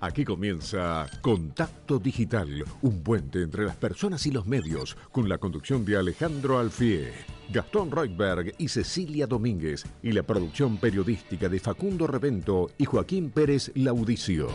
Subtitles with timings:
[0.00, 5.84] Aquí comienza Contacto Digital, un puente entre las personas y los medios, con la conducción
[5.84, 7.10] de Alejandro Alfie,
[7.52, 13.72] Gastón Reutberg y Cecilia Domínguez, y la producción periodística de Facundo Revento y Joaquín Pérez
[13.74, 14.46] Laudicio.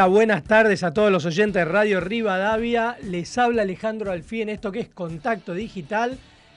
[0.00, 2.96] Hola, buenas tardes a todos los oyentes de Radio Rivadavia.
[3.02, 6.16] Les habla Alejandro Alfí en esto que es Contacto Digital.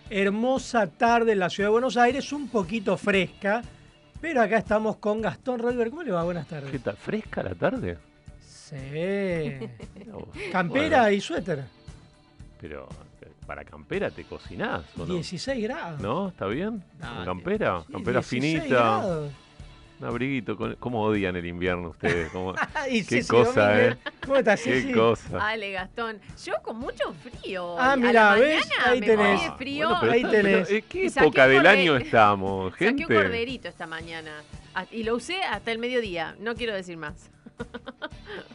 [0.09, 3.61] Hermosa tarde en la ciudad de Buenos Aires, un poquito fresca,
[4.21, 5.89] pero acá estamos con Gastón Rolver.
[5.89, 6.23] ¿Cómo le va?
[6.23, 6.71] Buenas tardes.
[6.71, 6.95] ¿Qué tal?
[6.95, 7.97] ¿Fresca la tarde?
[8.39, 8.77] Sí.
[10.53, 11.66] Campera y suéter.
[12.61, 12.88] Pero
[13.45, 15.16] para campera te cocinás, ¿o no?
[15.16, 15.99] 16 grados.
[15.99, 16.30] ¿No?
[16.30, 16.81] ¿Está bien?
[17.25, 17.83] Campera?
[17.86, 18.69] sí, campera 16 finita.
[18.69, 19.42] grados.
[19.99, 20.58] Un abriguito.
[20.58, 22.30] con- ¿Cómo odian el invierno ustedes?
[22.31, 22.53] ¿Cómo-
[22.89, 23.97] Y Qué Ceci cosa, ¿eh?
[24.25, 24.94] ¿Cómo estás, Qué Ceci?
[24.94, 25.47] cosa.
[25.47, 26.19] Ale, Gastón.
[26.44, 27.75] Yo con mucho frío.
[27.80, 28.69] Ah, mira, la ¿ves?
[28.86, 29.41] Ahí me tenés.
[29.47, 29.88] Ah, frío.
[29.88, 30.67] bueno, pero Ahí tenés.
[30.67, 33.05] pero, ¿en ¿Qué saqué época del año estamos, Saqué gente?
[33.05, 34.31] un corderito esta mañana.
[34.75, 36.36] Ah, Y lo usé hasta el mediodía.
[36.39, 37.30] No quiero decir más.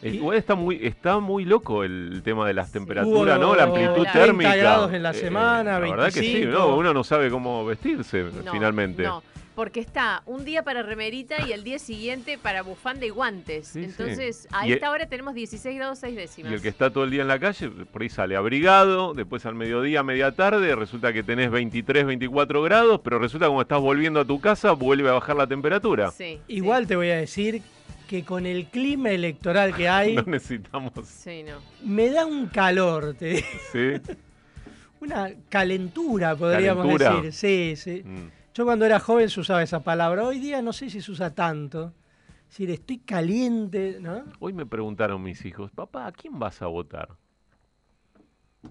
[0.01, 3.55] Eh, Igual está muy, está muy loco el tema de las Hubo temperaturas, ¿no?
[3.55, 4.55] La amplitud 30 térmica.
[4.55, 6.57] grados en la semana, la verdad que sí, 25.
[6.57, 6.75] ¿no?
[6.75, 9.03] Uno no sabe cómo vestirse No, finalmente.
[9.03, 9.23] No,
[9.59, 13.67] porque está un día para remerita y el día siguiente para bufanda y guantes.
[13.67, 13.89] Sí, sí.
[13.89, 16.49] Entonces, a Y- esta hora tenemos 16 grados 6 décimas.
[16.53, 19.45] Y el que está todo el día en la calle, por ahí sale abrigado, después
[19.45, 23.81] al mediodía, media tarde, resulta que tenés 23, 24 grados, pero resulta que como estás
[23.81, 26.09] volviendo a tu casa, vuelve a bajar la temperatura.
[26.11, 27.61] Sí, Igual te voy a decir
[28.07, 30.93] que con el clima electoral que hay, No necesitamos.
[31.03, 31.57] Sí, sí, no.
[31.83, 33.47] me da un calor, te digo.
[33.73, 34.13] ¿Sí?
[35.01, 37.21] una calentura, podríamos ¿Calentura?
[37.23, 37.33] decir.
[37.33, 38.03] Sí, sí.
[38.05, 38.38] Mm.
[38.53, 40.25] Yo cuando era joven se usaba esa palabra.
[40.25, 41.93] Hoy día no sé si se usa tanto.
[42.41, 44.23] Es decir, estoy caliente, ¿no?
[44.39, 47.09] Hoy me preguntaron mis hijos, papá, ¿a quién vas a votar?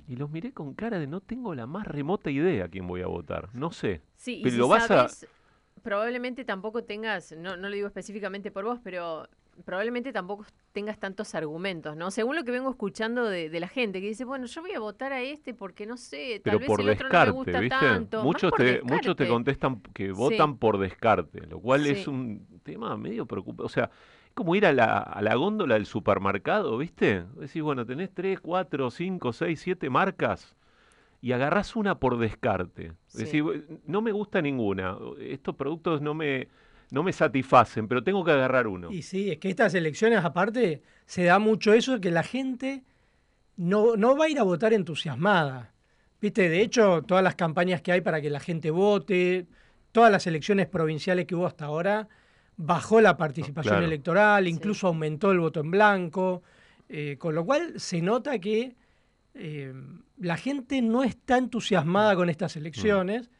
[0.08, 3.02] Y los miré con cara de no tengo la más remota idea a quién voy
[3.02, 3.48] a votar.
[3.54, 4.02] No sé.
[4.16, 5.08] Sí, y Pero si lo vas a-
[5.82, 9.28] probablemente tampoco tengas, no, no lo digo específicamente por vos, pero
[9.64, 12.10] probablemente tampoco tengas tantos argumentos, ¿no?
[12.10, 14.80] Según lo que vengo escuchando de, de la gente, que dice, bueno, yo voy a
[14.80, 17.60] votar a este porque no sé, tal Pero vez por el otro no me gusta
[17.60, 17.68] ¿viste?
[17.68, 18.22] tanto.
[18.24, 23.26] Muchos te, muchos te contestan que votan por descarte, lo cual es un tema medio
[23.26, 23.62] preocupante.
[23.64, 23.90] O sea,
[24.26, 27.24] es como ir a la, a la góndola del supermercado, ¿viste?
[27.36, 30.56] Decís, bueno, tenés tres, cuatro, cinco, seis, siete marcas
[31.20, 32.92] y agarrás una por descarte.
[33.06, 33.24] Sí.
[33.24, 36.48] Decís, "Bu- no me gusta ninguna, estos productos no me,
[36.90, 38.90] no me satisfacen, pero tengo que agarrar uno.
[38.90, 42.84] Y sí, es que estas elecciones, aparte, se da mucho eso de que la gente
[43.56, 45.72] no, no va a ir a votar entusiasmada.
[46.20, 49.46] Viste, de hecho, todas las campañas que hay para que la gente vote,
[49.92, 52.08] todas las elecciones provinciales que hubo hasta ahora,
[52.56, 53.86] bajó la participación Claro.
[53.86, 54.50] electoral, Sí.
[54.50, 56.42] incluso aumentó el voto en blanco,
[56.88, 58.74] eh, con lo cual se nota que
[59.34, 59.72] eh,
[60.16, 63.30] la gente no está entusiasmada con estas elecciones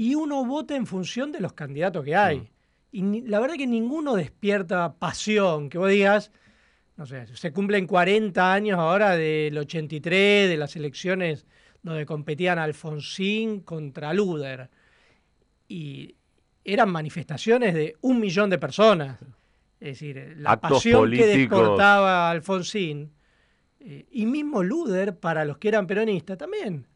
[0.00, 2.38] y uno vota en función de los candidatos que hay.
[2.38, 2.46] Mm.
[2.92, 6.32] Y ni- la verdad que ninguno despierta pasión, que vos digas,
[6.96, 11.44] no sé, se cumplen 40 años ahora del 83, de las elecciones
[11.82, 14.70] donde competían Alfonsín contra Luder.
[15.68, 16.14] Y
[16.64, 19.18] eran manifestaciones de un millón de personas.
[19.80, 23.12] Es decir, la Actos pasión que desportaba Alfonsín,
[23.80, 26.86] eh, y mismo Luder, para los que eran peronistas, también.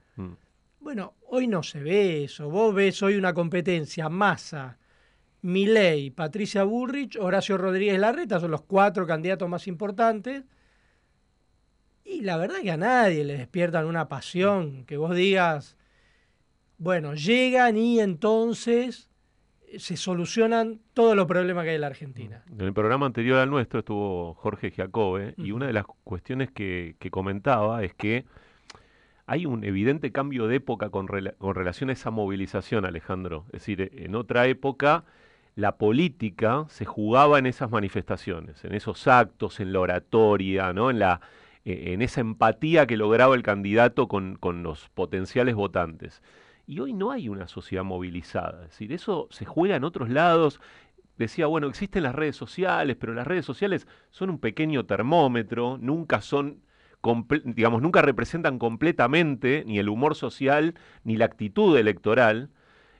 [0.84, 0.87] Mm.
[0.87, 2.50] Bueno, hoy no se ve eso.
[2.50, 4.78] Vos ves hoy una competencia Massa,
[5.43, 10.45] Milei, Patricia Burrich, Horacio Rodríguez Larreta, son los cuatro candidatos más importantes.
[12.04, 15.77] Y la verdad que a nadie le despiertan una pasión que vos digas,
[16.77, 19.09] bueno, llegan y entonces
[19.69, 22.45] eh, se solucionan todos los problemas que hay en la Argentina.
[22.51, 25.57] En el programa anterior al nuestro estuvo Jorge Giacobbe y Ujú.
[25.57, 28.27] una de las cuestiones que, que comentaba es que
[29.26, 33.44] hay un evidente cambio de época con, rela- con relación a esa movilización, Alejandro.
[33.47, 35.04] Es decir, en otra época
[35.56, 40.91] la política se jugaba en esas manifestaciones, en esos actos, en la oratoria, ¿no?
[40.91, 41.18] eh,
[41.65, 46.22] en esa empatía que lograba el candidato con, con los potenciales votantes.
[46.66, 50.60] Y hoy no hay una sociedad movilizada, es decir, eso se juega en otros lados,
[51.18, 56.20] decía, bueno, existen las redes sociales, pero las redes sociales son un pequeño termómetro, nunca
[56.20, 56.62] son,
[57.45, 60.74] digamos, nunca representan completamente ni el humor social
[61.04, 62.51] ni la actitud electoral.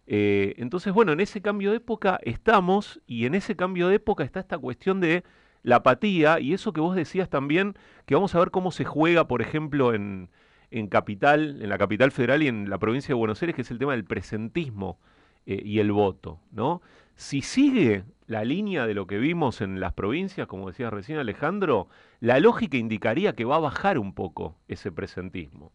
[0.07, 4.25] Eh, entonces, bueno, en ese cambio de época estamos y en ese cambio de época
[4.25, 5.25] está esta cuestión de
[5.63, 7.75] la apatía y eso que vos decías también,
[8.07, 10.29] que vamos a ver cómo se juega, por ejemplo, en,
[10.71, 13.71] en capital, en la capital federal y en la provincia de Buenos Aires, que es
[13.71, 14.99] el tema del presentismo
[15.47, 16.83] eh, y el voto, ¿no?
[17.17, 21.89] Si sigue la línea de lo que vimos en las provincias, como decía recién Alejandro,
[22.21, 25.73] la lógica indicaría que va a bajar un poco ese presentismo.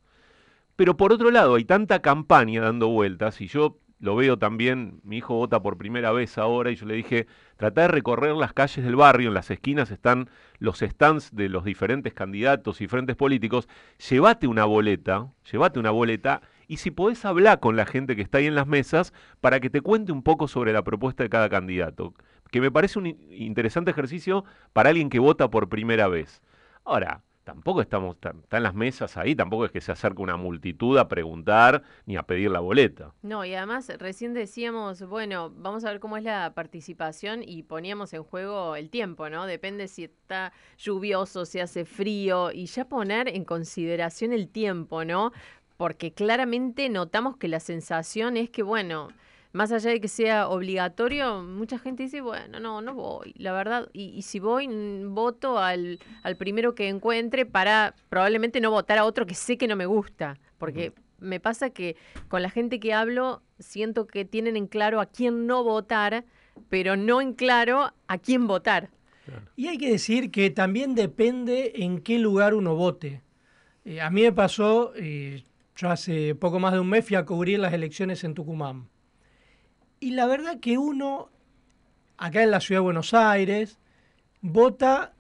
[0.75, 5.17] Pero por otro lado, hay tanta campaña dando vueltas, y yo lo veo también, mi
[5.17, 8.85] hijo vota por primera vez ahora y yo le dije, trata de recorrer las calles
[8.85, 13.67] del barrio, en las esquinas están los stands de los diferentes candidatos y frentes políticos,
[14.09, 18.37] llévate una boleta, llévate una boleta y si podés hablar con la gente que está
[18.37, 19.11] ahí en las mesas
[19.41, 22.13] para que te cuente un poco sobre la propuesta de cada candidato,
[22.51, 26.43] que me parece un interesante ejercicio para alguien que vota por primera vez.
[26.85, 31.07] Ahora, tampoco estamos, están las mesas ahí, tampoco es que se acerque una multitud a
[31.07, 33.15] preguntar ni a pedir la boleta.
[33.23, 38.13] No, y además recién decíamos, bueno, vamos a ver cómo es la participación y poníamos
[38.13, 39.47] en juego el tiempo, ¿no?
[39.47, 45.31] Depende si está lluvioso, si hace frío, y ya poner en consideración el tiempo, ¿no?
[45.79, 49.07] Porque claramente notamos que la sensación es que, bueno,
[49.53, 53.87] más allá de que sea obligatorio, mucha gente dice, bueno, no, no voy, la verdad,
[53.93, 54.67] y, si voy,
[55.05, 59.69] voto al, al, primero que encuentre para probablemente no votar a otro que sé que
[59.69, 61.95] no me gusta, porque me pasa que
[62.27, 66.25] con la gente que hablo siento que tienen en claro a quién no votar,
[66.67, 68.89] pero no en claro a quién votar.
[69.55, 73.21] Y hay que decir que también depende en qué lugar uno vote.
[73.85, 75.45] Eh, a mí me pasó, eh,
[75.79, 78.89] yo hace poco más de un mes fui a cubrir las elecciones en Tucumán.
[80.01, 81.29] Y la verdad que uno,
[82.17, 83.79] acá en la ciudad de Buenos Aires,
[84.41, 85.13] vota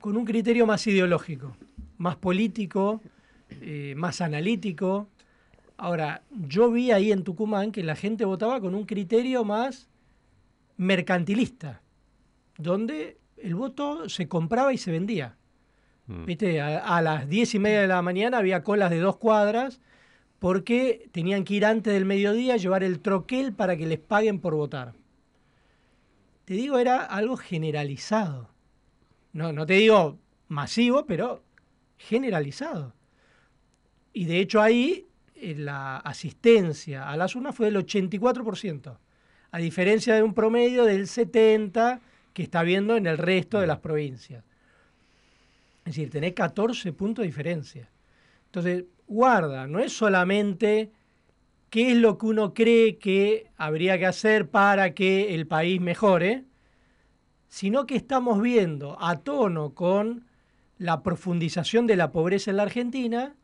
[0.00, 1.54] con un criterio más ideológico,
[1.98, 3.02] más político,
[3.50, 5.08] eh, más analítico.
[5.76, 9.90] Ahora, yo vi ahí en Tucumán que la gente votaba con un criterio más
[10.78, 11.82] mercantilista,
[12.56, 15.37] donde el voto se compraba y se vendía.
[16.08, 16.24] Mm.
[16.24, 16.60] ¿Viste?
[16.60, 19.80] A, a, las diez y media de la mañana había colas de dos cuadras
[20.38, 24.40] porque tenían que ir antes del mediodía a llevar el troquel para que les paguen
[24.40, 24.94] por votar.
[26.44, 28.48] Te digo, era algo generalizado.
[29.32, 30.18] No, no te digo
[30.48, 31.44] masivo, pero
[31.98, 32.94] generalizado.
[34.12, 38.98] Y de hecho ahí eh, la asistencia a las urnas fue del 84%,
[39.50, 42.00] a diferencia de un promedio del 70%
[42.32, 44.44] que está viendo en el resto de las provincias.
[45.88, 47.90] Es decir, tenés 14 puntos de diferencia.
[48.44, 50.92] Entonces, guarda, no es solamente
[51.70, 56.44] qué es lo que uno cree que habría que hacer para que el país mejore,
[57.48, 60.26] sino que estamos viendo a tono con
[60.76, 63.34] la profundización de la pobreza en la Argentina,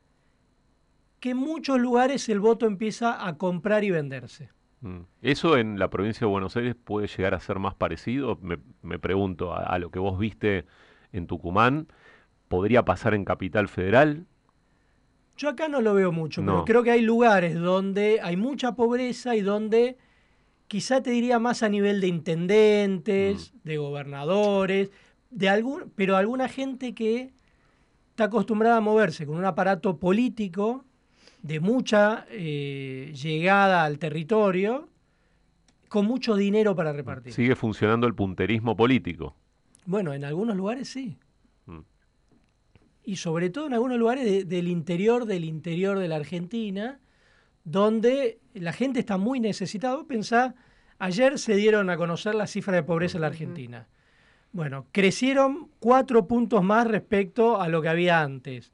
[1.21, 4.51] que en muchos lugares el voto empieza a comprar y venderse.
[4.83, 5.01] Mm.
[5.23, 8.39] ¿Eso en la provincia de Buenos Aires puede llegar a ser más parecido?
[8.43, 10.67] Me, pregunto, a, lo que vos viste
[11.11, 11.89] en Tucumán,
[12.55, 14.27] ¿podría pasar en Capital Federal?
[15.37, 19.35] Yo acá no lo veo mucho, pero creo que hay lugares donde hay mucha pobreza
[19.35, 19.97] y donde
[20.69, 23.59] quizá te diría más a nivel de intendentes, mm.
[23.65, 24.93] de gobernadores,
[25.31, 27.33] de algún, pero alguna gente que
[28.11, 30.85] está acostumbrada a moverse con un aparato político
[31.43, 34.89] de mucha eh, llegada al territorio,
[35.89, 37.33] con mucho dinero para repartir.
[37.33, 39.35] Sigue funcionando el punterismo político.
[39.87, 41.19] Bueno, en algunos lugares sí
[43.05, 47.01] y sobre todo en algunos lugares del interior del interior de la Argentina,
[47.65, 50.03] donde la gente está muy necesitada.
[50.05, 50.55] Pensá,
[50.99, 53.89] ayer se dieron a conocer la cifra de pobreza en la Argentina.
[54.53, 58.73] Bueno, crecieron cuatro puntos más respecto a lo que había antes,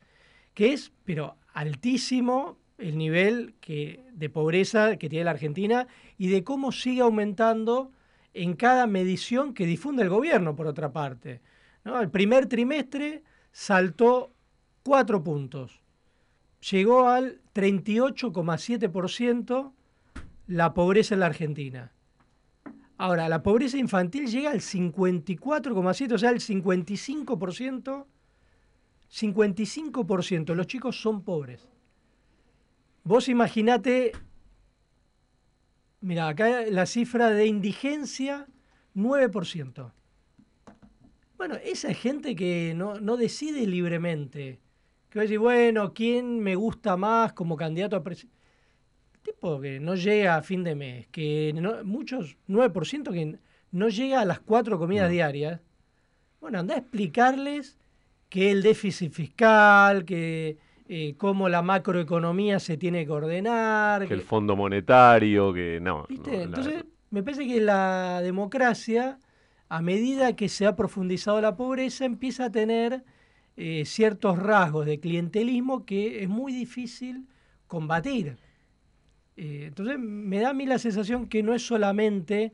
[0.55, 5.87] que es, pero altísimo el nivel que, de pobreza que tiene la Argentina
[6.19, 7.93] y de cómo sigue aumentando
[8.35, 11.41] en cada medición que difunde el gobierno, por otra parte.
[11.85, 12.01] ¿no?
[12.01, 14.33] El primer trimestre saltó
[14.83, 15.80] cuatro puntos.
[16.71, 19.73] Llegó al 38,7%
[20.47, 21.92] la pobreza en la Argentina.
[22.99, 28.07] Ahora, la pobreza infantil llega al 54,7%, o sea, el 55%.
[29.11, 30.54] 55%.
[30.54, 31.69] Los chicos son pobres.
[33.02, 34.12] Vos imaginate,
[36.00, 38.47] mira, acá la cifra de indigencia,
[38.95, 39.92] 9%.
[41.40, 44.59] Bueno, esa es gente que no, decide libremente.
[45.09, 48.37] Que va a decir, bueno, ¿quién me gusta más como candidato a presidente?
[49.23, 53.38] Tipo que no llega a fin de mes, que no, muchos, 9% que
[53.70, 55.62] no llega a las cuatro comidas diarias,
[56.42, 57.78] bueno, anda a explicarles
[58.28, 60.59] que el déficit fiscal, que
[60.90, 64.06] eh, cómo la macroeconomía se tiene que ordenar.
[64.06, 66.04] Que el Fondo Monetario, que no.
[66.06, 66.32] ¿viste?
[66.32, 69.18] no, la- Entonces, me parece que la democracia,
[69.71, 73.05] a medida que se ha profundizado la pobreza, empieza a tener
[73.57, 77.29] eh, ciertos rasgos de clientelismo que es muy difícil
[77.69, 78.37] combatir.
[79.37, 82.53] Eh, entonces, me da a mí la sensación que no es solamente,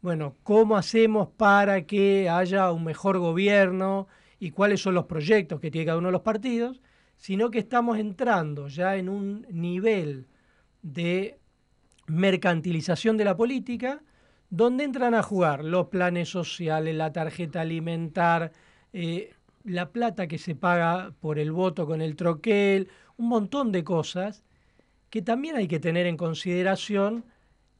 [0.00, 4.06] bueno, cómo hacemos para que haya un mejor gobierno
[4.38, 6.80] y cuáles son los proyectos que tiene cada uno de los partidos,
[7.16, 10.28] sino que estamos entrando ya en un nivel
[10.82, 11.36] de
[12.06, 14.02] mercantilización de la política,
[14.56, 18.52] donde entran a jugar los planes sociales, la tarjeta alimentar,
[18.92, 19.32] eh,
[19.64, 24.44] la plata que se paga por el voto con el troquel, un montón de cosas
[25.10, 27.24] que también hay que tener en consideración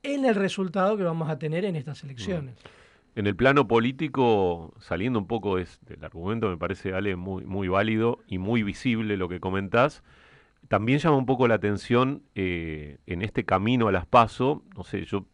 [0.03, 2.57] en el resultado que vamos a tener en estas elecciones.
[3.15, 7.69] En el plano político, saliendo un poco de- del argumento, me parece, Ale, muy, muy
[7.69, 10.03] válido y muy visible lo que comentás.
[10.67, 15.05] También llama un poco la atención eh, en este camino a las PASO, no sé,
[15.05, 15.25] yo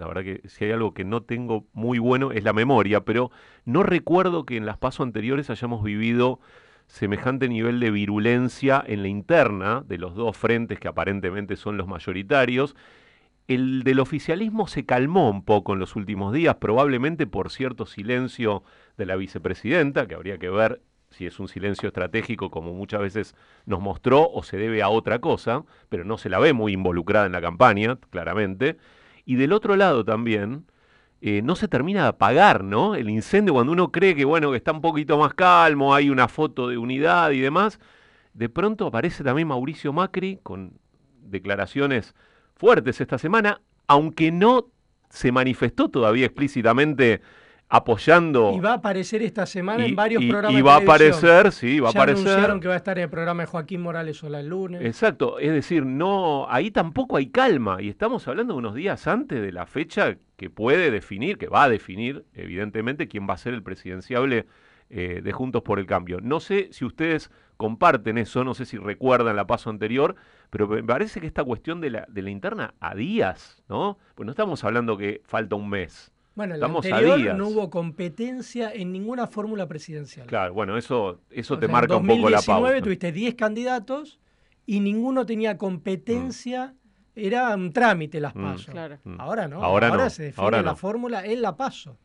[0.00, 3.30] la verdad que si hay algo que no tengo muy bueno es la memoria, pero
[3.66, 6.40] no recuerdo que en las PASO anteriores hayamos vivido
[6.86, 11.86] semejante nivel de virulencia en la interna de los dos frentes que aparentemente son los
[11.86, 12.74] mayoritarios.
[13.46, 18.62] El del oficialismo se calmó un poco en los últimos días, probablemente por cierto silencio
[18.96, 20.80] de la vicepresidenta, que habría que ver
[21.10, 23.34] si es un silencio estratégico como muchas veces
[23.66, 27.26] nos mostró o se debe a otra cosa, pero no se la ve muy involucrada
[27.26, 28.78] en la campaña, claramente.
[29.24, 30.66] Y del otro lado también,
[31.20, 32.94] eh, no se termina de apagar, ¿no?
[32.94, 36.28] El incendio, cuando uno cree que, bueno, que está un poquito más calmo, hay una
[36.28, 37.78] foto de unidad y demás,
[38.32, 40.78] de pronto aparece también Mauricio Macri con
[41.22, 42.14] declaraciones
[42.54, 44.68] fuertes esta semana, aunque no
[45.10, 47.20] se manifestó todavía explícitamente
[47.70, 48.52] apoyando.
[48.54, 50.58] Y va a aparecer esta semana y- en varios y- programas.
[50.58, 52.26] y va a aparecer, sí, va a aparecer.
[52.28, 54.82] anunciaron que va a estar en el programa de Joaquín Morales Sola el lunes.
[54.84, 59.40] Exacto, es decir, no, ahí tampoco hay calma y estamos hablando de unos días antes
[59.40, 63.54] de la fecha que puede definir, que va a definir, evidentemente, quién va a ser
[63.54, 64.46] el presidenciable
[64.92, 66.18] eh, de Juntos por el Cambio.
[66.20, 70.16] No sé si ustedes comparten eso, no sé si recuerdan la paso anterior,
[70.50, 73.98] pero me parece que esta cuestión de la, de la interna a días, ¿no?
[74.16, 76.09] Pues no estamos hablando que falta un mes.
[76.34, 77.36] Bueno, en la Estamos a anterior días.
[77.36, 80.26] no hubo competencia en ninguna fórmula presidencial.
[80.26, 82.84] Claro, bueno, eso, eso O te sea, marca en un poco la 2019 pauta.
[82.84, 84.20] tuviste 10 candidatos
[84.66, 86.74] y ninguno tenía competencia,
[87.16, 88.42] era un trámite las Mm.
[88.42, 88.66] pasos.
[88.66, 88.98] Claro.
[89.04, 89.20] Mm.
[89.20, 90.76] Ahora no, Ahora ahora, no, se define ahora la no.
[90.76, 91.98] fórmula en la paso.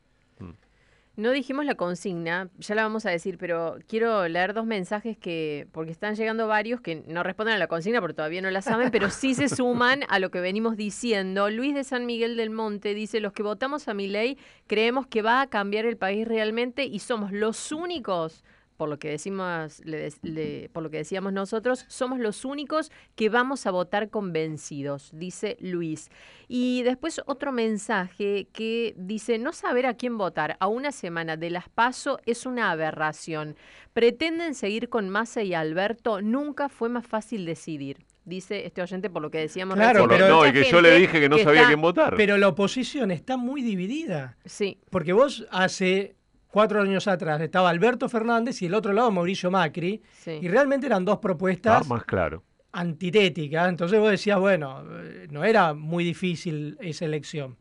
[1.17, 5.65] No dijimos la consigna, ya la vamos a decir, pero quiero leer dos mensajes que,
[5.71, 8.91] porque están llegando varios que no responden a la consigna porque todavía no la saben,
[8.91, 11.49] pero sí se suman a lo que venimos diciendo.
[11.49, 15.21] Luis de San Miguel del Monte dice, los que votamos a mi ley creemos que
[15.21, 18.43] va a cambiar el país realmente y somos los únicos,
[18.77, 23.65] por lo que decimos, le por lo que decíamos nosotros, somos los únicos que vamos
[23.65, 26.09] a votar convencidos, dice Luis.
[26.47, 31.49] Y después otro mensaje que dice, no saber a quién votar a una semana de
[31.49, 33.55] las PASO es una aberración.
[33.93, 38.05] Pretenden seguir con Massa y Alberto, nunca fue más fácil decidir.
[38.25, 41.19] Dice este oyente por lo que decíamos Claro, pero- no, y que yo le dije
[41.19, 42.15] que no que sabía está- quién votar.
[42.17, 44.35] Pero la oposición está muy dividida.
[44.45, 46.15] Sí, Porque vos hace
[46.55, 50.01] cuatro años atrás estaba Alberto Fernández y el otro lado Mauricio Macri.
[50.23, 50.39] sí.
[50.41, 52.43] Y realmente eran dos Ah, propuestas más claro.
[52.71, 53.67] antitéticas.
[53.67, 57.57] Entonces vos decías, bueno, eh, no era muy difícil esa elección.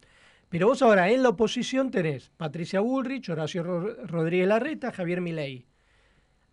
[0.49, 5.67] Pero vos ahora en la oposición tenés Patricia Bullrich, Horacio Ro- Rodríguez Larreta, Javier Milei.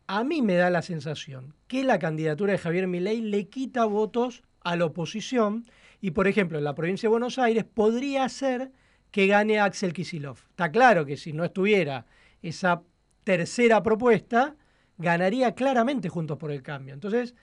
[0.08, 4.42] A mí me da la sensación que la candidatura de Javier Milei le quita votos
[4.64, 5.66] a la oposición
[6.02, 8.72] y, por ejemplo, en la provincia de Buenos Aires podría ser
[9.12, 10.38] que gane Axel Kisilov.
[10.50, 12.06] Está claro que si no estuviera
[12.42, 12.84] esa
[13.24, 14.56] tercera propuesta,
[14.98, 16.94] ganaría claramente Juntos por el Cambio.
[16.94, 17.36] Entonces,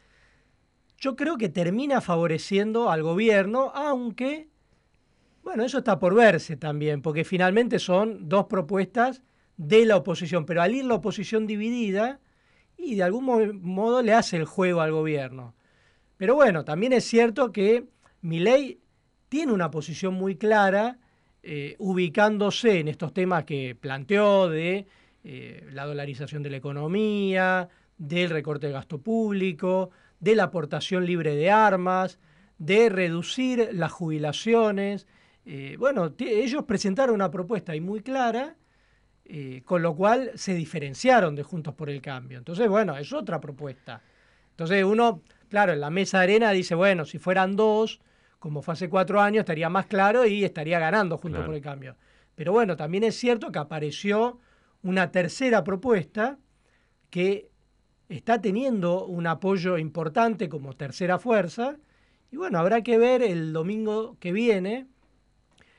[0.97, 4.49] yo creo que termina favoreciendo al gobierno, aunque,
[5.43, 9.23] bueno, eso está por verse también, porque finalmente son dos propuestas
[9.57, 12.21] de la oposición, pero al ir la oposición dividida,
[12.77, 15.55] y de algún mo- modo le hace el juego al gobierno.
[16.17, 17.89] Pero bueno, también es cierto que
[18.21, 18.81] Milei
[19.29, 20.99] tiene una posición muy clara,
[21.51, 24.87] eh, ubicándose en estos temas que planteó de
[25.25, 29.89] eh, la dolarización de la economía, del recorte de gasto público,
[30.21, 32.19] de la aportación libre de armas,
[32.59, 35.07] de reducir las jubilaciones.
[35.47, 38.55] Eh, bueno, ellos presentaron una propuesta ahí muy clara,
[39.65, 42.37] con lo cual se diferenciaron de Juntos por el Cambio.
[42.37, 44.03] Entonces, bueno, es otra propuesta.
[44.51, 48.01] Entonces uno, claro, en la mesa de arena dice, bueno, si fueran dos,
[48.39, 51.47] como fue hace cuatro años, estaría más claro y estaría ganando Juntos Claro.
[51.47, 51.97] por el Cambio.
[52.35, 54.39] Pero bueno, también es cierto que apareció
[54.83, 56.39] una tercera propuesta
[57.11, 57.51] que
[58.09, 61.77] está teniendo un apoyo importante como tercera fuerza.
[62.31, 64.87] Y bueno, habrá que ver el domingo que viene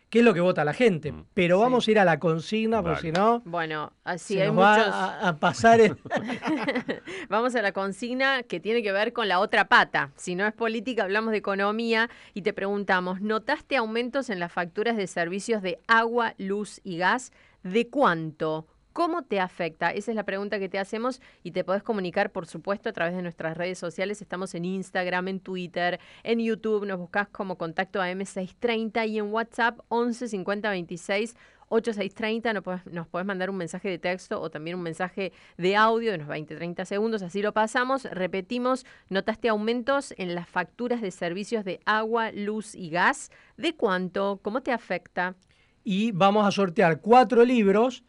[0.10, 1.12] qué es lo que vota la gente.
[1.12, 1.26] Mm.
[1.34, 1.62] Pero Sí.
[1.64, 3.08] vamos a ir a la consigna, porque Dale.
[3.08, 4.92] si no, Bueno, así se hay nos muchos.
[4.94, 5.96] va a, a pasar el...
[7.30, 10.12] Vamos a la consigna que tiene que ver con la otra pata.
[10.16, 14.98] Si no es política, hablamos de economía y te preguntamos, ¿notaste aumentos en las facturas
[14.98, 17.32] de servicios de agua, luz y gas?
[17.64, 18.66] ¿De cuánto?
[19.00, 19.92] ¿Cómo te afecta?
[19.92, 23.16] Esa es la pregunta que te hacemos y te podés comunicar, por supuesto, a través
[23.16, 24.22] de nuestras redes sociales.
[24.22, 26.86] Estamos en Instagram, en Twitter, en YouTube.
[26.86, 31.38] Nos buscas como contacto a M630 y en WhatsApp 11 50 26
[31.70, 32.52] 8630.
[32.52, 36.10] Nos podés, nos podés mandar un mensaje de texto o también un mensaje de audio
[36.12, 37.22] de unos 20, 30 segundos.
[37.22, 38.04] Así lo pasamos.
[38.04, 43.32] Repetimos, ¿notaste aumentos en las facturas de servicios de agua, luz y gas?
[43.56, 44.42] ¿De cuánto?
[44.44, 45.38] ¿Cómo te afecta?
[45.84, 48.04] y vamos a sortear cuatro libros,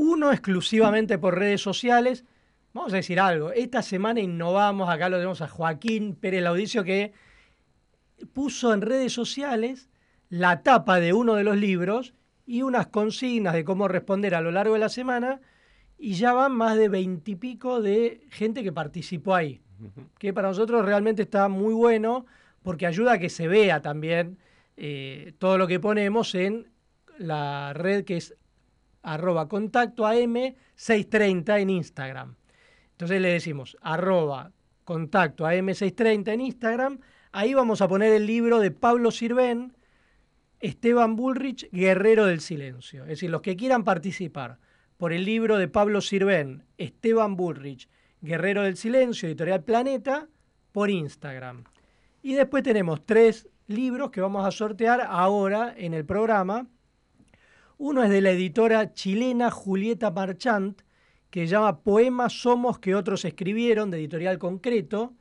[0.00, 2.24] uno exclusivamente por redes sociales.
[2.72, 7.12] Vamos a decir algo, esta semana innovamos, acá lo tenemos a Joaquín Pérez Laudicio que
[8.32, 9.88] puso en redes sociales
[10.28, 12.14] la tapa de uno de los libros
[12.46, 15.40] y unas consignas de cómo responder a lo largo de la semana
[15.98, 19.60] y ya van más de veintipico de gente que participó ahí,
[20.20, 22.24] que para nosotros realmente está muy bueno
[22.62, 24.38] porque ayuda a que se vea también
[24.76, 26.68] eh, todo lo que ponemos en
[27.18, 28.36] la red que es
[29.02, 32.36] arroba contacto AM630 en Instagram.
[32.92, 34.52] Entonces le decimos arroba
[34.84, 37.00] contacto AM630 en Instagram.
[37.32, 39.76] Ahí vamos a poner el libro de Pablo Sirven,
[40.60, 43.02] Esteban Bullrich, Guerrero del Silencio.
[43.02, 44.58] Es decir, los que quieran participar
[44.96, 47.88] por el libro de Pablo Sirven, Esteban Bullrich,
[48.20, 50.28] Guerrero del Silencio, Editorial Planeta,
[50.72, 51.64] por Instagram.
[52.22, 56.66] Y después tenemos tres libros que vamos a sortear ahora en el programa.
[57.80, 60.82] Uno es de la editora chilena Julieta Marchant,
[61.30, 65.14] que llama Poemas Somos que otros escribieron, de editorial concreto.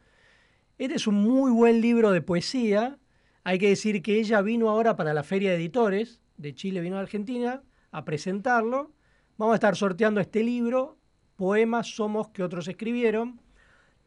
[0.80, 2.98] Este es un muy buen libro de poesía.
[3.43, 6.98] Hay que decir que ella vino ahora para la Feria de Editores de Chile, vino
[6.98, 8.91] a Argentina a presentarlo.
[9.38, 10.98] Vamos a estar sorteando este libro,
[11.36, 13.39] Poemas Somos que otros escribieron.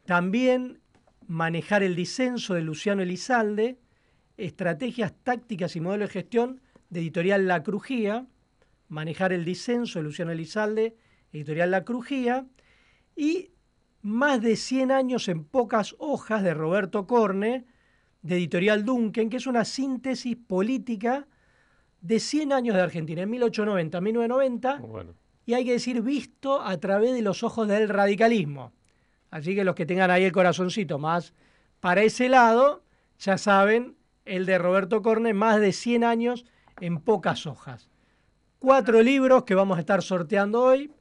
[0.06, 0.80] También
[1.28, 3.78] Manejar el disenso de Luciano Elizalde,
[4.36, 8.26] Estrategias tácticas y modelos de gestión de editorial La Crujía,
[8.90, 10.96] Manejar el disenso de Luciano Elizalde,
[11.33, 12.46] editorial La Crujía,
[13.16, 13.50] y
[14.03, 17.66] Más de 100 años en pocas hojas de Roberto Corne,
[18.22, 21.26] de editorial Duncan, que es una síntesis política
[22.00, 25.14] de 100 años de Argentina, en 1890, 1990, Bueno,
[25.46, 28.72] y hay que decir visto a través de los ojos del radicalismo.
[29.31, 31.35] Así que los que tengan ahí el corazoncito más
[31.81, 32.83] para ese lado,
[33.18, 36.46] ya saben, el de Roberto Corne, más de 100 años
[36.81, 37.89] en pocas hojas.
[38.60, 40.92] Cuatro libros que vamos a estar sorteando hoy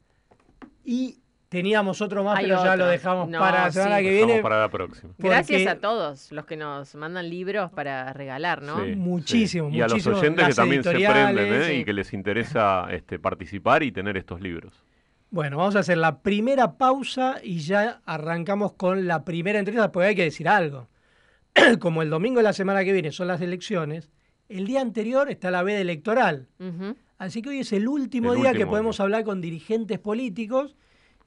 [0.86, 1.20] y
[1.50, 4.04] teníamos otro más, Hay pero ya lo dejamos No, para la semana sí.
[4.06, 4.42] que viene.
[4.42, 5.14] para la próxima.
[5.18, 8.84] Gracias a todos los que nos mandan libros para regalar, ¿no?
[8.84, 9.76] Sí, Muchísimo, sí.
[9.76, 11.66] Y a los oyentes que también se prenden ¿eh?
[11.66, 11.74] sí.
[11.74, 14.74] y que les interesa este, participar y tener estos libros.
[15.32, 20.08] Bueno, vamos a hacer la primera pausa y ya arrancamos con la primera entrevista, porque
[20.08, 20.88] hay que decir algo.
[21.80, 24.10] Como el domingo de la semana que viene son las elecciones,
[24.48, 26.48] el día anterior está la veda electoral.
[26.60, 26.96] Ujú.
[27.20, 29.04] Así que hoy es el último El día que podemos día.
[29.04, 30.76] hablar con dirigentes políticos.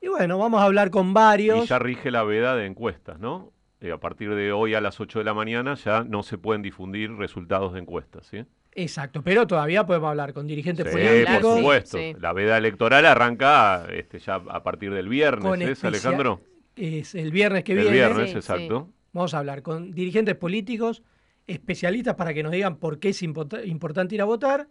[0.00, 1.64] Y bueno, vamos a hablar con varios.
[1.64, 3.52] Y ya rige la veda de encuestas, ¿no?
[3.80, 6.62] Eh, a partir de hoy a las 8 de la mañana ya no se pueden
[6.62, 8.44] difundir resultados de encuestas, ¿sí?
[8.74, 11.40] Exacto, pero todavía podemos hablar con dirigentes Sí, políticos.
[11.42, 11.98] por supuesto.
[11.98, 12.14] sí.
[12.18, 16.40] La veda electoral arranca este, ya a partir del viernes, Con ¿es, Alejandro?
[16.74, 17.92] Es el viernes que el viene.
[17.92, 18.88] viernes, Sí, exacto.
[19.12, 21.02] Vamos a hablar con dirigentes políticos,
[21.46, 24.68] especialistas para que nos digan por qué es import- importante ir a votar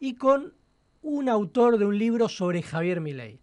[0.00, 0.52] y con
[1.04, 3.38] un autor de un libro sobre Javier Milei.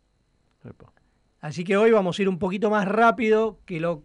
[0.65, 0.91] Epa.
[1.39, 4.04] Así que hoy vamos a ir un poquito más rápido que lo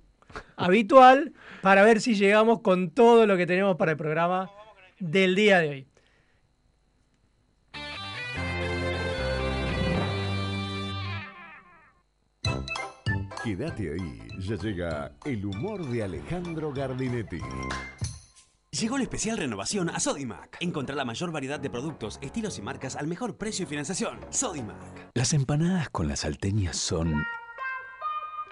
[0.56, 4.50] habitual para ver si llegamos con todo lo que tenemos para el programa
[4.98, 5.86] del día de hoy.
[13.42, 17.38] Quédate ahí, ya llega el humor de Alejandro Gardinetti.
[18.78, 20.58] Llegó el especial renovación a Sodimac.
[20.60, 24.18] Encontrá la mayor variedad de productos, estilos y marcas al mejor precio y financiación.
[24.28, 24.76] Sodimac.
[25.14, 27.24] Las empanadas con las salteñas son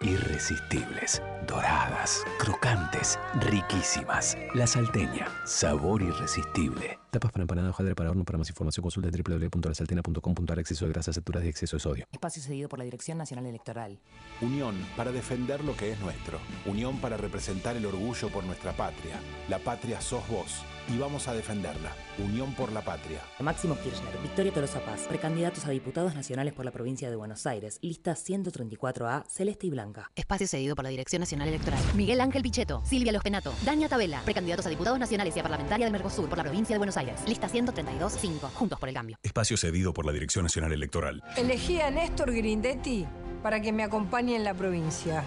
[0.05, 4.37] irresistibles, doradas, crocantes, riquísimas.
[4.55, 6.99] La salteña, sabor irresistible.
[7.11, 8.25] Tapas para empanada, hojaldre para horno.
[8.25, 12.07] Para más información consulta www.lasaltena.com.ar Exceso de grasas, saturas y exceso de sodio.
[12.12, 13.99] Espacio cedido por la Dirección Nacional Electoral.
[14.40, 16.38] Unión para defender lo que es nuestro.
[16.67, 19.21] Unión para representar el orgullo por nuestra patria.
[19.49, 21.92] La patria sos vos y vamos a defenderla.
[22.18, 23.20] Unión por la patria.
[23.40, 27.79] Máximo Kirchner, Victoria Tolosa Paz, precandidatos a diputados nacionales por la provincia de Buenos Aires,
[27.83, 30.11] lista 134A, celeste y blanca.
[30.14, 31.81] Espacio cedido por la Dirección Nacional Electoral.
[31.94, 35.87] Miguel Ángel Pichetto, Silvia Los Penato, Daña Tabela, precandidatos a diputados nacionales y a parlamentaria
[35.87, 39.18] de Mercosur por la provincia de Buenos Aires, lista 132-5, Juntos por el Cambio.
[39.23, 41.23] Espacio cedido por la Dirección Nacional Electoral.
[41.37, 43.07] Elegí a Néstor Grindetti
[43.42, 45.25] para que me acompañe en la provincia.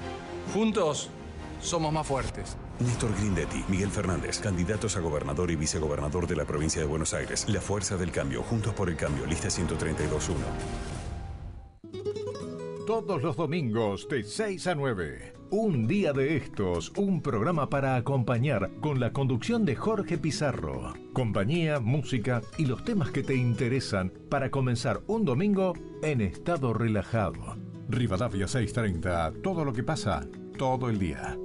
[0.54, 1.10] Juntos
[1.62, 2.58] somos más fuertes.
[2.80, 7.48] Néstor Grindetti, Miguel Fernández, candidatos a gobernador y vicegobernador de la provincia de Buenos Aires.
[7.50, 10.36] La Fuerza del Cambio, Juntos por el Cambio, lista 132-1.
[12.86, 15.34] Todos los domingos de 6 a 9.
[15.50, 20.94] Un día de estos, un programa para acompañar con la conducción de Jorge Pizarro.
[21.14, 27.58] Compañía, música y los temas que te interesan para comenzar un domingo en estado relajado.
[27.90, 31.38] Rivadavia 630, todo lo que pasa, todo el día.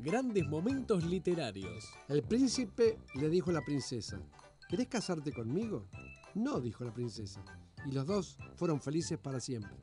[0.00, 1.84] Grandes momentos literarios.
[2.08, 4.20] El príncipe le dijo a la princesa,
[4.68, 5.88] ¿querés casarte conmigo?
[6.34, 7.42] No, dijo la princesa.
[7.84, 9.76] Y los dos fueron felices para siempre.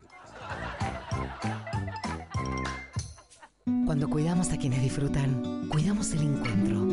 [3.86, 6.88] Cuando cuidamos a quienes disfrutan, cuidamos el encuentro.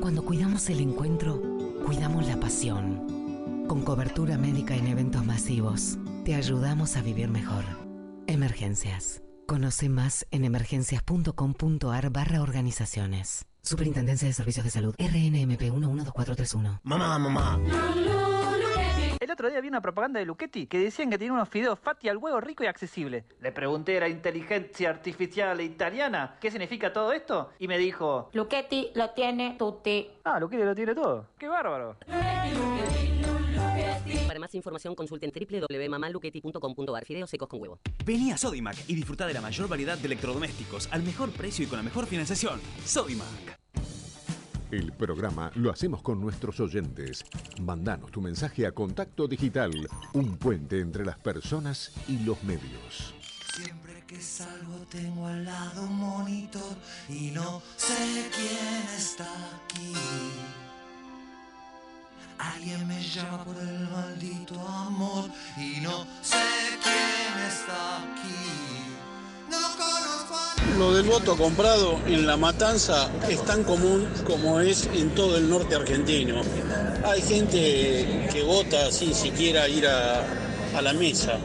[0.00, 1.40] Cuando cuidamos el encuentro,
[1.86, 3.64] cuidamos la pasión.
[3.66, 7.64] Con cobertura médica en eventos masivos, te ayudamos a vivir mejor.
[8.26, 9.23] Emergencias.
[9.46, 13.44] Conoce más en emergencias.com.ar barra organizaciones.
[13.62, 14.94] Superintendencia de Servicios de Salud.
[14.98, 16.80] RNMP 112431.
[16.82, 17.60] Mamá, mamá.
[19.20, 22.08] El otro día vi una propaganda de Luchetti que decían que tenía unos fideos fatti
[22.08, 23.26] al huevo rico y accesible.
[23.40, 28.30] Le pregunté a la inteligencia artificial italiana qué significa todo esto y me dijo...
[28.32, 30.10] Luchetti lo tiene tutti.
[30.24, 31.28] Ah, Luchetti lo tiene todo.
[31.38, 31.96] ¡Qué bárbaro!
[34.26, 37.78] Para más información consulten www.mamaluchetti.com.ar Fideos secos con huevo.
[38.04, 41.68] Vení a Sodimac y disfruta de la mayor variedad de electrodomésticos al mejor precio y
[41.68, 42.60] con la mejor financiación.
[42.84, 43.58] Sodimac.
[44.70, 47.24] El programa lo hacemos con nuestros oyentes.
[47.60, 49.72] Mandanos tu mensaje a Contacto Digital,
[50.14, 53.14] un puente entre las personas y los medios.
[53.54, 56.76] Siempre que salgo tengo al lado un monitor
[57.08, 59.28] y no sé quién está
[59.64, 59.92] aquí.
[62.38, 66.36] Alguien me llama por el maldito amor y no sé
[66.82, 68.84] quién está aquí.
[70.78, 75.48] Lo del voto comprado en la matanza es tan común como es en todo el
[75.48, 76.42] norte argentino.
[77.04, 80.24] Hay gente que vota sin siquiera ir a,
[80.76, 81.38] a la mesa.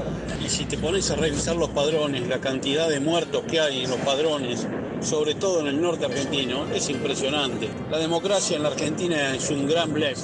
[0.43, 3.91] Y si te pones a revisar los padrones, la cantidad de muertos que hay en
[3.91, 4.65] los padrones,
[5.02, 7.69] sobre todo en el norte argentino, es impresionante.
[7.91, 10.17] La democracia en la Argentina es un gran blef.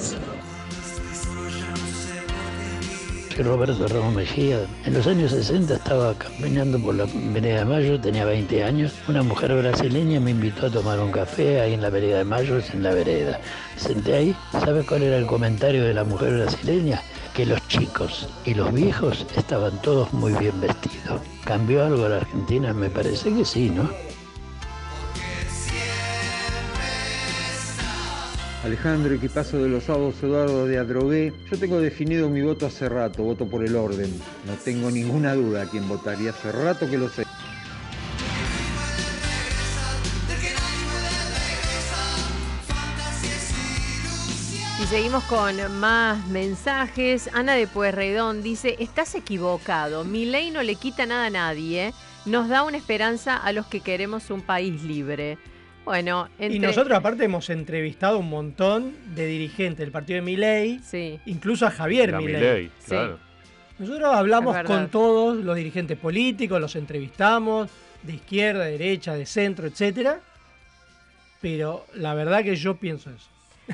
[3.42, 4.66] Roberto Ramos Mejía.
[4.84, 8.94] En los años 60 estaba caminando por la Vereda de Mayo, tenía 20 años.
[9.08, 12.58] Una mujer brasileña me invitó a tomar un café ahí en la Vereda de Mayo,
[12.72, 13.40] en la vereda.
[13.76, 14.36] Senté ahí.
[14.52, 17.02] ¿Sabes cuál era el comentario de la mujer brasileña?
[17.34, 21.20] Que los chicos y los viejos estaban todos muy bien vestidos.
[21.44, 22.72] ¿Cambió algo la Argentina?
[22.72, 23.90] Me parece que sí, ¿no?
[28.66, 31.32] Alejandro, equipazo de los sábados Eduardo de Adrogué.
[31.48, 34.12] Yo tengo definido mi voto hace rato, voto por el orden.
[34.44, 37.22] No tengo ninguna duda a quién votaría, hace rato que lo sé.
[44.82, 47.30] Y seguimos con más mensajes.
[47.32, 52.48] Ana de Pueyrredón dice, estás equivocado, mi ley no le quita nada a nadie, nos
[52.48, 55.38] da una esperanza a los que queremos un país libre.
[55.86, 61.20] Bueno, y nosotros aparte hemos entrevistado un montón de dirigentes del partido de Milei, sí.
[61.26, 62.34] incluso a Javier La Milei.
[62.34, 63.20] Milei, claro.
[63.78, 67.70] Nosotros hablamos con todos los dirigentes políticos, los entrevistamos
[68.02, 70.18] de izquierda, de derecha, de centro, etcétera.
[71.40, 73.28] Pero la verdad que yo pienso eso.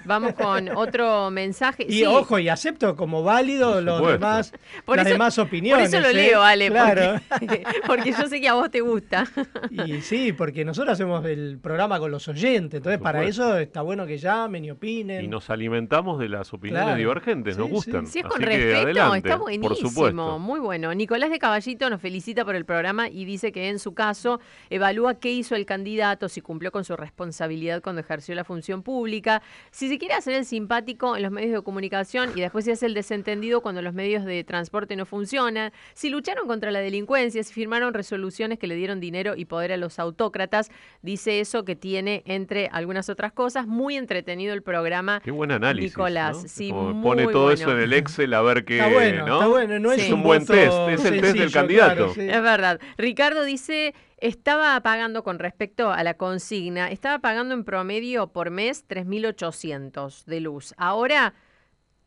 [0.04, 1.84] Vamos con otro mensaje.
[1.88, 2.04] Y Sí.
[2.06, 4.52] ojo, y acepto como válido los demás,
[4.84, 5.90] Por las eso- demás opiniones.
[5.90, 6.14] Por eso lo ¿eh?
[6.14, 7.20] leo, Ale, Claro.
[7.28, 9.26] porque, porque yo sé que a vos te gusta.
[9.70, 14.06] Y sí, porque nosotros hacemos el programa con los oyentes, entonces para eso está bueno
[14.06, 15.24] que llamen y opinen.
[15.24, 16.98] Y nos alimentamos de las opiniones Claro.
[16.98, 18.06] divergentes, nos Sí, gustan.
[18.06, 20.38] Si es con Así que respeto, adelante, está Por buenísimo, supuesto.
[20.38, 20.94] muy bueno.
[20.94, 25.14] Nicolás de Caballito nos felicita por el programa y dice que en su caso evalúa
[25.14, 29.81] qué hizo el candidato, si cumplió con su responsabilidad cuando ejerció la función pública, Si
[29.88, 32.94] se quiere hacer el simpático en los medios de comunicación y después se hace el
[32.94, 37.94] desentendido cuando los medios de transporte no funcionan, si lucharon contra la delincuencia, si firmaron
[37.94, 40.70] resoluciones que le dieron dinero y poder a los autócratas,
[41.02, 45.20] dice eso que tiene, entre algunas otras cosas, muy entretenido el programa.
[45.20, 45.92] Qué buen análisis.
[45.92, 46.48] Nicolás, ¿no?
[46.48, 48.78] sí, Como pone todo eso en el Excel a ver qué.
[48.78, 49.34] Está bueno, ¿no?
[49.34, 51.94] está bueno, no es es un buen test, es el test del candidato.
[51.94, 52.20] claro, sí.
[52.22, 52.80] Es verdad.
[52.98, 58.86] Ricardo dice, estaba pagando con respecto a la consigna, estaba pagando en promedio por mes
[58.88, 60.74] 3.800 de luz.
[60.76, 61.34] Ahora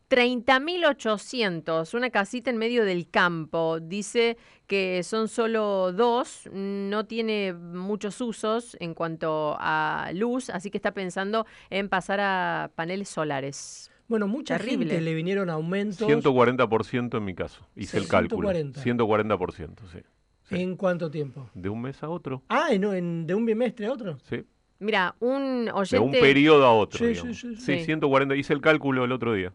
[0.10, 3.80] 30.800, una casita en medio del campo.
[3.82, 10.78] Dice que son solo dos, no tiene muchos usos en cuanto a luz, así que
[10.78, 13.92] está pensando en pasar a paneles solares.
[14.08, 14.86] Bueno, mucha Terrible.
[14.86, 16.08] gente le vinieron aumentos.
[16.08, 17.68] 140% en mi caso.
[17.76, 18.50] Hice Sí, el cálculo.
[18.52, 18.82] 140.
[18.82, 20.00] 140%, sí.
[20.52, 21.50] ¿En cuánto tiempo?
[21.54, 22.44] De un mes a otro.
[22.50, 24.18] Ah, ¿en, en- de un bimestre a otro.
[24.30, 24.44] Sí.
[24.80, 26.00] Mira, un De oyente...
[26.06, 27.00] un periodo a otro.
[27.00, 27.40] Sí, digamos.
[27.40, 27.86] sí, sí, Sí, sí.
[27.86, 28.36] 140.
[28.36, 29.54] Hice el cálculo el otro día.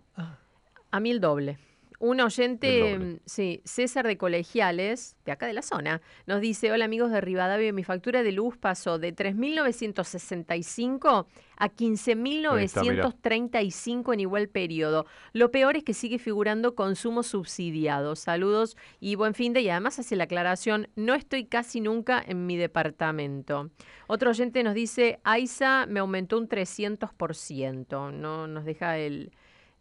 [0.90, 1.58] A mí el doble.
[2.02, 6.86] Un oyente, mm, sí, César de Colegiales, de acá de la zona, nos dice, hola
[6.86, 11.26] amigos de Rivadavia, mi factura de luz pasó de 3.965
[11.58, 15.04] a 15.935 en igual periodo.
[15.34, 18.16] Lo peor es que sigue figurando consumo subsidiado.
[18.16, 22.46] Saludos y buen fin de, y además hace la aclaración, no estoy casi nunca en
[22.46, 23.68] mi departamento.
[24.06, 29.32] Otro oyente nos dice, AISA me aumentó un 300%, no nos deja el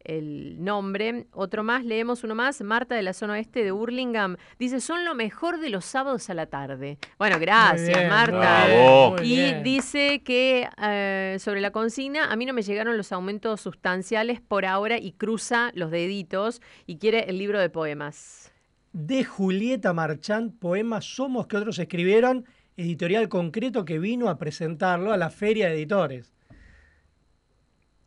[0.04, 1.28] el nombre.
[1.32, 2.62] Otro más, leemos uno más.
[2.62, 6.34] Marta de la zona oeste de Burlingame dice: Son lo mejor de los sábados a
[6.34, 6.98] la tarde.
[7.18, 8.38] Bueno, gracias, bien, Marta.
[8.38, 9.16] Bravo.
[9.22, 9.64] Y bien.
[9.64, 14.66] dice que eh, sobre la consigna, a mí no me llegaron los aumentos sustanciales por
[14.66, 18.52] ahora y cruza los deditos y quiere el libro de poemas.
[18.92, 25.18] De Julieta Marchand, poema Somos que otros escribieron, editorial concreto que vino a presentarlo a
[25.18, 26.34] la Feria de Editores.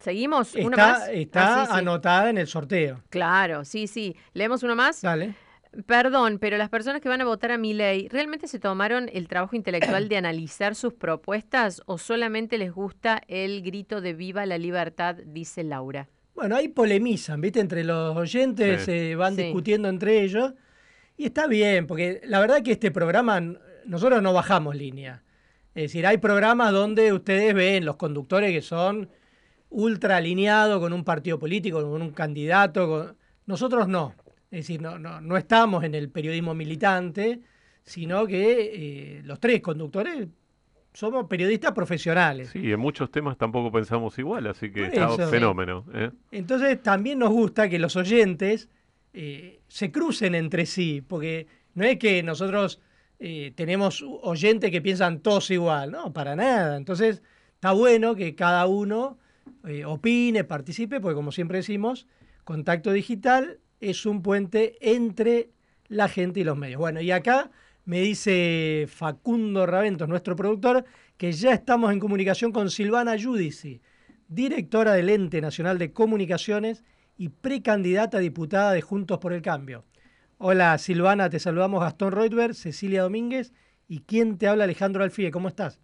[0.03, 0.55] ¿Seguimos?
[0.55, 1.09] ¿Uno Está, más?
[1.09, 1.79] está Ah, sí, sí.
[1.79, 3.03] anotada en el sorteo.
[3.11, 4.17] Claro, sí, sí.
[4.35, 5.01] ¿Leemos uno más?
[5.03, 5.35] Dale.
[5.87, 9.27] Perdón, pero las personas que van a votar a mi ley, ¿realmente se tomaron el
[9.27, 14.59] trabajo intelectual de analizar sus propuestas o solamente les gusta el grito de viva la
[14.59, 16.09] libertad, dice Laura?
[16.35, 17.61] Bueno, ahí polemizan, ¿viste?
[17.61, 18.85] Entre los oyentes Sí.
[18.87, 19.45] se van Sí.
[19.45, 20.53] discutiendo entre ellos.
[21.17, 23.41] Y está bien, porque la verdad que este programa,
[23.87, 25.23] nosotros no bajamos línea.
[25.75, 29.09] Es decir, hay programas donde ustedes ven los conductores que son
[29.73, 32.89] ultra alineados con un partido político, con un candidato.
[32.89, 34.15] con- Nosotros no.
[34.51, 37.41] Es decir, no, no, no estamos en el periodismo militante,
[37.85, 40.29] sino que eh, los tres conductores
[40.93, 42.51] somos periodistas profesionales.
[42.53, 45.29] Sí, en muchos temas tampoco pensamos igual, así que está eso.
[45.29, 45.87] fenómeno.
[45.95, 46.11] ¿eh?
[46.31, 48.69] Entonces también nos gusta que los oyentes
[49.15, 52.81] eh, se crucen entre sí, porque no es que nosotros
[53.55, 56.77] tenemos oyentes que piensan todos igual, no, para nada.
[56.77, 57.23] Entonces
[57.55, 59.17] está bueno que cada uno
[59.67, 62.07] eh, opine, participe, porque como siempre decimos,
[62.45, 65.51] contacto digital es un puente entre
[65.89, 66.79] la gente y los medios.
[66.79, 67.51] Bueno, y acá
[67.85, 70.85] me dice Facundo Raventos, nuestro productor,
[71.17, 73.81] que ya estamos en comunicación con Silvana Giudici,
[74.29, 76.85] directora del Ente Nacional de Comunicaciones
[77.17, 79.85] y precandidata a diputada de Juntos por el Cambio.
[80.39, 83.53] Hola Silvana, te saludamos Gastón Reutberg, Cecilia Domínguez
[83.87, 85.31] y quien te habla Alejandro Alfie.
[85.31, 85.79] ¿Cómo estás?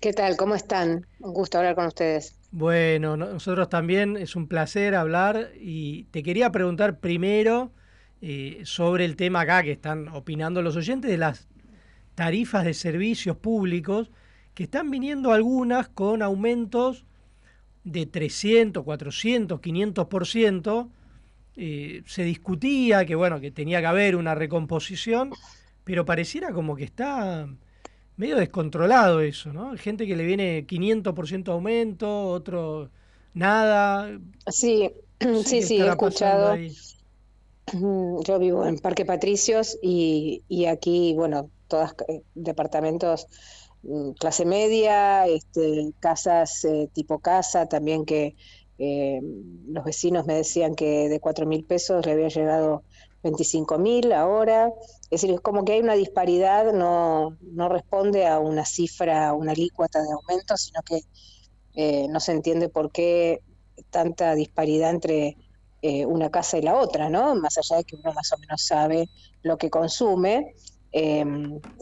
[0.00, 0.36] ¿Qué tal?
[0.36, 1.06] ¿Cómo están?
[1.20, 2.36] Un gusto hablar con ustedes.
[2.56, 7.72] Bueno, no- nosotros también es un placer hablar y te quería preguntar primero
[8.20, 11.48] eh, sobre el tema acá que están opinando los oyentes de las
[12.14, 14.10] tarifas de servicios públicos
[14.54, 17.06] que están viniendo algunas con aumentos
[17.84, 20.90] de 300, 400, 500%.
[21.56, 25.32] Eh, se discutía que bueno que tenía que haber una recomposición,
[25.84, 27.48] pero pareciera como que está
[28.16, 29.76] medio descontrolado eso, ¿no?
[29.76, 32.90] Gente que le viene 500% aumento, otro
[33.34, 34.18] nada.
[34.50, 36.56] Sí, No sé sí, sí, he escuchado.
[37.72, 41.94] Yo vivo en Parque Patricios y, y aquí, bueno, todos
[42.34, 43.26] departamentos
[43.82, 48.36] mm, clase media, este, casas eh, tipo casa, también que
[48.78, 49.20] eh,
[49.68, 52.84] los vecinos me decían que de cuatro mil pesos le había llegado
[53.24, 54.72] 25 mil ahora.
[55.04, 59.52] Es decir, es como que hay una disparidad, no, no responde a una cifra, una
[59.52, 61.00] alícuota de aumento, sino que
[61.74, 63.40] eh, no se entiende por qué
[63.90, 65.36] tanta disparidad entre
[65.82, 67.34] eh, una casa y la otra, ¿no?
[67.34, 69.08] Más allá de que uno más o menos sabe
[69.42, 70.54] lo que consume.
[70.92, 71.24] Eh,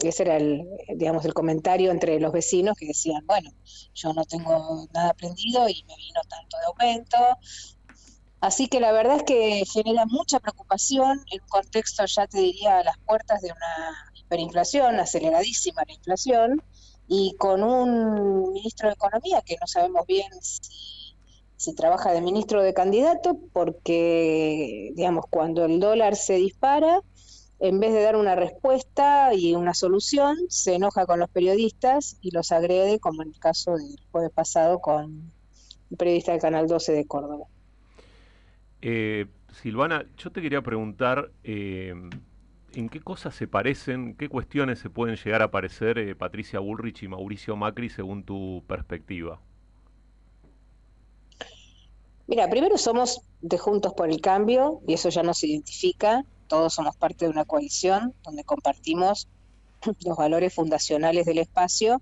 [0.03, 3.51] ese era el, digamos, el comentario entre los vecinos que decían, bueno,
[3.93, 7.17] yo no tengo nada prendido y me vino tanto de aumento.
[8.43, 12.79] Así que la verdad es que genera mucha preocupación en un contexto, ya te diría,
[12.79, 16.61] a las puertas de una hiperinflación, aceleradísima la inflación,
[17.07, 22.63] y con un ministro de Economía que no sabemos bien si trabaja de ministro o
[22.63, 26.99] de candidato, porque, digamos, cuando el dólar se dispara,
[27.59, 32.31] en vez de dar una respuesta y una solución, se enoja con los periodistas y
[32.31, 35.31] los agrede, como en el caso del jueves pasado con
[35.91, 37.45] el periodista del Canal 12 de Córdoba.
[38.85, 39.27] Eh,
[39.61, 41.93] Silvana, yo te quería preguntar, eh,
[42.73, 47.01] ¿en qué cosas se parecen, qué cuestiones se pueden llegar a parecer eh, Patricia Bullrich
[47.03, 49.39] y Mauricio Macri según tu perspectiva?
[52.27, 56.25] Mira, primero somos de Juntos por el Cambio y eso ya nos identifica.
[56.47, 59.29] Todos somos parte de una coalición donde compartimos
[60.05, 62.01] los valores fundacionales del espacio,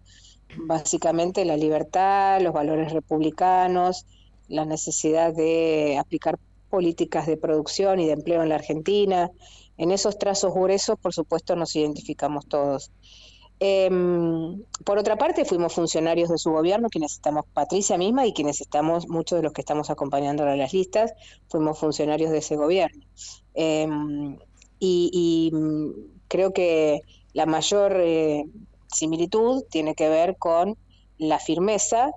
[0.57, 4.07] básicamente la libertad, los valores republicanos,
[4.47, 6.39] la necesidad de aplicar
[6.71, 9.29] políticas de producción y de empleo en la Argentina.
[9.77, 12.91] En esos trazos gruesos, por supuesto, nos identificamos todos.
[13.59, 18.59] Em, por otra parte, fuimos funcionarios de su gobierno, quienes estamos, Patricia misma y quienes
[18.59, 21.13] estamos, muchos de los que estamos acompañando a las listas,
[21.47, 23.05] fuimos funcionarios de ese gobierno.
[23.53, 24.39] Em,
[24.79, 25.89] y, mm,
[26.27, 27.01] creo que
[27.33, 28.45] la mayor eh,
[28.87, 30.75] similitud tiene que ver con
[31.19, 32.09] la firmeza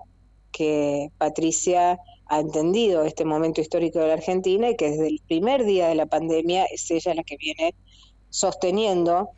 [0.50, 5.64] que Patricia ha entendido este momento histórico de la Argentina y que desde el primer
[5.64, 7.74] día de la pandemia es ella la que viene
[8.30, 9.30] sosteniendo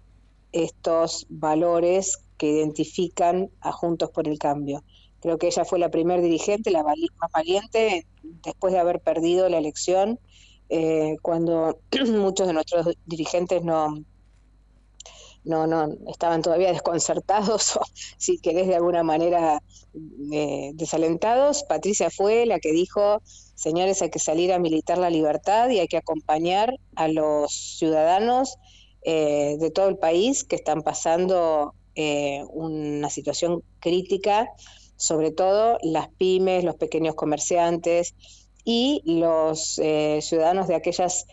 [0.53, 4.85] estos valores que identifican a Juntos por el Cambio.
[5.21, 6.97] Creo que ella fue la primer dirigente, la más
[7.33, 10.19] valiente, después de haber perdido la elección,
[10.69, 13.99] eh, cuando muchos de nuestros dirigentes no,
[15.47, 17.81] no, no estaban todavía desconcertados o,
[18.19, 19.63] si querés, de alguna manera
[20.33, 21.63] eh, desalentados.
[21.63, 23.23] Patricia fue la que dijo,
[23.55, 28.57] señores, hay que salir a militar la libertad y hay que acompañar a los ciudadanos
[29.03, 34.51] eh, de todo el país que están pasando eh, una situación crítica,
[34.97, 38.15] sobre todo las pymes, los pequeños comerciantes
[38.65, 39.81] y los
[40.21, 41.27] ciudadanos de aquellas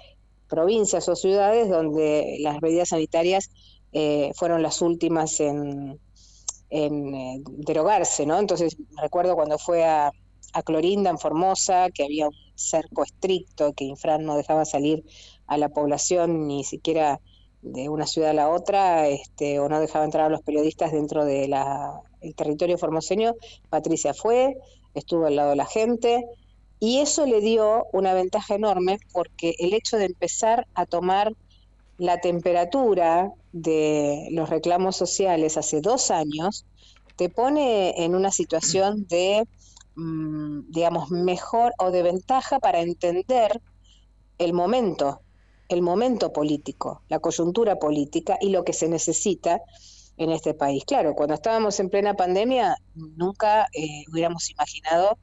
[0.47, 3.49] provincias o ciudades donde las medidas sanitarias
[4.35, 5.99] fueron las últimas en,
[6.69, 8.39] derogarse, ¿no?
[8.39, 10.11] Entonces recuerdo cuando fue a,
[10.53, 15.03] a Clorinda, en Formosa, que había un cerco estricto, que Infran no dejaba salir
[15.47, 17.19] a la población ni siquiera
[17.63, 21.25] de una ciudad a la otra, este, o no dejaba entrar a los periodistas dentro
[21.25, 21.55] del
[22.35, 23.35] territorio formoseño,
[23.69, 24.57] Patricia fue,
[24.93, 26.25] estuvo al lado de la gente,
[26.79, 31.33] y eso le dio una ventaja enorme porque el hecho de empezar a tomar
[31.97, 36.65] la temperatura de los reclamos sociales hace dos años,
[37.15, 39.47] te pone en una situación de,
[39.95, 43.61] mm, digamos, mejor o de ventaja para entender
[44.39, 45.21] el momento
[45.69, 49.61] el momento político, la coyuntura política y lo que se necesita
[50.17, 50.83] en este país.
[50.85, 55.17] Claro, cuando estábamos en plena pandemia, nunca eh, hubiéramos imaginado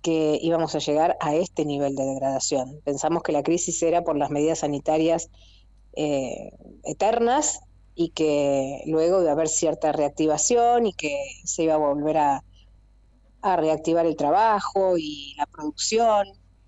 [0.00, 2.80] que íbamos a llegar a este nivel de degradación.
[2.84, 5.30] Pensamos que la crisis era por las medidas sanitarias
[5.96, 6.52] eh,
[6.84, 7.60] eternas
[7.94, 12.44] y que luego iba a haber cierta reactivación y que se iba a volver a,
[13.42, 16.26] a reactivar el trabajo y la producción.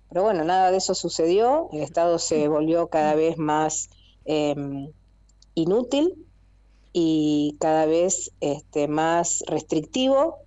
[0.09, 3.89] Pero bueno, nada de eso sucedió, el Estado se volvió cada vez más
[4.25, 4.91] em,
[5.53, 6.25] inútil
[6.93, 10.46] y cada vez este, más restrictivo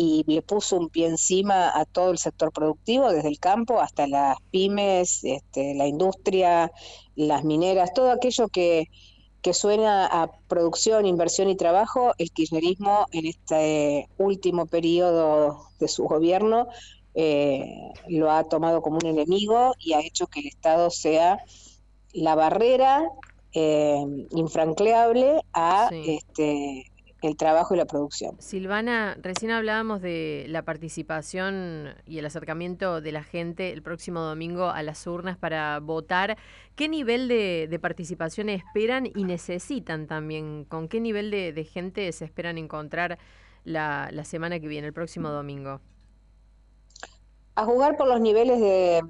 [0.00, 4.06] y le puso un pie encima a todo el sector productivo, desde el campo hasta
[4.06, 6.70] las pymes, este, la industria,
[7.16, 8.84] las mineras, todo aquello que,
[9.42, 16.04] que suena a producción, inversión y trabajo, el kirchnerismo en este último periodo de su
[16.04, 16.68] gobierno
[17.14, 21.38] eh, lo ha tomado como un enemigo y ha hecho que el Estado sea
[22.12, 23.02] la barrera
[23.52, 26.84] eh, infranqueable a este,
[27.22, 28.36] el trabajo y la producción.
[28.40, 34.68] Silvana, recién hablábamos de la participación y el acercamiento de la gente el próximo domingo
[34.68, 36.36] a las urnas para votar.
[36.76, 40.64] ¿Qué nivel de, participación esperan y necesitan también?
[40.64, 43.18] ¿Con qué nivel de, gente se esperan encontrar
[43.64, 45.80] la, la semana que viene, el próximo domingo?
[47.58, 49.02] a jugar por los niveles de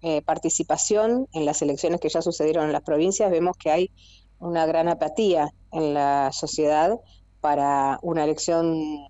[0.00, 3.90] eh, participación en las elecciones que ya sucedieron en las provincias, vemos que hay
[4.38, 6.98] una gran apatía en la sociedad
[7.42, 9.08] para una elección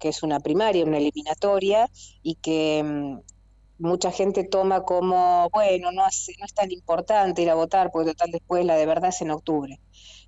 [0.00, 1.88] que es una primaria, una eliminatoria,
[2.22, 3.20] y que mm,
[3.78, 8.32] mucha gente toma como, bueno, no, no es tan importante ir a votar, porque total
[8.32, 9.80] después la de verdad es en octubre.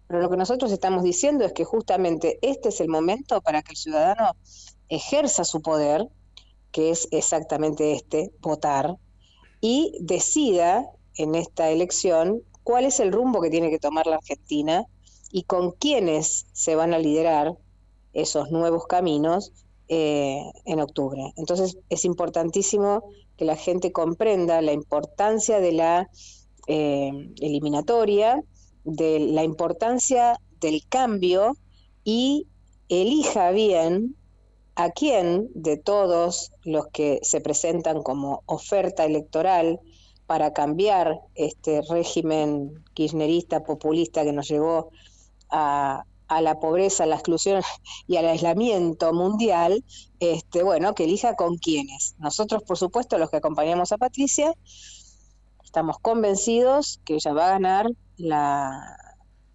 [0.06, 3.72] Pero lo que nosotros estamos diciendo es que justamente este es el momento para que
[3.72, 4.36] el ciudadano
[4.88, 6.08] ejerza su poder,
[6.70, 8.96] que es exactamente este, votar,
[9.60, 14.86] y decida en esta elección cuál es el rumbo que tiene que tomar la Argentina
[15.30, 17.56] y con quiénes se van a liderar
[18.12, 19.52] esos nuevos caminos
[19.88, 21.32] eh, en octubre.
[21.36, 23.04] Entonces es importantísimo
[23.36, 26.10] que la gente comprenda la importancia de la
[26.66, 27.10] eh,
[27.40, 28.42] eliminatoria,
[28.84, 31.56] de la importancia del cambio
[32.04, 32.46] y
[32.88, 34.16] elija bien
[34.74, 39.80] a quién de todos los que se presentan como oferta electoral
[40.26, 44.90] para cambiar este régimen kirchnerista populista que nos llevó
[45.50, 46.04] a,
[46.40, 47.62] la pobreza, a la exclusión
[48.06, 49.84] y al aislamiento mundial,
[50.20, 52.14] este, bueno, que elija con quiénes.
[52.18, 54.54] Nosotros, por supuesto, los que acompañamos a Patricia,
[55.64, 57.86] estamos convencidos que ella va a ganar
[58.16, 58.96] la,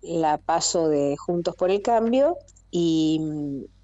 [0.01, 2.37] la paso de Juntos por el Cambio
[2.71, 3.19] y,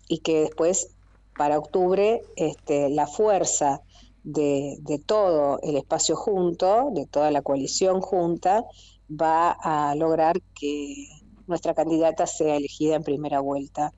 [0.08, 0.96] y que después,
[1.38, 3.82] para octubre, este, la fuerza
[4.24, 8.64] de, de todo el espacio junto, de toda la coalición junta,
[9.10, 11.08] va a lograr que
[11.52, 13.94] nuestra candidata sea elegida en primera vuelta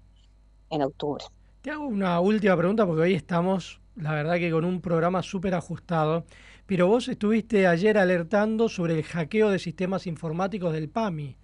[0.70, 1.24] en octubre.
[1.62, 5.54] Te hago una última pregunta porque hoy estamos, la verdad que con un programa súper
[5.54, 6.26] ajustado,
[6.66, 11.38] pero vos estuviste ayer alertando sobre el hackeo de sistemas informáticos del PAMI,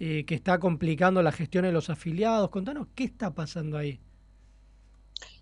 [0.00, 2.50] eh, que está complicando la gestión de los afiliados.
[2.50, 4.00] Contanos qué está pasando ahí.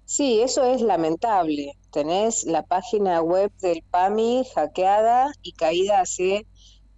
[0.04, 1.74] Sí, eso es lamentable.
[1.92, 6.44] Tenés la página web del PAMI hackeada y caída hace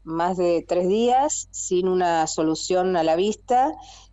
[0.05, 3.73] más de tres días sin una solución a la vista.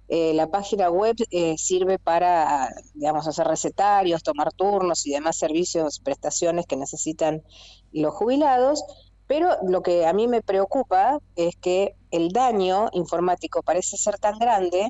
[0.10, 6.00] Eh, la página web eh, sirve para, digamos, hacer recetarios, tomar turnos y demás servicios,
[6.00, 7.44] prestaciones que necesitan
[7.92, 8.84] los jubilados,
[9.28, 14.40] pero lo que a mí me preocupa es que el daño informático parece ser tan
[14.40, 14.90] grande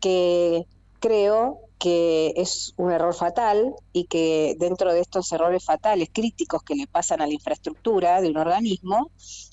[0.00, 0.66] que
[1.00, 6.74] creo que es un error fatal y que dentro de estos errores fatales críticos que
[6.74, 9.10] le pasan a la infraestructura de un organismo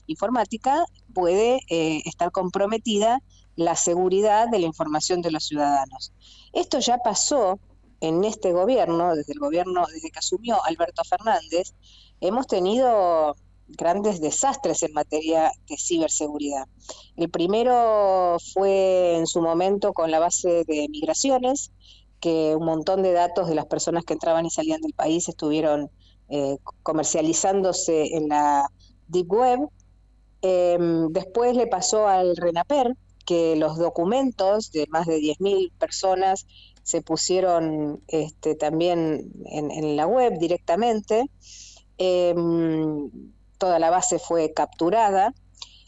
[0.07, 3.21] informática puede eh, estar comprometida
[3.55, 6.13] la seguridad de la información de los ciudadanos.
[6.53, 7.59] Esto ya pasó
[7.99, 11.73] en este gobierno, desde el gobierno, desde que asumió Alberto Fernández,
[12.19, 13.35] hemos tenido
[13.67, 16.67] grandes desastres en materia de ciberseguridad.
[17.15, 21.71] El primero fue en su momento con la base de migraciones,
[22.21, 25.89] que un montón de datos de las personas que entraban y salían del país estuvieron
[26.29, 28.69] eh, comercializándose en la
[29.07, 29.59] Deep Web.
[30.41, 32.95] Em, después le pasó al RENAPER
[33.25, 36.45] que los documentos de más de 10.000 personas
[36.83, 41.29] se pusieron este, también en, la web directamente.
[41.97, 43.09] Em,
[43.57, 45.33] toda la base fue capturada.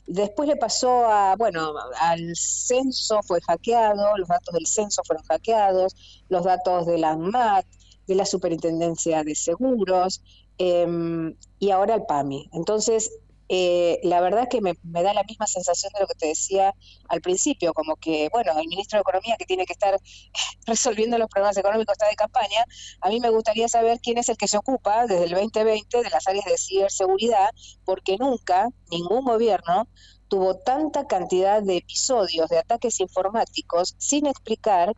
[0.06, 5.96] Después le pasó a, bueno, al censo fue hackeado, los datos del censo fueron hackeados,
[6.30, 7.66] los datos de la ANMAT,
[8.08, 10.22] de la Superintendencia de Seguros
[10.58, 12.50] em, y ahora el PAMI.
[12.52, 13.12] Entonces,
[13.50, 16.74] eh, la verdad que me, da la misma sensación de lo que te decía
[17.10, 19.98] al principio, como que, bueno, el ministro de Economía que tiene que estar
[20.66, 22.66] resolviendo los problemas económicos está de campaña,
[23.02, 26.10] a mí me gustaría saber quién es el que se ocupa desde el 2020 de
[26.10, 27.50] las áreas de ciberseguridad,
[27.86, 29.88] porque nunca ningún gobierno
[30.28, 34.96] tuvo tanta cantidad de episodios de ataques informáticos sin explicar,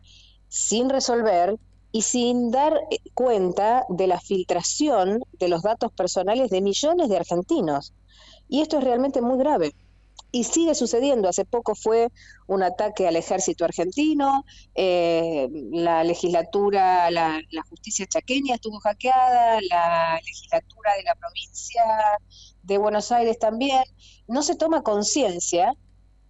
[0.48, 1.58] sin resolver
[1.92, 7.16] y sin dar eh, cuenta de la filtración de los datos personales de millones de
[7.16, 7.94] argentinos.
[8.48, 9.74] Y esto es realmente muy grave.
[10.32, 11.28] Y sigue sucediendo.
[11.28, 12.08] Hace poco fue
[12.46, 14.44] un ataque al ejército argentino,
[14.74, 17.40] eh, la legislatura, la,
[17.70, 21.82] justicia chaqueña estuvo hackeada, la legislatura de la provincia
[22.62, 23.82] de Buenos Aires también.
[24.28, 25.74] No se toma conciencia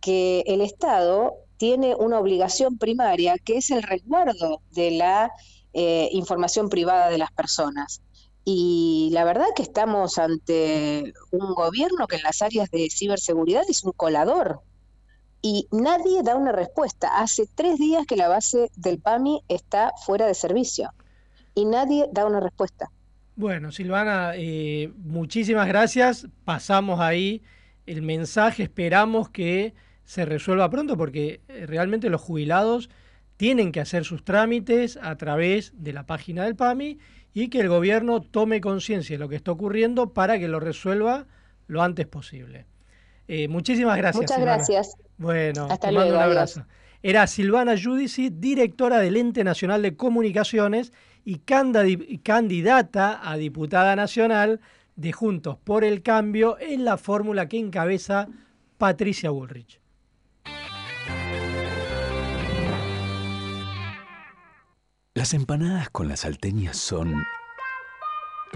[0.00, 5.32] que el Estado tiene una obligación primaria que es el resguardo de la
[5.72, 8.02] eh, información privada de las personas.
[8.48, 13.82] Y la verdad que estamos ante un gobierno que en las áreas de ciberseguridad es
[13.82, 14.60] un colador.
[15.42, 17.18] Y nadie da una respuesta.
[17.18, 20.92] Hace tres días que la base del PAMI está fuera de servicio.
[21.56, 22.88] Y nadie da una respuesta.
[23.34, 26.28] Bueno, Silvana, eh, muchísimas gracias.
[26.44, 27.42] Pasamos ahí
[27.84, 28.62] el mensaje.
[28.62, 29.74] Esperamos que
[30.04, 32.90] se resuelva pronto porque eh, realmente los jubilados
[33.36, 36.98] tienen que hacer sus trámites a través de la página del PAMI
[37.36, 41.26] y que el gobierno tome conciencia de lo que está ocurriendo para que lo resuelva
[41.66, 42.64] lo antes posible.
[43.28, 44.22] Eh, muchísimas gracias.
[44.22, 44.96] Muchas gracias.
[45.18, 46.64] Bueno, te mando un abrazo.
[47.02, 50.94] Era Silvana Judici, directora del Ente Nacional de Comunicaciones
[51.26, 51.40] y
[52.20, 54.60] candidata a diputada nacional
[54.94, 58.28] de Juntos por el Cambio en la fórmula que encabeza
[58.78, 59.78] Patricia Bullrich.
[65.16, 67.24] Las empanadas con las salteñas son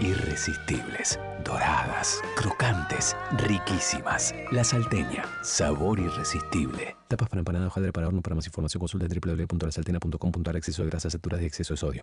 [0.01, 4.33] Irresistibles, doradas, crocantes, riquísimas.
[4.51, 6.95] La salteña, sabor irresistible.
[7.07, 8.23] Tapas para empanada, hojaldre para horno.
[8.23, 12.01] Para más información consulta www.lasaltena.com.ar Exceso de grasas, saturas y exceso de sodio.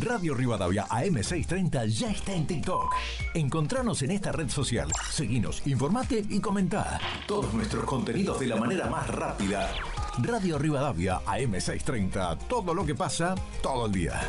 [0.00, 2.94] Radio Rivadavia AM630 ya está en TikTok.
[3.32, 4.90] Encontranos en esta red social.
[5.10, 7.00] Seguinos, informate y comentá.
[7.26, 9.72] Todos nuestros contenidos de la manera más rápida.
[10.18, 12.36] Radio Rivadavia AM630.
[12.48, 14.20] Todo lo que pasa, todo el día.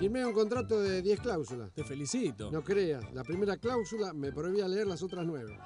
[0.00, 1.70] Firmé un contrato de 10 cláusulas.
[1.74, 2.50] Te felicito.
[2.50, 5.58] No creas, la primera cláusula me prohibía leer las otras nueve.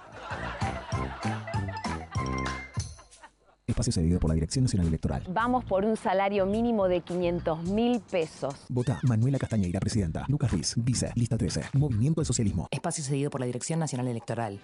[3.65, 5.23] Espacio cedido por la Dirección Nacional Electoral.
[5.29, 8.55] Vamos por un salario mínimo de 500 mil pesos.
[8.69, 10.25] Vota Manuela Castañeira, presidenta.
[10.27, 11.67] Lucas Riz, vice, lista 13.
[11.75, 12.67] Movimiento del Socialismo.
[12.73, 14.59] Espacio cedido por la Dirección Nacional Electoral.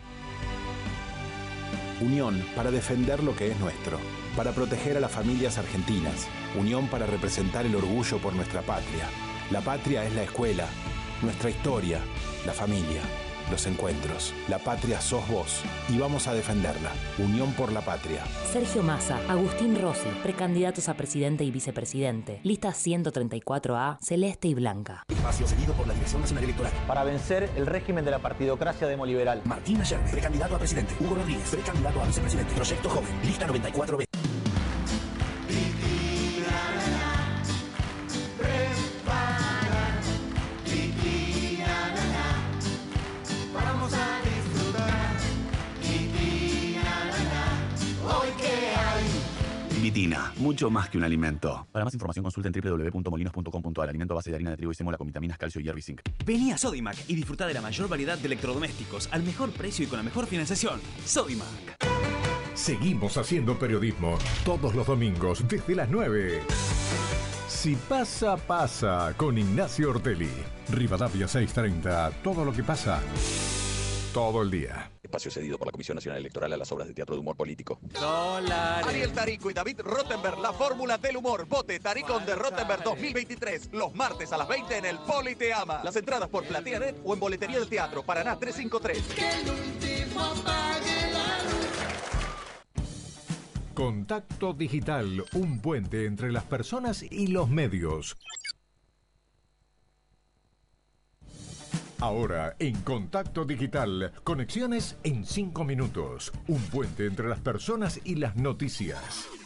[2.00, 4.00] Unión para defender lo que es nuestro,
[4.36, 6.26] para proteger a las familias argentinas,
[6.58, 9.06] unión para representar el orgullo por nuestra patria.
[9.50, 10.64] La patria es la escuela,
[11.22, 11.98] nuestra historia,
[12.46, 13.00] la familia,
[13.50, 14.32] los encuentros.
[14.46, 16.92] La patria sos vos y vamos a defenderla.
[17.18, 18.22] Unión por la patria.
[18.52, 22.38] Sergio Massa, Agustín Rossi, precandidatos a presidente y vicepresidente.
[22.44, 25.02] Lista 134A, celeste y blanca.
[25.08, 26.72] Espacio cedido por la Dirección Nacional Electoral.
[26.86, 29.42] Para vencer el régimen de la partidocracia demoliberal.
[29.46, 30.94] Martín Ayerbe, precandidato a presidente.
[31.00, 32.54] Hugo Rodríguez, precandidato a vicepresidente.
[32.54, 34.09] Proyecto Joven, lista 94B.
[50.38, 51.66] Mucho más que un alimento.
[51.72, 53.88] Para más información consulta en www.molinos.com.ar.
[53.88, 56.00] Alimento a base de harina de trigo y sémola con vitaminas, calcio, hierro y zinc.
[56.24, 59.88] Vení a Sodimac y disfruta de la mayor variedad de electrodomésticos al mejor precio y
[59.88, 60.80] con la mejor financiación.
[61.04, 61.76] Sodimac.
[62.54, 66.40] Seguimos haciendo periodismo todos los domingos desde las 9.
[67.48, 70.30] Si pasa, pasa con Ignacio Ortelli.
[70.70, 72.10] Rivadavia 630.
[72.22, 73.00] Todo lo que pasa.
[74.12, 74.90] Todo el día.
[75.10, 77.80] Espacio cedido por la Comisión Nacional Electoral a las obras de teatro de humor político.
[78.86, 81.46] Ariel Tarico y David Rottenberg, la fórmula del humor.
[81.48, 83.70] Vote Taricón de Rottenberg 2023.
[83.72, 85.80] Los martes a las 20 en el Poli Te Ama.
[85.82, 88.04] Las entradas por PlateaNet o en boletería del teatro.
[88.04, 89.02] Paraná 353.
[93.74, 98.16] Contacto Digital, un puente entre las personas y los medios.
[102.00, 106.32] Ahora, en Contacto Digital, conexiones en 5 minutos.
[106.48, 109.39] Un puente entre las personas y las noticias.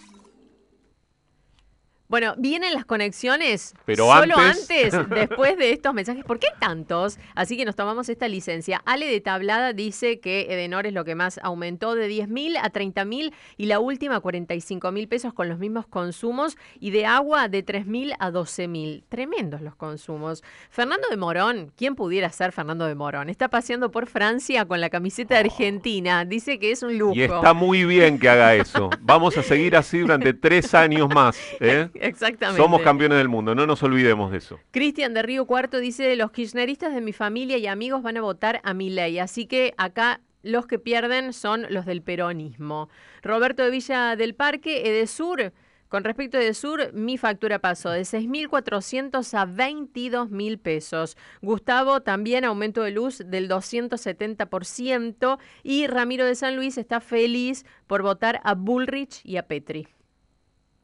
[2.15, 3.75] Bueno, vienen las conexiones.
[3.87, 6.25] Pero solo antes- antes, después de estos mensajes.
[6.25, 7.19] ¿Por qué tantos?
[7.35, 8.81] Así que nos tomamos esta licencia.
[8.87, 12.71] Ale de Tablada dice que Edenor es lo que más aumentó de 10 mil a
[12.71, 17.49] 30 mil y la última 45 mil pesos con los mismos consumos y de agua
[17.49, 19.03] de 3 mil a 12 mil.
[19.09, 20.45] Tremendos los consumos.
[20.71, 23.29] Fernando de Morón, ¿quién pudiera ser Fernando de Morón?
[23.29, 26.25] Está paseando por Francia con la camiseta de Argentina.
[26.25, 27.17] Dice que es un lujo.
[27.17, 28.89] Y está muy bien que haga eso.
[29.01, 31.37] Vamos a seguir así durante tres años más.
[31.59, 31.89] ¿eh?
[32.05, 32.63] Exactamente.
[32.63, 34.61] Somos campeones del mundo, no nos olvidemos de eso.
[34.71, 38.61] Cristian de Río Cuarto dice, los kirchneristas de mi familia y amigos van a votar
[38.65, 42.89] a mi ley, así que acá los que pierden son los del peronismo.
[43.23, 45.53] Roberto de Villa del Parque, Edesur,
[45.95, 51.17] con respecto a Edesur, mi factura pasó de 6.400 a 22.000 pesos.
[51.41, 55.39] Gustavo, también aumento de luz del 270%.
[55.63, 59.87] Y Ramiro de San Luis está feliz por votar a Bullrich y a Petri.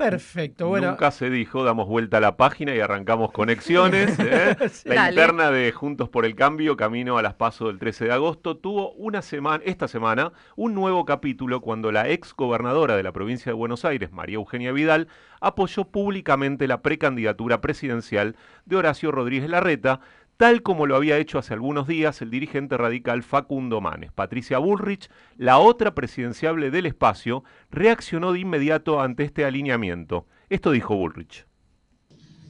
[0.00, 0.92] Perfecto, bueno.
[0.92, 4.18] Nunca se dijo, damos vuelta a la página y arrancamos conexiones.
[4.18, 4.56] ¿eh?
[4.86, 5.10] La Dale.
[5.10, 8.92] interna de Juntos por el Cambio, camino a las pasos del 13 de agosto, tuvo
[8.92, 13.56] una semana, esta semana un nuevo capítulo cuando la ex gobernadora de la provincia de
[13.56, 15.08] Buenos Aires, María Eugenia Vidal,
[15.42, 20.00] apoyó públicamente la precandidatura presidencial de Horacio Rodríguez Larreta,
[20.40, 24.10] tal como lo había hecho hace algunos días el dirigente radical Facundo Manes.
[24.10, 30.24] Patricia Bullrich, la otra presidenciable del espacio, reaccionó de inmediato ante este alineamiento.
[30.48, 31.46] Esto dijo Bullrich.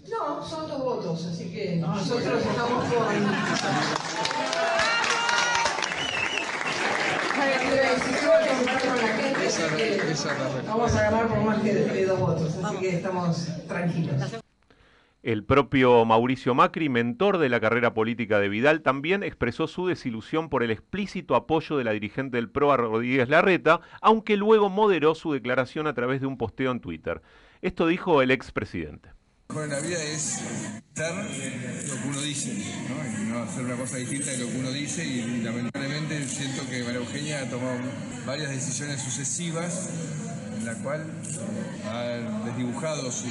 [0.09, 3.01] No, son dos votos, así que nosotros estamos con.
[10.69, 14.41] Vamos a ganar por más que de dos votos, así que estamos tranquilos.
[15.23, 20.49] El propio Mauricio Macri, mentor de la carrera política de Vidal, también expresó su desilusión
[20.49, 25.15] por el explícito apoyo de la dirigente del PRO a Rodríguez Larreta, aunque luego moderó
[25.15, 27.21] su declaración a través de un posteo en Twitter.
[27.61, 29.11] Esto dijo el expresidente.
[29.51, 30.43] Mejor en la vida es
[30.95, 32.55] ser lo que uno dice,
[32.89, 33.23] ¿no?
[33.23, 36.83] Y no hacer una cosa distinta de lo que uno dice y lamentablemente siento que
[36.83, 37.79] María Eugenia ha tomado
[38.25, 39.91] varias decisiones sucesivas
[40.57, 41.05] en la cual
[41.85, 43.27] ha desdibujado su,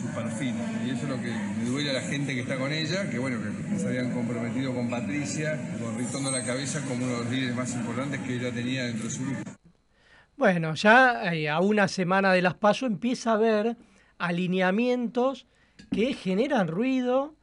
[0.00, 0.54] su perfil.
[0.86, 3.18] Y eso es lo que me duele a la gente que está con ella, que
[3.18, 3.38] bueno,
[3.70, 7.54] que se habían comprometido con Patricia, con Ritondo la cabeza como uno de los líderes
[7.54, 9.50] más importantes que ella tenía dentro de su grupo.
[10.36, 13.76] Bueno, ya eh, a una semana de las PASO empieza a haber
[14.18, 15.46] alineamientos
[15.92, 17.34] que generan ruido,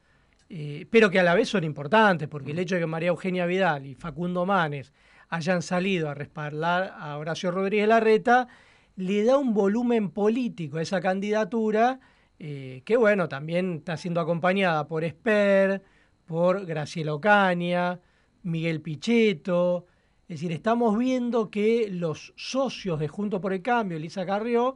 [0.50, 3.46] eh, pero que a la vez son importantes, porque el hecho de que María Eugenia
[3.46, 4.94] Vidal y Facundo Manes
[5.30, 8.48] hayan salido a respaldar a Horacio Rodríguez Larreta,
[8.96, 12.00] le da un volumen político a esa candidatura,
[12.40, 15.82] eh, que bueno, también está siendo acompañada por Esper,
[16.26, 18.00] por Graciela Ocaña,
[18.44, 19.86] Miguel Pichetto.
[20.28, 24.76] Es decir, estamos viendo que los socios de Junto por el Cambio, Elisa Carrió,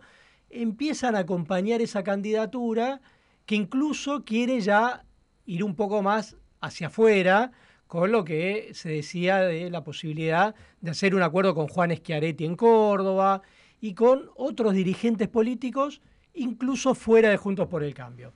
[0.49, 3.01] empiezan a acompañar esa candidatura
[3.45, 5.05] que incluso quiere ya
[5.45, 7.51] ir un poco más hacia afuera,
[7.87, 12.45] con lo que se decía de la posibilidad de hacer un acuerdo con Juan Schiaretti
[12.45, 13.41] en Córdoba
[13.81, 16.01] y con otros dirigentes políticos,
[16.33, 18.33] incluso fuera de Juntos por el Cambio.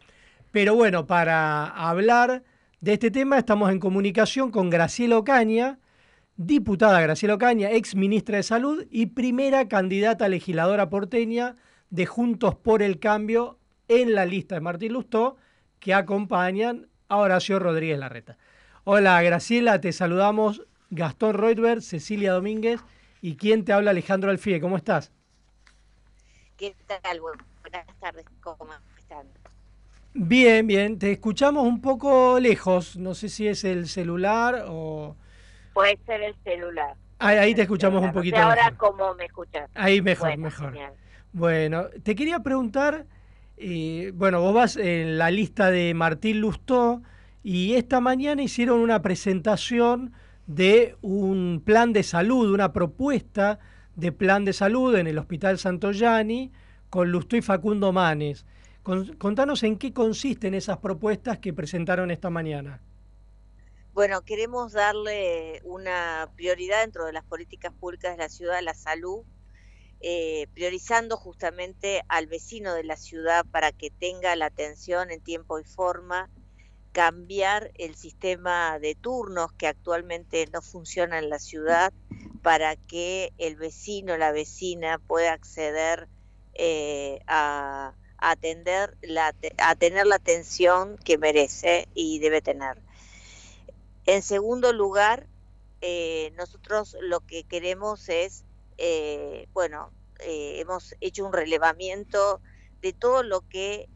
[0.52, 2.44] Pero bueno, para hablar
[2.80, 5.80] de este tema estamos en comunicación con Graciela Ocaña,
[6.38, 11.56] diputada Graciela Ocaña, ex ministra de Salud y primera candidata legisladora porteña
[11.90, 15.38] de Juntos por el Cambio en la lista de Martín Lustó,
[15.80, 18.38] que acompañan a Horacio Rodríguez Larreta.
[18.84, 22.82] Hola Graciela, te saludamos Gastón Reutberg, Cecilia Domínguez
[23.22, 24.62] y quien te habla Alejandro Alfie.
[24.62, 25.12] ¿Cómo estás?
[26.58, 27.20] ¿Qué tal?
[27.72, 29.26] Buenas tardes, ¿cómo están?
[30.14, 35.16] Bien, bien, te escuchamos un poco lejos, no sé si es el celular o...
[35.74, 36.96] Puede ser el celular.
[37.18, 38.38] Ahí, ahí te escuchamos un poquito.
[38.38, 39.68] No sé ahora cómo me escuchas.
[39.74, 40.72] Ahí mejor, Bueno, mejor.
[40.74, 40.94] genial.
[41.34, 43.08] Bueno, te quería preguntar,
[43.58, 47.02] eh, bueno, vos vas en la lista de Martín Lustó
[47.42, 50.14] y esta mañana hicieron una presentación
[50.46, 53.58] de un plan de salud, una propuesta
[53.96, 56.52] de plan de salud en el Hospital Santoyani
[56.90, 58.46] con Lustó y Facundo Manes.
[58.84, 62.82] Con- contanos en qué consisten esas propuestas que presentaron esta mañana.
[63.94, 68.74] Bueno, queremos darle una prioridad dentro de las políticas públicas de la ciudad a la
[68.74, 69.24] salud,
[70.02, 75.60] eh, priorizando justamente al vecino de la ciudad para que tenga la atención en tiempo
[75.60, 76.30] y forma,
[76.92, 81.94] cambiar el sistema de turnos que actualmente no funciona en la ciudad
[82.42, 86.08] para que el vecino, la vecina pueda acceder
[86.56, 92.82] eh, a, atender la, a tener la atención que merece y debe tener.
[94.06, 95.28] En segundo lugar,
[95.82, 98.46] eh, nosotros lo que queremos es,
[98.78, 102.40] eh, bueno, hemos hecho un relevamiento
[102.82, 103.90] de todo lo que,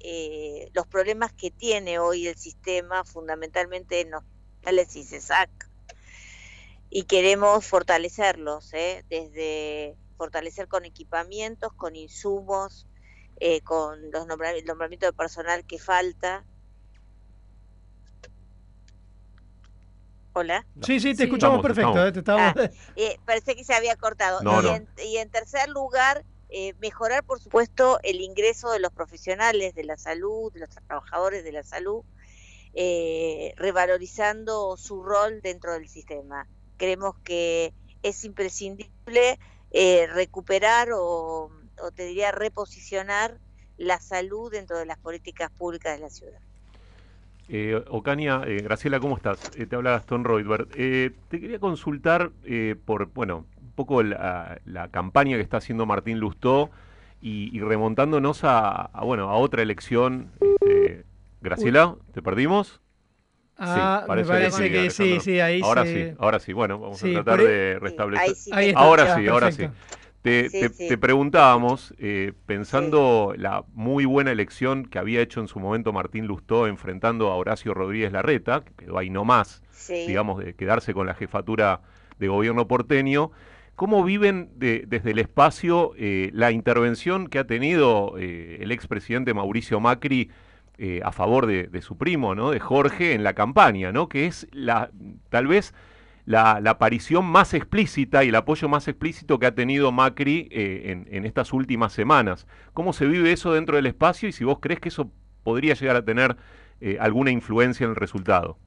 [0.74, 5.50] los problemas que tiene hoy el sistema, fundamentalmente en hospitales y CESAC,
[6.90, 8.70] y queremos fortalecerlos,
[9.10, 12.86] desde fortalecer con equipamientos, con insumos,
[13.40, 16.46] eh, con los nombra- el nombramiento de personal que falta.
[20.34, 20.68] Hola.
[20.84, 22.20] Sí, sí, te escuchamos Estamos, perfecto.
[22.20, 22.52] estamos.
[22.52, 24.42] eh, te Ah, eh, parece que se había cortado.
[24.44, 24.76] No, y, no.
[24.76, 29.86] En, y en tercer lugar, eh, mejorar, por supuesto, el ingreso de los profesionales de
[29.86, 32.04] la salud, de los trabajadores de la salud,
[32.74, 36.46] eh, revalorizando su rol dentro del sistema.
[36.76, 39.40] Creemos que es imprescindible
[39.72, 41.52] eh, recuperar o,
[41.82, 43.38] o te diría reposicionar
[43.78, 46.40] la salud dentro de las políticas públicas de la ciudad.
[47.48, 49.40] Eh, Ocaña, eh, Graciela, ¿cómo estás?
[49.56, 50.68] Eh, te habla Gastón Reutberg.
[50.76, 55.86] Eh, te quería consultar eh, por, bueno, un poco la, la campaña que está haciendo
[55.86, 56.70] Martín Lustó
[57.22, 60.32] y, y remontándonos a, a, bueno, a otra elección.
[60.40, 61.06] Este,
[61.42, 62.82] Graciela, ¿te perdimos?
[63.60, 66.54] Ah, me parece que sí, sí, ahí Ahora se- sí, ahora sí.
[66.54, 68.30] Bueno, vamos Sí, a tratar por e- de restablecer.
[68.30, 69.58] ahí sí Ahí te está, ahora ya, sí, ahora sí.
[69.64, 69.90] perfecto.
[70.22, 75.60] Te, Sí, te- preguntábamos, eh, pensando la muy buena elección que había hecho en su
[75.60, 79.62] momento Martín Lustó enfrentando a Horacio Rodríguez Larreta, que quedó ahí nomás,
[80.08, 81.82] digamos, de quedarse con la jefatura
[82.18, 83.32] de gobierno porteño,
[83.76, 89.34] ¿cómo viven de- desde el espacio eh, la intervención que ha tenido eh, el expresidente
[89.34, 90.30] Mauricio Macri
[90.80, 92.52] eh, a favor de, su primo, ¿no?
[92.52, 94.08] de Jorge, en la campaña, ¿no?
[94.08, 94.92] que es la,
[95.30, 95.74] tal vez
[96.26, 101.08] la, aparición más explícita y el apoyo más explícito que ha tenido Macri eh, en,
[101.12, 102.48] en estas últimas semanas.
[102.74, 105.12] ¿Cómo se vive eso dentro del espacio y si vos crees que eso
[105.44, 106.38] podría llegar a tener
[106.80, 108.58] eh, alguna influencia en el resultado?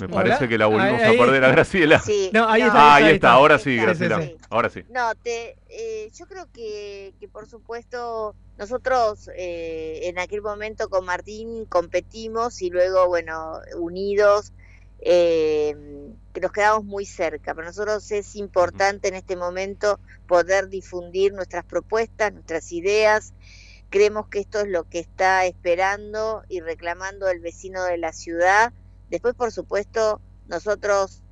[0.00, 0.14] Me Hola.
[0.14, 2.00] parece que la volvimos Ahí- a perder a Graciela.
[2.00, 2.68] Sí, No, ahí no.
[2.68, 4.22] está, Ah, ahí ahora sí, Sí, sí, Graciela.
[4.22, 4.36] sí.
[4.50, 4.84] Ahora sí.
[4.90, 11.04] No, te, eh, yo creo que, que por supuesto nosotros eh, en aquel momento con
[11.04, 14.52] Martín competimos y luego, bueno, unidos,
[15.00, 15.76] eh,
[16.32, 17.54] que nos quedamos muy cerca.
[17.54, 23.32] Para nosotros es importante en este momento poder difundir nuestras propuestas, nuestras ideas.
[23.90, 28.72] Creemos que esto es lo que está esperando y reclamando el vecino de la ciudad.
[29.14, 31.22] Después, por supuesto, nosotros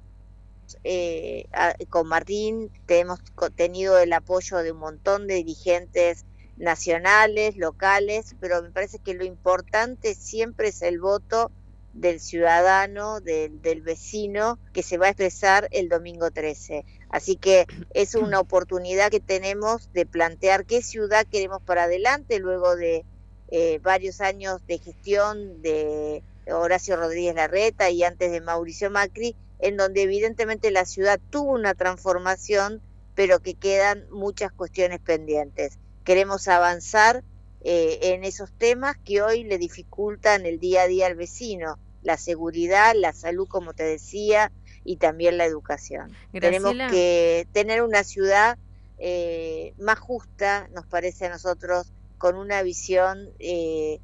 [0.84, 1.46] eh,
[1.90, 3.18] con Martín hemos
[3.56, 6.24] tenido el apoyo de un montón de dirigentes
[6.56, 11.50] nacionales, locales, pero me parece que lo importante siempre es el voto
[11.92, 16.84] del ciudadano, del, vecino, que se va a expresar el domingo 13.
[17.08, 22.76] Así que es una oportunidad que tenemos de plantear qué ciudad queremos para adelante luego
[22.76, 23.04] de
[23.48, 29.76] eh, varios años de gestión de Horacio Rodríguez Larreta y antes de Mauricio Macri, en
[29.76, 32.80] donde evidentemente la ciudad tuvo una transformación,
[33.14, 35.78] pero que quedan muchas cuestiones pendientes.
[36.05, 37.22] Queremos avanzar
[37.62, 42.16] eh, en esos temas que hoy le dificultan el día a día al vecino, la
[42.16, 44.51] seguridad, la salud, como te decía,
[44.84, 46.12] y también la educación.
[46.32, 48.59] Tenemos que tener una ciudad
[48.99, 54.01] eh, más justa, nos parece a nosotros, con una visión eh,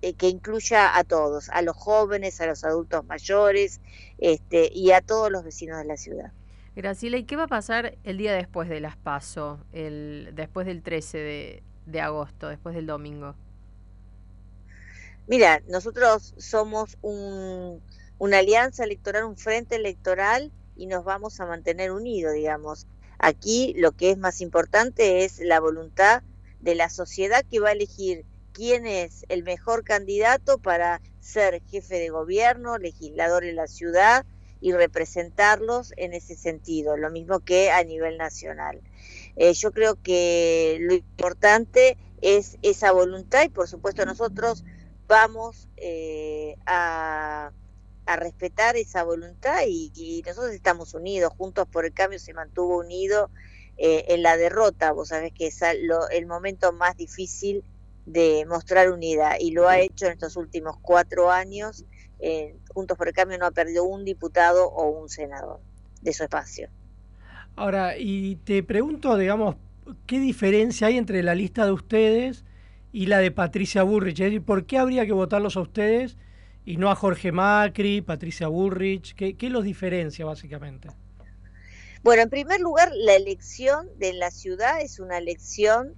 [0.00, 3.80] que incluya a todos, a los jóvenes, a los adultos mayores
[4.18, 6.32] este, y a todos los vecinos de la ciudad.
[6.76, 10.82] Graciela, ¿y qué va a pasar el día después de las PASO, el, después del
[10.82, 13.34] 13 de, de agosto, después del domingo?
[15.26, 17.82] Mira, nosotros somos un,
[18.18, 22.86] una alianza electoral, un frente electoral y nos vamos a mantener unidos, digamos.
[23.18, 26.22] Aquí lo que es más importante es la voluntad
[26.60, 28.24] de la sociedad que va a elegir
[28.58, 34.26] quién es el mejor candidato para ser jefe de gobierno, legislador en la ciudad
[34.60, 38.80] y representarlos en ese sentido, lo mismo que a nivel nacional.
[39.36, 44.64] Eh, yo creo que lo importante es esa voluntad y por supuesto nosotros
[45.06, 47.52] vamos eh, a,
[48.06, 53.30] respetar esa voluntad y, nosotros estamos unidos, Juntos por el Cambio se mantuvo unido
[53.76, 57.62] eh, en la derrota, vos sabés que es el momento más difícil
[58.08, 61.84] de mostrar unidad y lo ha hecho en estos últimos cuatro años.
[62.74, 65.60] Juntos por el Cambio no ha perdido un diputado o un senador
[66.02, 66.68] de su espacio.
[67.56, 69.56] Ahora, y te pregunto, digamos,
[70.06, 72.44] ¿qué diferencia hay entre la lista de ustedes
[72.92, 74.20] y la de Patricia Burrich?
[74.20, 76.16] Es decir, ¿por qué habría que votarlos a ustedes
[76.64, 79.14] y no a Jorge Macri, Patricia Burrich?
[79.14, 80.88] ¿Qué, los diferencia básicamente?
[82.02, 85.94] Bueno, en primer lugar, la elección de la ciudad es una elección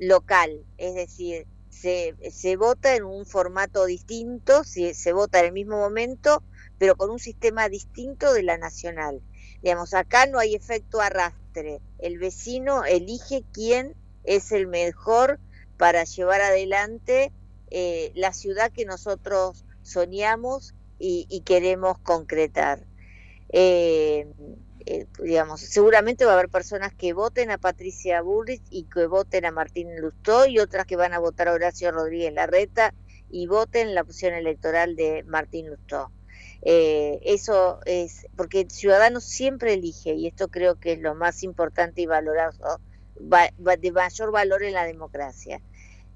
[0.00, 5.52] local, es decir, se, se vota en un formato distinto, se, se vota en el
[5.52, 6.42] mismo momento,
[6.78, 9.22] pero con un sistema distinto de la nacional.
[9.62, 11.80] Digamos, acá no hay efecto arrastre.
[11.98, 13.94] El vecino elige quién
[14.24, 15.38] es el mejor
[15.76, 17.32] para llevar adelante
[17.70, 22.84] eh, la ciudad que nosotros soñamos y, queremos concretar.
[23.52, 24.26] Eh,
[24.92, 29.44] eh, digamos, seguramente va a haber personas que voten a Patricia Burrich y que voten
[29.44, 32.92] a Martín Lustó y otras que van a votar a Horacio Rodríguez Larreta
[33.30, 36.10] y voten la opción electoral de Martín Lustó.
[36.62, 41.44] Eh, eso es, porque el ciudadano siempre elige, y esto creo que es lo más
[41.44, 42.80] importante y valorado,
[43.14, 45.62] de mayor valor en la democracia.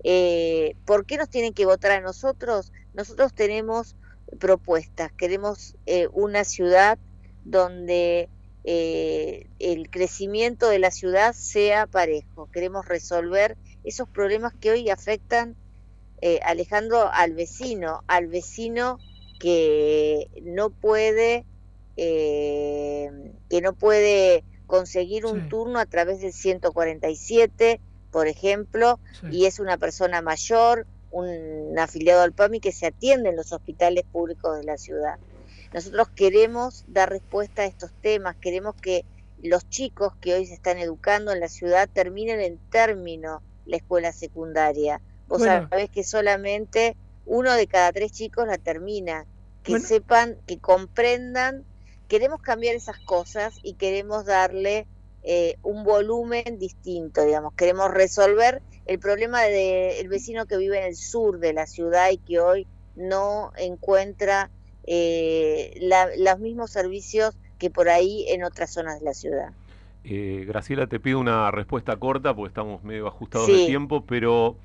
[0.02, 2.72] Eh, ¿Por qué nos tienen que votar a nosotros?
[2.92, 3.94] Nosotros tenemos
[4.40, 6.98] propuestas, queremos eh, una ciudad
[7.44, 8.28] donde
[8.64, 15.54] el crecimiento de la ciudad sea parejo, queremos resolver esos problemas que hoy afectan,
[16.42, 18.98] Alejandro, al vecino, al vecino
[19.38, 21.44] que no puede
[21.96, 23.10] eh,
[23.48, 28.98] que no puede conseguir un turno a través del 147, por ejemplo,
[29.30, 34.04] y es una persona mayor, un afiliado al PAMI que se atiende en los hospitales
[34.10, 35.18] públicos de la ciudad.
[35.74, 39.04] Nosotros queremos dar respuesta a estos temas, queremos que
[39.42, 44.12] los chicos que hoy se están educando en la ciudad terminen en término la escuela
[44.12, 45.00] secundaria.
[45.26, 46.96] Vos sabés que solamente
[47.26, 49.26] uno de cada tres chicos la termina
[49.64, 51.64] que sepan, que comprendan.
[52.06, 54.86] Queremos cambiar esas cosas y queremos darle
[55.24, 57.52] eh, un volumen distinto, digamos.
[57.54, 62.18] Queremos resolver el problema del vecino que vive en el sur de la ciudad y
[62.18, 64.52] que hoy no encuentra
[64.86, 65.78] eh,
[66.18, 69.52] los mismos servicios que por ahí en otras zonas de la ciudad.
[70.04, 74.56] Eh, Graciela, te pido una respuesta corta porque estamos medio ajustados de tiempo, pero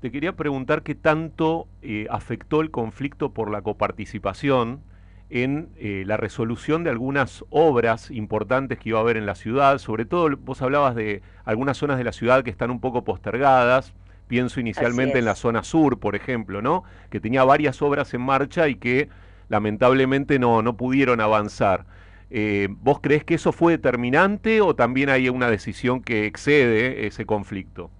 [0.00, 4.80] te quería preguntar qué tanto eh, afectó el conflicto por la coparticipación
[5.28, 9.78] en eh, la resolución de algunas obras importantes que iba a haber en la ciudad,
[9.78, 13.92] sobre todo vos hablabas de algunas zonas de la ciudad que están un poco postergadas,
[14.28, 16.84] pienso inicialmente en la zona sur, por ejemplo, ¿no?
[17.10, 19.08] Que tenía varias obras en marcha y que
[19.48, 21.86] lamentablemente no, no pudieron avanzar.
[22.30, 27.24] Eh, ¿Vos crees que eso fue determinante o también hay una decisión que excede ese
[27.24, 27.90] conflicto?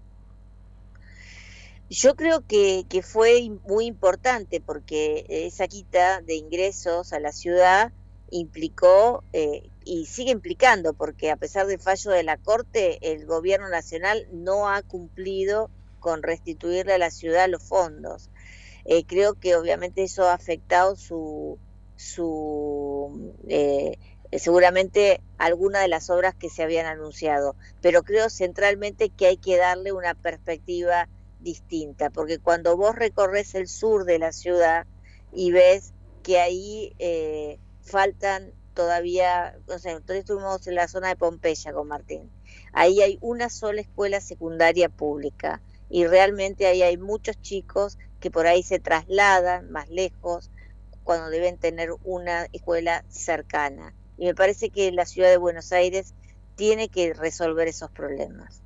[1.89, 7.93] Yo creo que, fue muy importante porque esa quita de ingresos a la ciudad
[8.31, 13.69] implicó eh, y sigue implicando, porque a pesar del fallo de la Corte, el gobierno
[13.69, 15.71] nacional no ha cumplido
[16.01, 18.31] con restituirle a la ciudad los fondos.
[18.89, 21.59] Eh, creo que obviamente eso ha afectado su,
[21.97, 23.99] su eh,
[24.33, 29.57] seguramente algunas de las obras que se habían anunciado, pero creo centralmente que hay que
[29.57, 31.09] darle una perspectiva
[31.41, 34.87] distinta, porque cuando vos recorres el sur de la ciudad
[35.33, 41.17] y ves que ahí eh, faltan todavía, no sé, nosotros estuvimos en la zona de
[41.17, 42.31] Pompeya con Martín,
[42.73, 47.97] ahí hay una sola escuela secundaria pública y realmente ahí hay muchos chicos
[48.27, 50.51] que por ahí se trasladan más lejos
[51.05, 53.95] cuando deben tener una escuela cercana.
[54.19, 56.13] Y me parece que la ciudad de Buenos Aires
[56.57, 58.63] tiene que resolver esos problemas.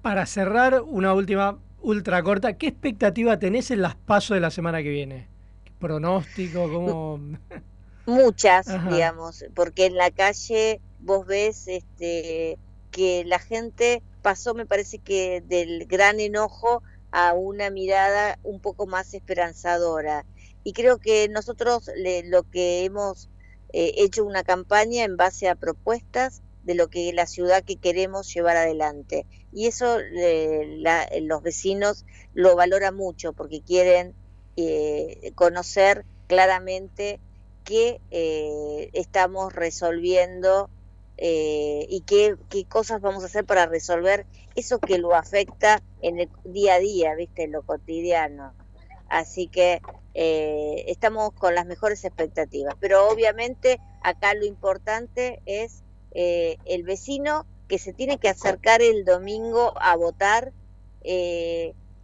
[0.00, 4.82] Para cerrar, una última ultra corta, ¿qué expectativa tenés en las pasos de la semana
[4.82, 5.28] que viene?
[5.66, 6.72] ¿Qué pronóstico?
[6.72, 7.20] ¿Cómo?
[8.06, 8.88] Muchas, Ajá.
[8.88, 12.56] digamos, porque en la calle vos ves este,
[12.90, 16.82] que la gente pasó, me parece que del gran enojo
[17.16, 20.26] a una mirada un poco más esperanzadora.
[20.62, 23.30] Y creo que nosotros le- lo que hemos
[23.72, 28.32] eh, hecho una campaña en base a propuestas de lo que la ciudad que queremos
[28.32, 29.26] llevar adelante.
[29.50, 34.14] Y eso eh, la- los vecinos lo valoran mucho porque quieren
[34.56, 37.20] eh, conocer claramente
[37.64, 40.70] qué eh, estamos resolviendo
[41.18, 46.20] eh, y qué, qué cosas vamos a hacer para resolver eso que lo afecta en
[46.20, 48.52] el día a día, viste, en lo cotidiano.
[49.08, 49.80] Así que
[50.14, 52.74] eh, estamos con las mejores expectativas.
[52.80, 59.04] Pero obviamente acá lo importante es eh, el vecino que se tiene que acercar el
[59.04, 60.52] domingo a votar.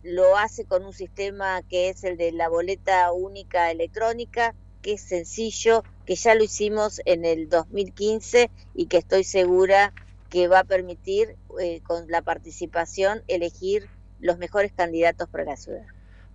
[0.05, 5.03] lo hace con un sistema que es el de la boleta única electrónica, que es
[5.03, 9.93] sencillo, que ya lo hicimos en el 2015 y que estoy segura
[10.31, 13.89] que va a permitir eh, con la participación elegir
[14.21, 15.85] los mejores candidatos para la ciudad.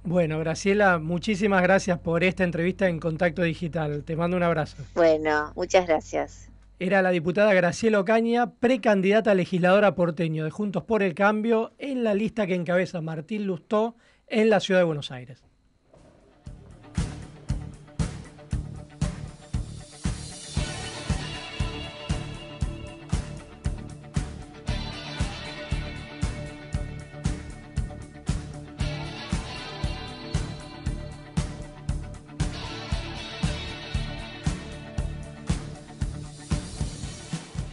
[0.03, 4.03] Bueno, Graciela, muchísimas gracias por esta entrevista en Contacto Digital.
[4.03, 4.77] Te mando un abrazo.
[4.95, 6.49] Bueno, muchas gracias.
[6.79, 12.03] Era la diputada Graciela Ocaña, precandidata a legisladora porteño de Juntos por el Cambio, en
[12.03, 13.95] la lista que encabeza Martín Lustó
[14.27, 15.43] en la ciudad de Buenos Aires.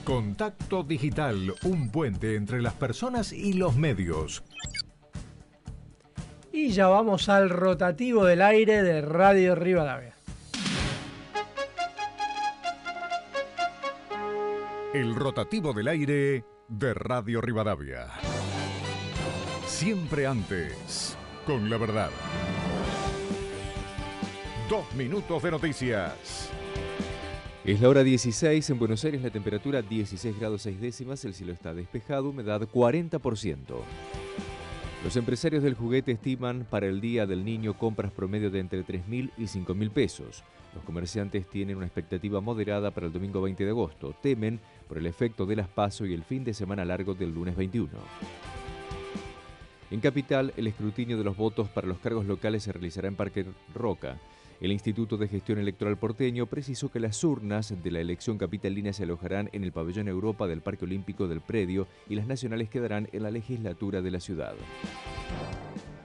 [0.05, 4.45] Contacto Digital, un puente entre las personas y los medios.
[6.53, 10.15] Y ya vamos al rotativo del aire de Radio Rivadavia.
[14.93, 18.09] El rotativo del aire de Radio Rivadavia.
[19.67, 22.11] Siempre antes, con la verdad.
[24.69, 26.51] Dos minutos de noticias.
[27.65, 31.55] Es la hora 16, en Buenos Aires la temperatura 16 grados 6 décimas, el cielo
[31.55, 33.59] está despejado, humedad 40%.
[35.03, 39.31] Los empresarios del juguete estiman para el Día del Niño compras promedio de entre 3.000
[39.39, 40.45] y 5.000 pesos.
[40.75, 44.15] Los comerciantes tienen una expectativa moderada para el domingo 20 de agosto.
[44.21, 47.57] Temen por el efecto de las PASO y el fin de semana largo del lunes
[47.57, 47.89] 21.
[49.91, 53.47] En Capital, el escrutinio de los votos para los cargos locales se realizará en Parque
[53.75, 54.19] Roca.
[54.61, 59.03] El Instituto de Gestión Electoral porteño precisó que las urnas de la elección capitalina se
[59.03, 63.25] alojarán en el pabellón Europa del Parque Olímpico del Predio y las nacionales quedarán en
[63.25, 64.55] la legislatura de la ciudad.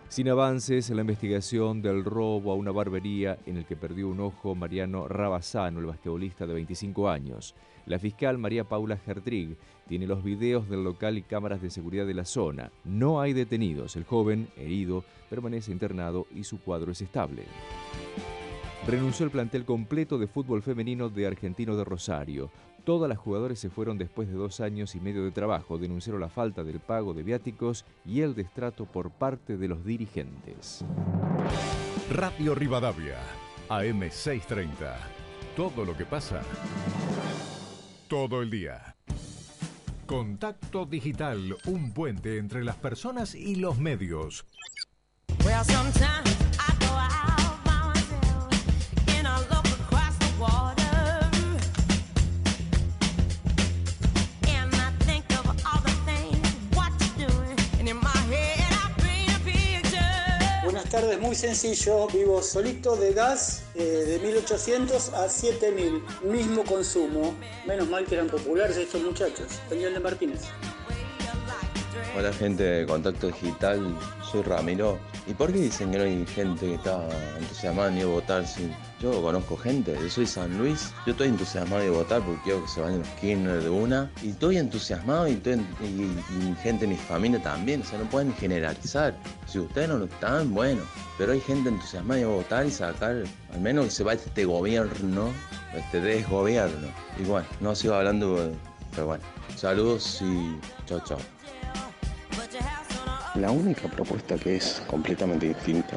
[0.10, 4.20] Sin avances en la investigación del robo a una barbería en el que perdió un
[4.20, 7.54] ojo Mariano Rabasano, el basquetbolista de 25 años.
[7.86, 9.56] La fiscal María Paula Gertrig
[9.88, 12.72] tiene los videos del local y cámaras de seguridad de la zona.
[12.84, 13.95] No hay detenidos.
[13.95, 17.43] El joven, herido, permanece internado y su cuadro es estable.
[18.88, 22.50] Renunció el plantel completo de fútbol femenino de Argentino de Rosario.
[22.86, 25.78] Todas las jugadoras se fueron después de dos años y medio de trabajo.
[25.78, 30.84] Denunciaron la falta del pago de viáticos y el destrato por parte de los dirigentes.
[32.12, 33.18] Radio Rivadavia,
[33.70, 34.96] AM630.
[35.56, 36.42] Todo lo que pasa,
[38.08, 38.96] todo el día.
[40.08, 44.46] Contacto Digital, un puente entre las personas y los medios.
[45.46, 45.64] Well,
[60.90, 61.20] buenas tardes.
[61.20, 62.08] Muy sencillo.
[62.08, 66.04] Vivo solito de gas eh, de 1800 a 7000.
[66.24, 67.36] Mismo consumo.
[67.68, 69.48] Menos mal que eran populares estos muchachos.
[69.70, 70.42] Daniel de Martínez.
[72.18, 73.95] Hola gente de Contacto Digital,
[74.30, 75.00] soy Ramiro.
[75.28, 78.45] ¿Y por qué dicen que no hay gente que está entusiasmada ni votar?
[78.45, 78.70] Si
[79.00, 82.68] yo conozco gente, yo soy San Luis, yo estoy entusiasmado de votar porque quiero que
[82.68, 84.12] se vayan los Kirchner de una.
[84.22, 85.62] Y estoy entusiasmado y, estoy,
[86.62, 89.16] gente de mi familia también, o sea, no pueden generalizar.
[89.45, 90.82] Si ustedes no lo están, bueno,
[91.18, 93.24] pero hay gente entusiasmada de votar y sacar,
[93.54, 95.32] al menos que se vaya este gobierno,
[95.76, 96.88] este desgobierno.
[97.20, 98.52] Y bueno, no sigo hablando,
[98.91, 99.24] pero bueno,
[99.56, 101.39] saludos y chao, chao.
[103.40, 105.96] La única propuesta que es completamente distinta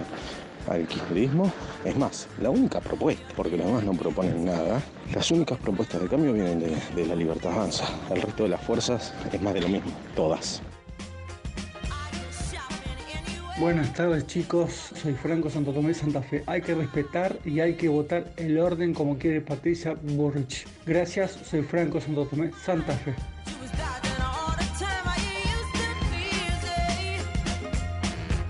[0.69, 1.53] al kirchnerismo,
[1.85, 4.81] es más, la única propuesta, porque los demás no proponen nada,
[5.13, 7.85] las únicas propuestas de cambio vienen de, la libertad avanza.
[8.11, 10.63] El resto de las fuerzas es más de lo mismo, todas.
[13.59, 16.45] Buenas tardes chicos, soy Franco Santo Tomé Santa Fe.
[16.47, 20.65] Hay que respetar y hay que votar el orden como quiere Patricia Burrich.
[20.87, 23.15] Gracias, soy Franco Santo Tomé Santa Fe.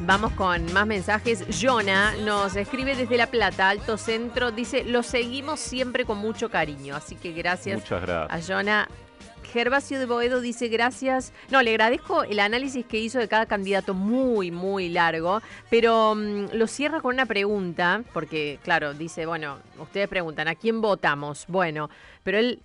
[0.04, 1.44] Vamos con más mensajes.
[1.60, 4.50] Jonah nos escribe desde La Plata, Alto Centro.
[4.50, 6.96] Dice, lo seguimos siempre con mucho cariño.
[6.96, 8.50] Así que gracias, Muchas gracias.
[8.50, 8.88] a Jonah.
[9.52, 11.32] Gervasio de Boedo dice gracias.
[11.50, 15.40] No, le agradezco el análisis que hizo de cada candidato, muy, muy largo,
[15.70, 20.80] pero mm, lo cierra con una pregunta, porque claro, dice, bueno, ustedes preguntan, ¿a quién
[20.80, 21.44] votamos?
[21.48, 21.90] Bueno,
[22.24, 22.60] pero él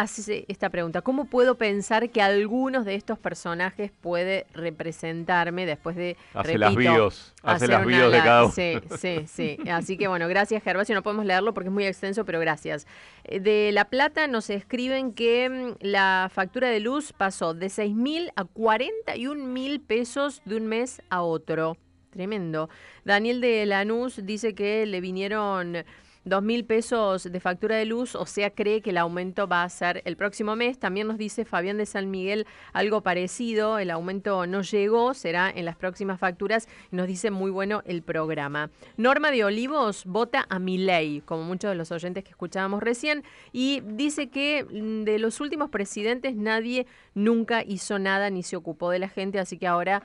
[0.00, 6.16] hace esta pregunta, ¿cómo puedo pensar que algunos de estos personajes puede representarme después de...
[6.32, 8.52] Hace las bios, hace las una bios de cada uno.
[8.52, 9.58] Sí, sí, sí.
[9.70, 12.86] Así que bueno, gracias Gervasio, no podemos leerlo porque es muy extenso, pero gracias.
[13.24, 17.94] Eh, De La Plata nos escriben que mm, la factura de luz pasó de 6
[17.94, 21.76] mil a 41 mil pesos de un mes a otro.
[22.10, 22.70] Tremendo.
[23.04, 25.84] Daniel de Lanús dice que le vinieron
[26.24, 29.68] dos mil pesos de factura de luz, o sea, cree que el aumento va a
[29.68, 30.78] ser el próximo mes.
[30.78, 35.64] También nos dice Fabián de San Miguel algo parecido, el aumento no llegó, será en
[35.64, 36.68] las próximas facturas.
[36.90, 38.70] Nos dice muy bueno el programa.
[38.96, 43.80] Norma de Olivos vota a Milei, como muchos de los oyentes que escuchábamos recién, y
[43.80, 48.98] dice que mm, de los últimos presidentes nadie nunca hizo nada ni se ocupó de
[48.98, 50.02] la gente, así que ahora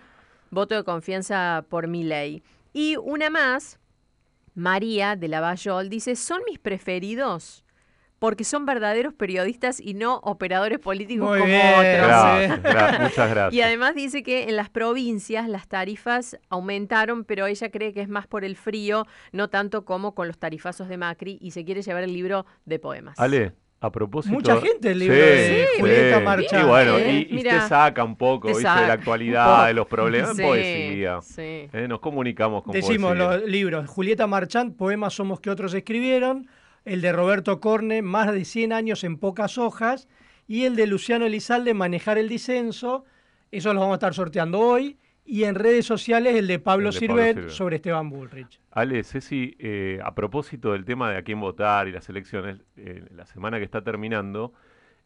[0.52, 2.44] voto de confianza por Milei.
[2.74, 3.80] Y una más,
[4.56, 7.62] María de Lavallol dice, son mis preferidos
[8.18, 12.08] porque son verdaderos periodistas y no operadores políticos Muy como bien, otros.
[12.08, 13.54] Gracias, gra- muchas gracias.
[13.54, 18.08] Y además dice que en las provincias las tarifas aumentaron, pero ella cree que es
[18.10, 21.82] más por el frío, no tanto como con los tarifazos de Macri, y se quiere
[21.82, 23.20] llevar el libro de poemas.
[23.20, 23.52] Ale,
[23.82, 24.34] a propósito.
[24.34, 28.16] Mucha gente el libro de Julieta Marchand, Y bueno, y, y Mira, te saca un
[28.16, 28.64] poco, te ¿viste?
[28.64, 29.66] saca de la actualidad, poco.
[29.68, 31.20] de los problemas, Sí, poesía.
[31.22, 31.42] sí.
[31.72, 33.38] Eh, Nos comunicamos con Decimos poesía.
[33.38, 33.88] los libros.
[33.90, 36.48] Julieta Marchand, Poemas somos que otros escribieron.
[36.86, 40.08] El de Roberto Corne, Más de 100 años en pocas hojas.
[40.48, 43.04] Y el de Luciano Elizalde, Manejar el disenso.
[43.52, 44.98] Eso lo vamos a estar sorteando hoy.
[45.26, 47.50] Y en redes sociales el de Pablo El de Pablo Sirvet Sirvet.
[47.50, 48.62] sobre Esteban Bullrich.
[48.72, 53.06] Ale, Ceci, eh, a propósito del tema de a quién votar y las elecciones, eh,
[53.12, 54.54] la semana que está terminando,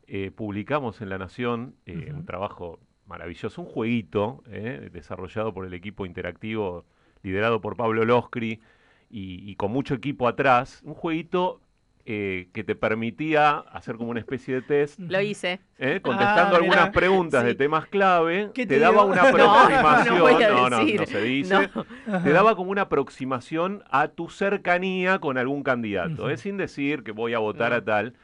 [0.08, 6.06] eh, publicamos en La Nación un trabajo maravilloso, un jueguito eh, desarrollado por el equipo
[6.06, 6.86] interactivo
[7.24, 8.62] liderado por Pablo Loscri
[9.10, 11.62] y, y con mucho equipo atrás, un jueguito
[12.06, 15.00] eh, que te permitía hacer como una especie de test.
[15.00, 15.60] Lo hice.
[15.78, 16.00] ¿eh?
[16.02, 16.92] contestando Ah, algunas mirá.
[16.92, 20.80] preguntas de temas clave, ¿Qué te, te daba una aproximación, no voy a no, no,
[20.80, 21.00] decir.
[21.02, 21.70] no se dice,
[22.08, 22.24] No.
[22.24, 26.30] te daba como una aproximación a tu cercanía con algún candidato, Ujú.
[26.30, 26.38] ¿eh?
[26.38, 28.16] sin decir que voy a votar a tal.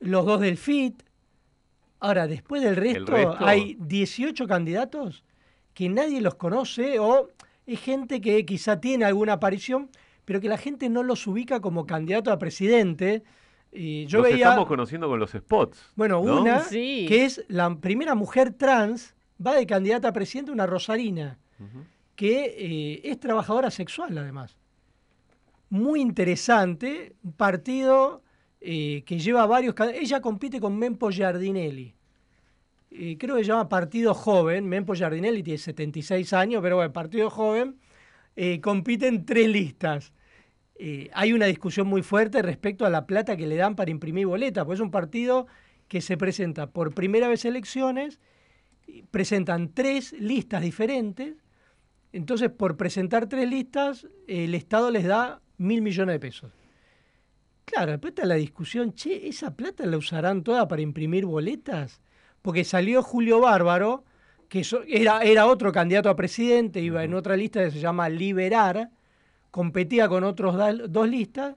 [0.00, 1.02] los dos del FIT.
[2.00, 5.22] Ahora, después del resto, resto- hay 18 candidatos
[5.74, 7.28] que nadie los conoce o
[7.66, 9.90] es gente que quizá tiene alguna aparición,
[10.24, 13.22] pero que la gente no los ubica como candidato a presidente.
[13.72, 15.92] Y yo Los veía, estamos conociendo con los spots.
[15.96, 16.40] bueno, ¿no?
[16.42, 17.06] una Sí.
[17.08, 21.38] que es la primera mujer trans, va de candidata a presidente, una rosarina,
[22.16, 24.56] que eh, es trabajadora sexual además.
[25.70, 28.22] Muy interesante, un partido
[28.60, 29.74] eh, que lleva varios...
[29.94, 31.94] Ella compite con Mempo Giardinelli.
[32.90, 34.68] Eh, creo que se llama Partido Joven.
[34.68, 37.78] Mempo Giardinelli tiene 76 años, pero bueno, Partido Joven
[38.62, 40.12] compite en tres listas.
[41.12, 44.64] Hay una discusión muy fuerte respecto a la plata que le dan para imprimir boletas,
[44.64, 45.46] porque es un partido
[45.86, 48.18] que se presenta por primera vez elecciones,
[49.12, 51.43] presentan tres listas diferentes,
[52.14, 56.52] entonces por presentar tres listas el Estado les da mil millones de pesos.
[57.64, 62.00] Claro, después está la discusión, che, ¿esa plata la usarán toda para imprimir boletas?
[62.40, 64.04] Porque salió Julio Bárbaro,
[64.48, 68.90] que era, era otro candidato a presidente, iba en otra lista que se llama Liberar,
[69.50, 70.56] competía con otros
[70.88, 71.56] dos listas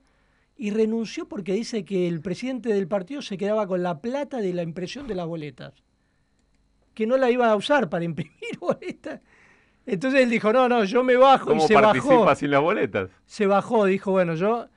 [0.55, 4.53] y renunció porque dice que el presidente del partido se quedaba con la plata de
[4.53, 5.73] la impresión de las boletas,
[6.95, 9.21] que no la iba a usar para imprimir boletas.
[9.87, 12.35] Entonces él dijo, no, no, yo me bajo y ¿Cómo se participa bajó.
[12.35, 13.09] sin las boletas?
[13.25, 14.67] Se bajó, dijo, bueno, yo...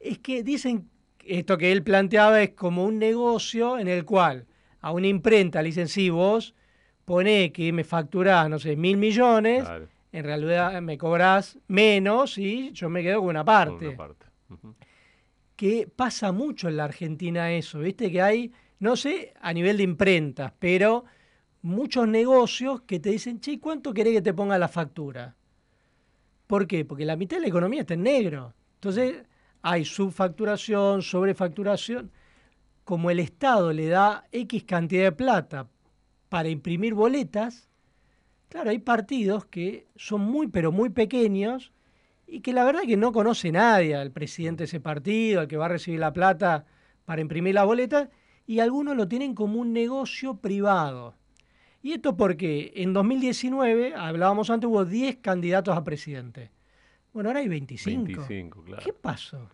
[0.00, 0.90] Es que dicen,
[1.24, 4.46] esto que él planteaba es como un negocio en el cual
[4.80, 6.54] a una imprenta le dicen, sí, vos
[7.04, 9.88] poné que me facturás, no sé, mil millones, Claro.
[10.12, 13.86] en realidad me cobrás menos y yo me quedo con una parte.
[13.86, 14.26] Por una parte.
[15.56, 19.82] Que pasa mucho en la Argentina eso, viste que hay, no sé, a nivel de
[19.82, 21.04] imprentas, pero
[21.62, 25.36] muchos negocios que te dicen, che, ¿cuánto querés que te ponga la factura?
[26.46, 26.84] ¿Por qué?
[26.84, 28.54] Porque la mitad de la economía está en negro.
[28.74, 29.24] Entonces
[29.62, 32.10] hay subfacturación, sobrefacturación.
[32.84, 35.68] Como el Estado le da X cantidad de plata
[36.30, 37.68] para imprimir boletas,
[38.48, 41.72] claro, hay partidos que son muy, pero muy pequeños
[42.26, 45.56] y que la verdad que no conoce nadie al presidente de ese partido, al que
[45.56, 46.66] va a recibir la plata
[47.04, 48.10] para imprimir la boleta,
[48.46, 51.17] y algunos lo tienen como un negocio privado.
[51.82, 56.50] Y esto porque en 2019, hablábamos antes, hubo 10 candidatos a presidente.
[57.12, 58.04] Bueno, ahora hay 25.
[58.04, 58.82] 25, claro.
[58.84, 59.48] ¿Qué pasó?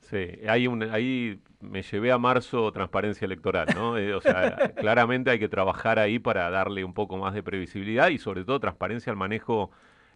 [0.00, 3.96] Sí, hay un, ahí me llevé a marzo transparencia electoral, ¿no?
[3.96, 8.10] Eh, o sea, claramente hay que trabajar ahí para darle un poco más de previsibilidad
[8.10, 9.70] y sobre todo transparencia al manejo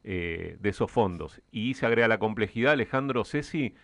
[0.05, 1.41] eh, de esos fondos.
[1.51, 3.74] Y se agrega la complejidad, Alejandro Ceci,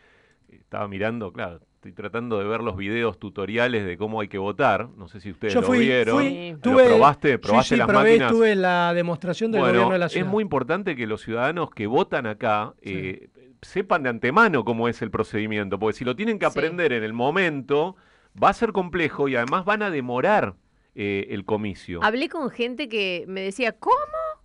[0.49, 4.89] estaba mirando, claro, estoy tratando de ver los videos tutoriales de cómo hay que votar,
[4.97, 6.17] no sé si ustedes Yo lo vieron.
[6.17, 7.33] fui, ¿Lo tuve- probaste?
[7.33, 8.33] sí, ¿Probaste sí, las probé, máquinas?
[8.33, 10.27] tuve la demostración del Bueno, gobierno de la ciudad.
[10.27, 13.29] es muy importante que los ciudadanos que votan acá eh,
[13.61, 16.59] sepan de antemano cómo es el procedimiento, porque si lo tienen que Sí.
[16.59, 17.97] aprender en el momento,
[18.43, 20.55] va a ser complejo y además van a demorar
[20.95, 22.01] eh, el comicio.
[22.03, 23.95] Hablé con gente que me decía, ¿cómo?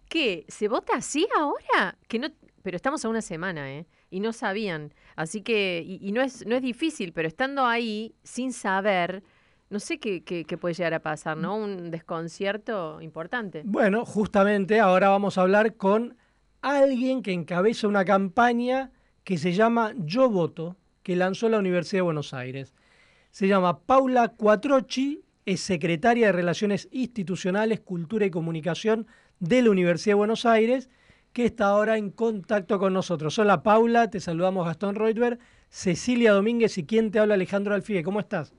[0.10, 0.44] ¿Qué?
[0.50, 1.96] ¿Se vota así ahora?
[2.10, 2.28] Que no,
[2.64, 3.86] pero estamos a una semana, ¿eh?
[4.10, 4.92] Y no sabían.
[5.20, 9.22] Así que, y, no es, no es difícil, pero estando ahí sin saber,
[9.70, 11.58] no sé qué, qué- qué puede llegar a pasar, ¿no?
[11.58, 13.64] Un desconcierto importante.
[13.66, 16.16] Bueno, justamente ahora vamos a hablar con
[16.62, 18.92] alguien que encabeza una campaña
[19.26, 22.74] que se llama Yo Voto, que lanzó la Universidad de Buenos Aires.
[23.32, 29.06] Se llama Paula Cuatrochi, es secretaria de Relaciones Institucionales, Cultura y Comunicación
[29.42, 30.90] de la Universidad de Buenos Aires,
[31.34, 33.38] que está ahora en contacto con nosotros.
[33.40, 38.04] Hola Paula, te saludamos Gastón Reutberg, Cecilia Domínguez y quien te habla Alejandro Alfie.
[38.04, 38.54] ¿Cómo estás?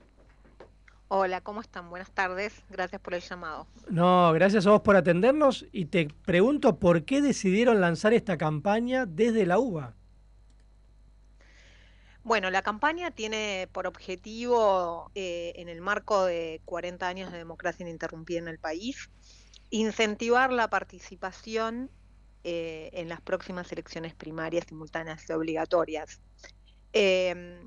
[1.09, 1.89] Hola, ¿cómo están?
[1.89, 2.63] Buenas tardes.
[2.69, 3.67] Gracias por el llamado.
[3.89, 9.05] No, gracias a vos por atendernos y te pregunto por qué decidieron lanzar esta campaña
[9.05, 9.93] desde la UBA.
[12.23, 17.83] Bueno, la campaña tiene por objetivo, eh, en el marco de 40 años de democracia
[17.83, 19.09] ininterrumpida en el país,
[19.69, 21.89] incentivar la participación
[22.43, 26.21] eh, en las próximas elecciones primarias simultáneas y obligatorias.
[26.93, 27.63] Eh,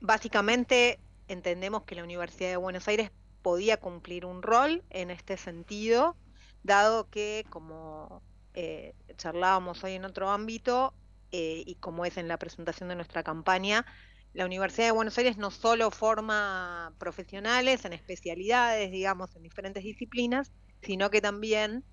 [0.00, 3.10] básicamente entendemos que la Universidad de Buenos Aires
[3.42, 6.16] podía cumplir un rol en este sentido,
[6.62, 8.22] dado que, como
[8.54, 10.94] eh, charlábamos hoy en otro ámbito,
[11.32, 13.86] eh, y como es en la presentación de nuestra campaña,
[14.32, 20.52] la Universidad de Buenos Aires no solo forma profesionales en especialidades, digamos, en diferentes disciplinas,
[20.82, 21.84] sino que también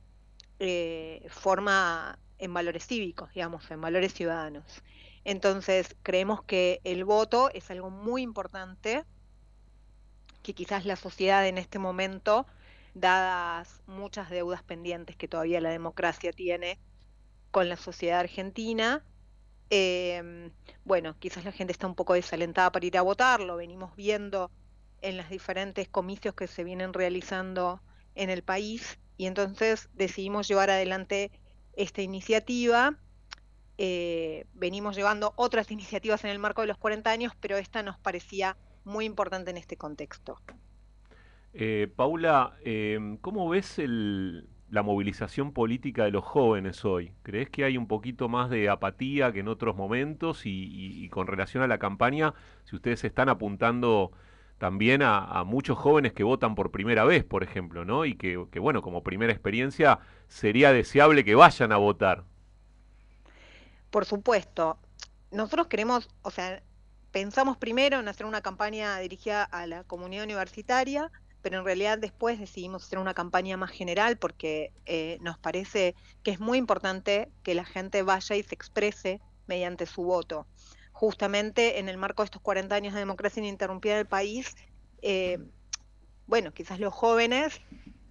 [0.60, 4.84] eh, forma en valores cívicos, digamos, en valores ciudadanos.
[5.24, 9.06] Entonces, creemos que el voto es algo muy importante
[10.42, 12.46] que quizás la sociedad en este momento,
[12.94, 16.80] dadas muchas deudas pendientes que todavía la democracia tiene
[17.52, 19.06] con la sociedad argentina,
[19.72, 20.52] Eh,
[20.84, 24.52] bueno, quizás la gente está un poco desalentada para ir a votar, lo venimos viendo
[25.02, 27.84] en los diferentes comicios que se vienen realizando
[28.16, 31.32] en el país y entonces decidimos llevar adelante
[31.74, 32.98] esta iniciativa.
[33.78, 38.00] Eh, venimos llevando otras iniciativas en el marco de los 40 años, pero esta nos
[38.00, 40.40] parecía muy importante en este contexto.
[41.54, 47.14] Eh, Paula, eh, ¿cómo ves el, la movilización política de los jóvenes hoy?
[47.24, 50.46] ¿Crees que hay un poquito más de apatía que en otros momentos?
[50.46, 52.34] Y- y con relación a la campaña,
[52.66, 54.12] si ustedes están apuntando
[54.60, 58.06] también a, muchos jóvenes que votan por primera vez, por ejemplo, ¿no?
[58.06, 62.26] Y que, que, bueno, como primera experiencia sería deseable que vayan a votar.
[63.90, 64.78] Por supuesto,
[65.32, 66.62] nosotros queremos, o sea,
[67.12, 71.10] pensamos primero en hacer una campaña dirigida a la comunidad universitaria,
[71.42, 76.32] pero en realidad después decidimos hacer una campaña más general porque eh, nos parece que
[76.32, 80.46] es muy importante que la gente vaya y se exprese mediante su voto.
[81.00, 84.58] Justamente en el marco de estos 40 años de democracia ininterrumpida en el país,
[85.02, 85.40] eh,
[86.28, 87.62] bueno, quizás los jóvenes,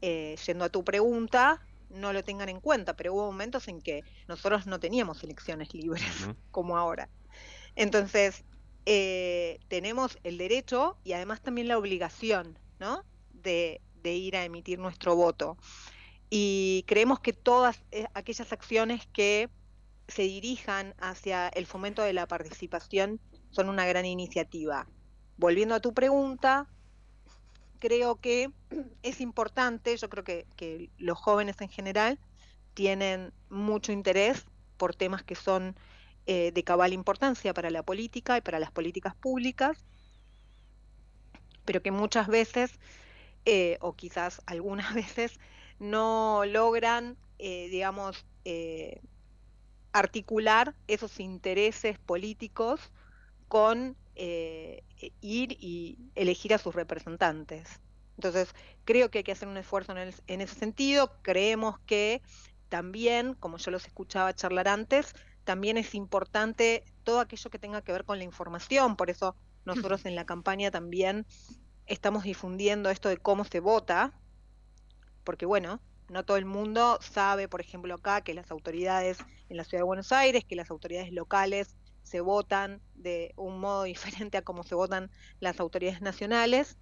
[0.01, 1.60] eh, yendo a tu pregunta,
[1.90, 6.02] no lo tengan en cuenta, pero hubo momentos en que nosotros no teníamos elecciones libres
[6.51, 7.10] como ahora.
[7.77, 8.43] Entonces,
[8.86, 13.05] eh, tenemos el derecho y además también la obligación, ¿no?
[13.35, 15.59] De, de ir a emitir nuestro voto.
[16.31, 17.85] Y creemos que todas
[18.15, 19.51] aquellas acciones que
[20.09, 23.20] se dirijan hacia el fomento de la participación
[23.51, 24.86] son una gran iniciativa.
[25.36, 26.66] Volviendo a tu pregunta,
[27.78, 28.51] creo que
[29.02, 32.18] es importante, yo creo que, que los jóvenes en general
[32.74, 35.76] tienen mucho interés por temas que son
[36.26, 39.85] eh, de cabal importancia para la política y para las políticas públicas,
[41.64, 42.78] pero que muchas veces,
[43.44, 45.39] eh, o quizás algunas veces,
[45.78, 48.26] no logran, eh, digamos,
[49.98, 52.92] articular esos intereses políticos
[53.48, 54.82] con eh,
[55.20, 57.80] ir y elegir a sus representantes.
[58.16, 58.54] Entonces,
[58.84, 61.12] creo que hay que hacer un esfuerzo en, en ese sentido.
[61.22, 62.20] Creemos que
[62.68, 65.14] también, como yo los escuchaba charlar antes,
[65.44, 68.96] también es importante todo aquello que tenga que ver con la información.
[68.96, 69.34] Por eso
[69.64, 71.26] nosotros en la campaña también
[71.86, 74.12] estamos difundiendo esto de cómo se vota,
[75.24, 79.18] porque bueno, no todo el mundo sabe, por ejemplo, acá que las autoridades
[79.48, 83.82] en la ciudad de Buenos Aires, que las autoridades locales se votan de un modo
[83.85, 85.10] diferente a cómo se votan
[85.40, 86.78] las autoridades nacionales.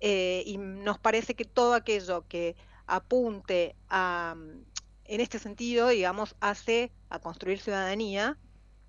[0.00, 4.64] eh, y nos parece que todo aquello que apunte a, mm,
[5.04, 8.38] en este sentido, digamos, hace a construir ciudadanía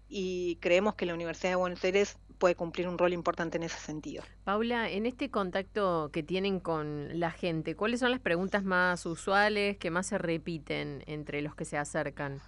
[0.08, 3.78] y creemos que la Universidad de Buenos Aires puede cumplir un rol importante en ese
[3.78, 4.24] sentido.
[4.44, 9.78] Paula, en este contacto que tienen con la gente, ¿cuáles son las preguntas más usuales
[9.78, 12.42] que más se repiten entre los que se acercan?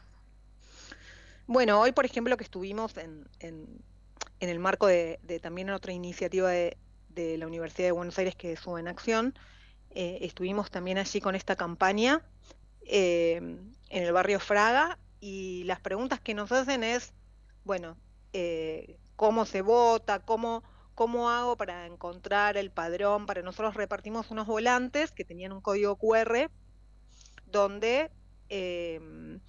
[1.45, 3.81] Bueno, hoy, por ejemplo, que estuvimos en, en-
[4.39, 6.75] en el marco de, de también otra iniciativa de,
[7.09, 9.33] de la Universidad de Buenos Aires que es Sube en Acción,
[9.91, 12.21] eh, estuvimos también allí con esta campaña
[12.85, 13.35] eh,
[13.89, 17.13] en el barrio Fraga y las preguntas que nos hacen es,
[17.63, 17.95] bueno,
[18.33, 20.19] eh, ¿cómo se vota?
[20.19, 20.63] ¿Cómo,
[20.95, 23.25] ¿Cómo hago para encontrar el padrón?
[23.25, 26.49] Para nosotros repartimos unos volantes que tenían un código QR
[27.45, 28.11] donde
[28.49, 29.41] em,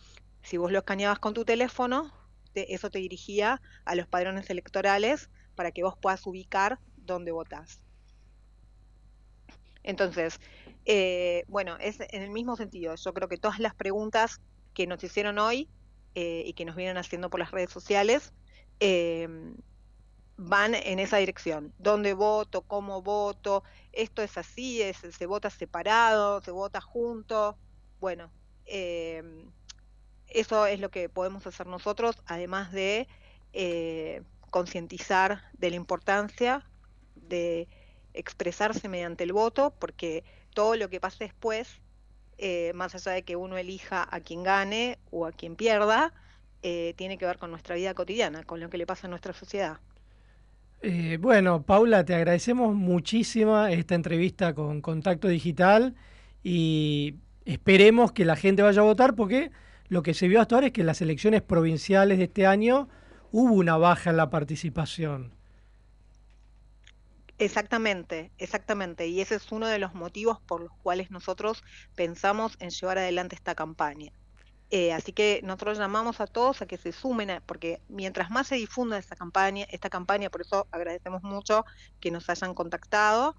[0.43, 2.12] si vos lo escaneabas con tu teléfono,
[2.53, 7.81] te- eso te dirigía a los padrones electorales para que vos puedas ubicar dónde votás.
[9.82, 10.41] Entonces,
[10.85, 12.95] eh, bueno, es en el mismo sentido.
[12.97, 14.41] Yo creo que todas las preguntas
[14.74, 15.70] que nos hicieron hoy
[16.15, 18.32] eh, y que nos vienen haciendo por las redes sociales
[18.81, 19.57] em,
[20.37, 21.73] van en esa dirección.
[21.79, 22.63] ¿Dónde voto?
[22.63, 23.65] ¿Cómo voto?
[23.93, 27.57] Esto es así, se vota separado, se vota junto.
[28.01, 28.31] Bueno,
[28.67, 29.51] em,
[30.29, 33.09] eso es lo que podemos hacer nosotros, además de
[33.53, 36.65] eh, concientizar de la importancia
[37.15, 37.69] de
[38.15, 40.25] expresarse mediante el voto, porque
[40.55, 41.81] todo lo que pase después,
[42.39, 46.13] eh, más allá de que uno elija a quien gane o a quien pierda,
[46.66, 49.35] eh, tiene que ver con nuestra vida cotidiana, con lo que le pasa a nuestra
[49.35, 49.81] sociedad.
[50.81, 55.95] Eh, bueno, Paula, te agradecemos muchísimo esta entrevista con Contacto Digital
[56.43, 59.51] y esperemos que la gente vaya a votar porque
[59.89, 62.89] lo que se vio hasta ahora es que en las elecciones provinciales de este año
[63.31, 65.35] hubo una baja en la participación.
[67.39, 69.07] Exactamente, exactamente.
[69.07, 71.62] Y ese es uno de los motivos por los cuales nosotros
[71.95, 74.12] pensamos en llevar adelante esta campaña.
[74.77, 78.57] Eh, así que nosotros llamamos a todos a que se sumen, porque mientras más se
[78.57, 81.65] difunda esta campaña, esta campaña, por eso agradecemos mucho
[82.01, 83.37] que nos hayan contactado,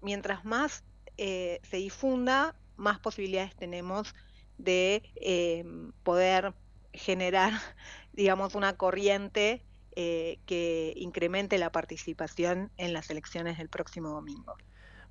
[0.00, 0.84] mientras más
[1.16, 4.14] eh, se difunda, más posibilidades tenemos
[4.58, 5.64] de eh,
[6.04, 6.54] poder
[6.92, 7.52] generar,
[8.12, 9.64] digamos, una corriente
[9.96, 14.54] que incremente la participación en las elecciones del próximo domingo.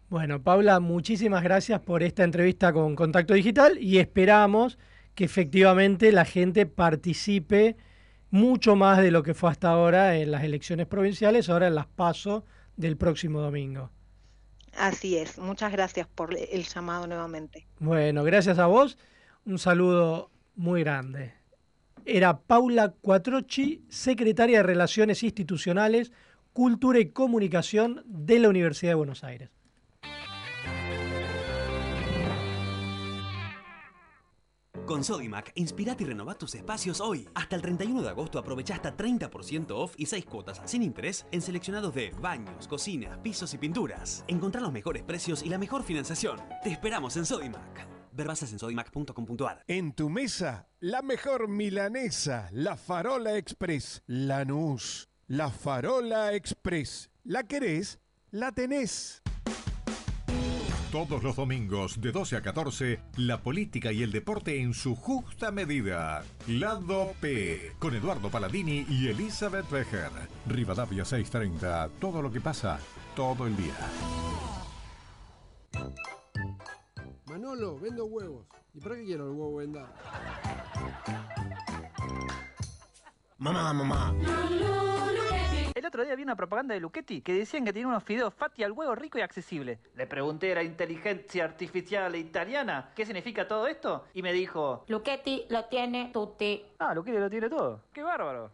[0.10, 4.78] Bueno, Paula, muchísimas gracias por esta entrevista con Contacto Digital y esperamos
[5.16, 7.78] que efectivamente la gente participe
[8.30, 11.88] mucho más de lo que fue hasta ahora en las elecciones provinciales, ahora en las
[11.88, 13.92] PASO del próximo domingo.
[14.78, 17.66] Así es, muchas gracias por el llamado nuevamente.
[17.80, 18.98] Bueno, gracias a vos,
[19.46, 21.34] un saludo muy grande.
[22.04, 26.12] Era Paula Cuatrochi, secretaria de Relaciones Institucionales,
[26.52, 29.50] Cultura y Comunicación de la Universidad de Buenos Aires.
[34.86, 37.28] Con Sodimac, inspirate y renová tus espacios hoy.
[37.34, 41.42] Hasta el 31 de agosto aprovecha hasta 30% off y 6 cuotas sin interés en
[41.42, 44.24] seleccionados de baños, cocinas, pisos y pinturas.
[44.28, 46.40] Encontrá los mejores precios y la mejor financiación.
[46.64, 47.88] Te esperamos en Sodimac.
[48.12, 49.64] Ver bases en sodimac.com.ar.
[49.68, 57.10] En tu mesa, la mejor milanesa, la Farola Express, Lanús, la Farola Express.
[57.24, 58.00] ¿La querés?
[58.30, 59.24] La tenés.
[60.92, 65.52] Todos los domingos de 12 a 14, la política y el deporte en su justa
[65.52, 66.24] medida.
[66.48, 70.12] Lado P, con Eduardo Paladini y Elizabeth Becher.
[70.46, 72.80] Rivadavia 630, todo lo que pasa,
[73.16, 73.76] todo el día.
[77.26, 78.46] Manolo, vendo huevos.
[78.74, 79.94] ¿Y para qué quiero el huevo vendado?
[83.38, 84.16] Mamá, mamá.
[85.76, 88.64] El otro día vi una propaganda de Luchetti que decían que tenía unos fideos fatti
[88.64, 89.78] al huevo rico y accesible.
[89.98, 94.86] Le pregunté a la inteligencia artificial italiana qué significa todo esto y me dijo...
[94.88, 96.64] Luchetti lo tiene tutti.
[96.80, 97.82] Ah, Luchetti lo tiene todo.
[97.92, 98.52] ¡Qué bárbaro!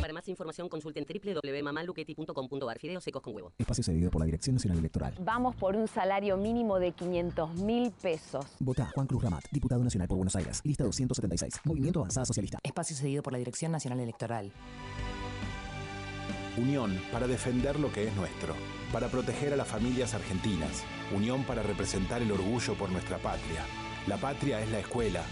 [0.00, 3.52] Para más información consulten www.mamaluchetti.com.ar Fideos secos con huevo.
[3.58, 5.14] Espacio cedido por la Dirección Nacional Electoral.
[5.20, 8.44] Vamos por un salario mínimo de 500 mil pesos.
[8.60, 10.60] Vota Juan Cruz Ramat, diputado nacional por Buenos Aires.
[10.64, 11.60] Lista 276.
[11.64, 12.58] Movimiento Avanzada Socialista.
[12.62, 14.52] Espacio cedido por la Dirección Nacional Electoral.
[16.56, 18.54] Unión para defender lo que es nuestro,
[18.92, 23.64] para proteger a las familias argentinas, unión para representar el orgullo por nuestra patria.
[24.06, 25.24] La patria es la escuela,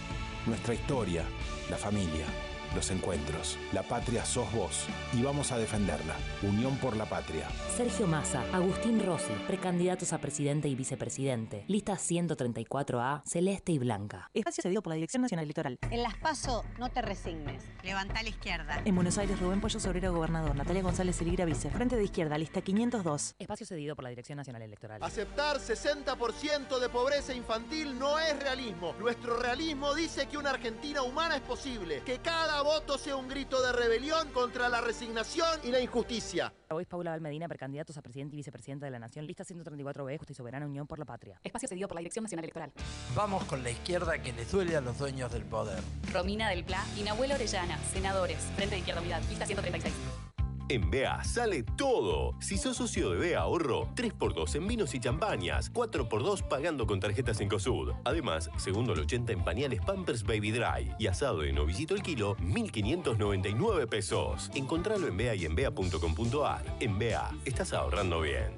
[0.46, 1.24] nuestra historia,
[1.70, 2.26] la familia,
[2.74, 3.58] los encuentros.
[3.72, 6.16] La patria sos vos y vamos a defenderla.
[6.42, 7.48] Unión por la patria.
[7.76, 11.64] Sergio Massa, Agustín Rossi, precandidatos a presidente y vicepresidente.
[11.68, 14.30] Lista 134A, celeste y blanca.
[14.34, 15.78] Espacio cedido por la Dirección Nacional Electoral.
[15.90, 17.64] En las PASO no te resignes.
[17.82, 18.82] Levanta a la izquierda.
[18.84, 20.54] En Buenos Aires, Rubén Pollo Sobrero, gobernador.
[20.54, 21.70] Natalia González Eligra, vice.
[21.70, 23.36] Frente de izquierda, lista 502.
[23.38, 25.02] Espacio cedido por la Dirección Nacional Electoral.
[25.02, 28.94] Aceptar 60% de pobreza infantil no es realismo.
[28.98, 32.02] Nuestro realismo dice que una Argentina humana es posible.
[32.04, 36.52] Que cada voto sea un grito de rebelión contra la resignación y la injusticia.
[36.70, 39.26] Hoy es Paula Valmedina, precandidatos a presidente y vicepresidenta de la Nación.
[39.26, 41.40] Lista 134B, Justa y Soberana Unión por la Patria.
[41.44, 42.72] Espacio cedido por la Dirección Nacional Electoral.
[43.14, 45.78] Vamos con la izquierda que les duele a los dueños del poder.
[46.12, 48.38] Romina del Pla y Nahuel Orellana, senadores.
[48.56, 50.31] Frente de Izquierda Unidad, lista 136.
[50.72, 52.34] En BEA sale todo.
[52.40, 57.42] Si sos socio de BEA Ahorro, 3x2 en vinos y champañas, 4x2 pagando con tarjetas
[57.42, 57.92] en COSUD.
[58.04, 62.38] Además, segundo al 80 en pañales Pampers Baby Dry y asado de novillito el kilo,
[62.38, 64.50] 1.599 pesos.
[64.54, 66.64] Encontralo en BEA y en BEA.com.ar.
[66.80, 68.56] En BEA, estás ahorrando bien.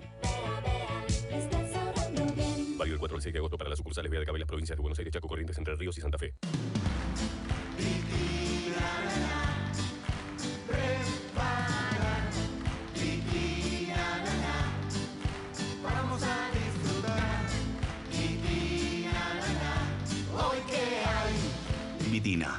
[2.79, 4.49] Válido el 4 al 6 de agosto para las sucursales BEA de Cabe en las
[4.49, 6.33] provincias de Buenos Aires, Chaco, Corrientes, Entre Ríos y Santa Fe.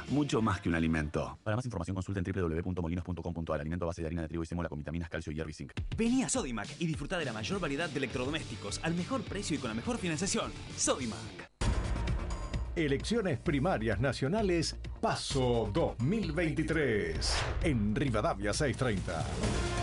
[0.08, 1.38] Mucho más que un alimento.
[1.42, 4.78] Para más información consulten www.molinos.com.ar Alimento a base de harina de trigo y sémola con
[4.78, 5.72] vitaminas, calcio, hierro y zinc.
[5.96, 9.58] Vení a Sodimac y disfruta de la mayor variedad de electrodomésticos al mejor precio y
[9.58, 10.52] con la mejor financiación.
[10.76, 11.50] Sodimac.
[12.74, 19.75] Elecciones primarias nacionales Paso 2023 en Rivadavia 630.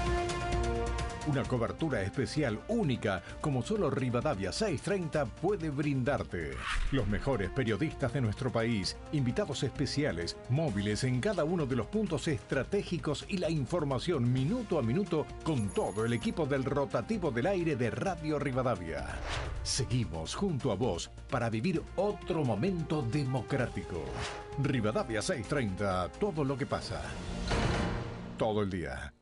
[1.26, 6.52] Una cobertura especial única como solo Rivadavia 630 puede brindarte.
[6.92, 12.28] Los mejores periodistas de nuestro país, invitados especiales, móviles en cada uno de los puntos
[12.28, 17.78] estratégicos y la información minuto a minuto con todo el equipo del rotativo del aire
[17.78, 19.06] de Radio Rivadavia.
[19.64, 24.04] Seguimos junto a vos para vivir otro momento democrático.
[24.62, 27.02] Rivadavia 630, todo lo que pasa.
[28.38, 29.14] Todo el día.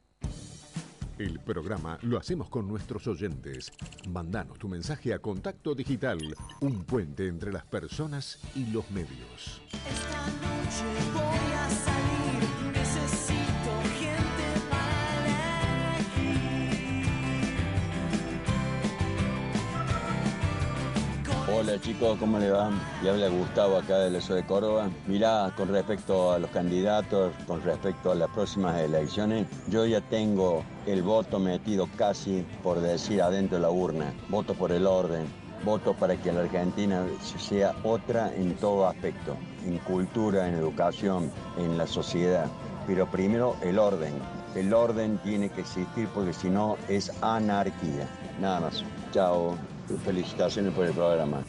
[1.21, 3.71] El programa lo hacemos con nuestros oyentes.
[4.09, 6.17] Mandanos tu mensaje a Contacto Digital,
[6.61, 9.61] un puente entre las personas y los medios.
[9.71, 12.30] Esta noche voy a salir.
[21.53, 22.71] Hola chicos, ¿cómo le va?
[23.03, 24.89] Le habla Gustavo acá del ESO de Córdoba.
[25.05, 30.63] Mirá, con respecto a los candidatos, con respecto a las próximas elecciones, yo ya tengo
[30.85, 34.13] el voto metido casi, por decir, adentro de la urna.
[34.29, 35.25] Voto por el orden,
[35.65, 37.05] voto para que la Argentina
[37.37, 42.45] sea otra en todo aspecto, en cultura, en educación, en la sociedad.
[42.87, 44.13] Pero primero el orden.
[44.55, 48.07] El orden tiene que existir porque si no es anarquía.
[48.39, 48.83] Nada más.
[49.11, 49.57] Chao.
[50.03, 51.43] Felicitaciones por el programa.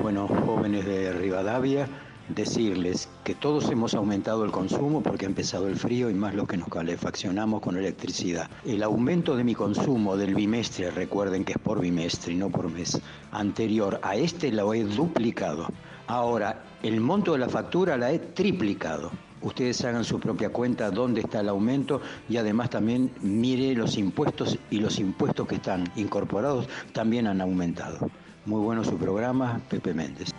[0.00, 1.88] Bueno, jóvenes de Rivadavia,
[2.28, 6.46] decirles que todos hemos aumentado el consumo porque ha empezado el frío y más lo
[6.46, 8.48] que nos calefaccionamos con electricidad.
[8.64, 12.70] El aumento de mi consumo del bimestre, recuerden que es por bimestre y no por
[12.70, 13.00] mes,
[13.30, 15.68] anterior a este lo he duplicado.
[16.06, 19.10] Ahora, el monto de la factura la he triplicado.
[19.44, 22.00] Ustedes hagan su propia cuenta dónde está el aumento
[22.30, 27.98] y además también mire los impuestos y los impuestos que están incorporados también han aumentado.
[28.46, 30.30] Muy bueno su programa, Pepe Méndez.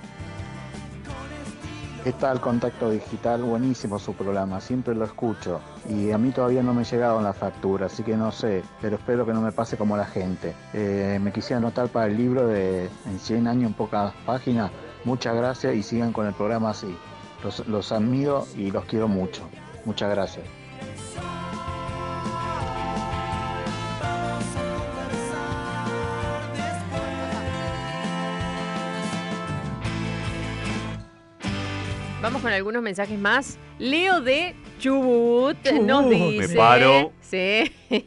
[2.03, 3.43] ¿Qué tal Contacto Digital?
[3.43, 5.61] Buenísimo su programa, siempre lo escucho.
[5.87, 9.25] Y a mí todavía no me llegaron la factura, así que no sé, pero espero
[9.25, 10.55] que no me pase como la gente.
[10.73, 14.71] Eh, me quisiera anotar para el libro de En 100 años en pocas páginas.
[15.03, 16.95] Muchas gracias y sigan con el programa así.
[17.45, 19.47] Los, los admiro y los quiero mucho.
[19.85, 20.45] Muchas gracias.
[32.25, 33.59] Vamos con algunos mensajes más.
[33.77, 35.83] Leo de Chubut, Chubut.
[35.83, 36.55] nos Me dice.
[36.55, 37.13] paro.
[37.21, 37.71] Sí.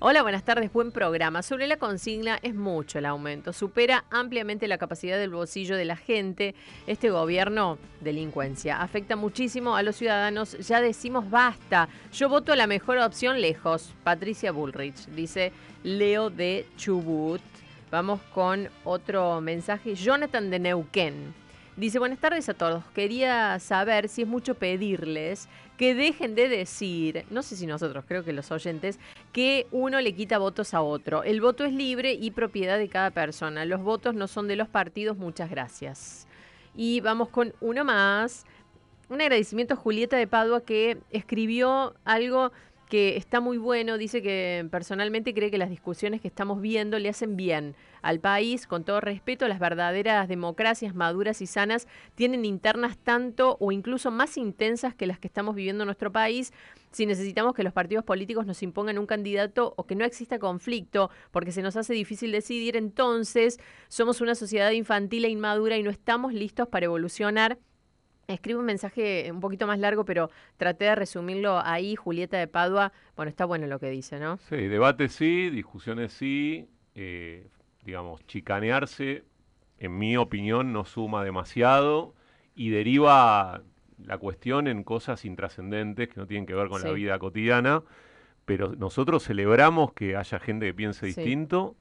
[0.00, 0.72] Hola, buenas tardes.
[0.72, 1.42] Buen programa.
[1.42, 3.52] Sobre la consigna, es mucho el aumento.
[3.52, 6.54] Supera ampliamente la capacidad del bolsillo de la gente.
[6.86, 10.56] Este gobierno, delincuencia, afecta muchísimo a los ciudadanos.
[10.66, 11.90] Ya decimos basta.
[12.14, 13.92] Yo voto a la mejor opción lejos.
[14.04, 15.52] Patricia Bullrich, dice
[15.82, 17.42] Leo de Chubut.
[17.90, 19.96] Vamos con otro mensaje.
[19.96, 21.41] Jonathan de Neuquén.
[21.74, 22.84] Dice, buenas tardes a todos.
[22.94, 28.22] Quería saber si es mucho pedirles que dejen de decir, no sé si nosotros, creo
[28.22, 28.98] que los oyentes,
[29.32, 31.22] que uno le quita votos a otro.
[31.22, 33.64] El voto es libre y propiedad de cada persona.
[33.64, 35.16] Los votos no son de los partidos.
[35.16, 36.28] Muchas gracias.
[36.76, 38.44] Y vamos con uno más.
[39.08, 42.52] Un agradecimiento a Julieta de Padua que escribió algo
[42.92, 47.08] que está muy bueno, dice que personalmente cree que las discusiones que estamos viendo le
[47.08, 52.98] hacen bien al país, con todo respeto, las verdaderas democracias maduras y sanas tienen internas
[52.98, 56.52] tanto o incluso más intensas que las que estamos viviendo en nuestro país.
[56.90, 61.08] Si necesitamos que los partidos políticos nos impongan un candidato o que no exista conflicto
[61.30, 63.58] porque se nos hace difícil decidir, entonces
[63.88, 67.58] somos una sociedad infantil e inmadura y no estamos listos para evolucionar
[68.28, 71.96] Escribe un mensaje un poquito más largo, pero traté de resumirlo ahí.
[71.96, 74.38] Julieta de Padua, bueno, está bueno lo que dice, ¿no?
[74.48, 77.48] Sí, debate sí, discusiones sí, eh,
[77.84, 79.24] digamos, chicanearse,
[79.78, 82.14] en mi opinión, no suma demasiado
[82.54, 83.62] y deriva
[84.04, 87.82] la cuestión en cosas intrascendentes que no tienen que ver con la vida cotidiana,
[88.44, 91.20] pero nosotros celebramos que haya gente que piense Sí.
[91.20, 91.76] distinto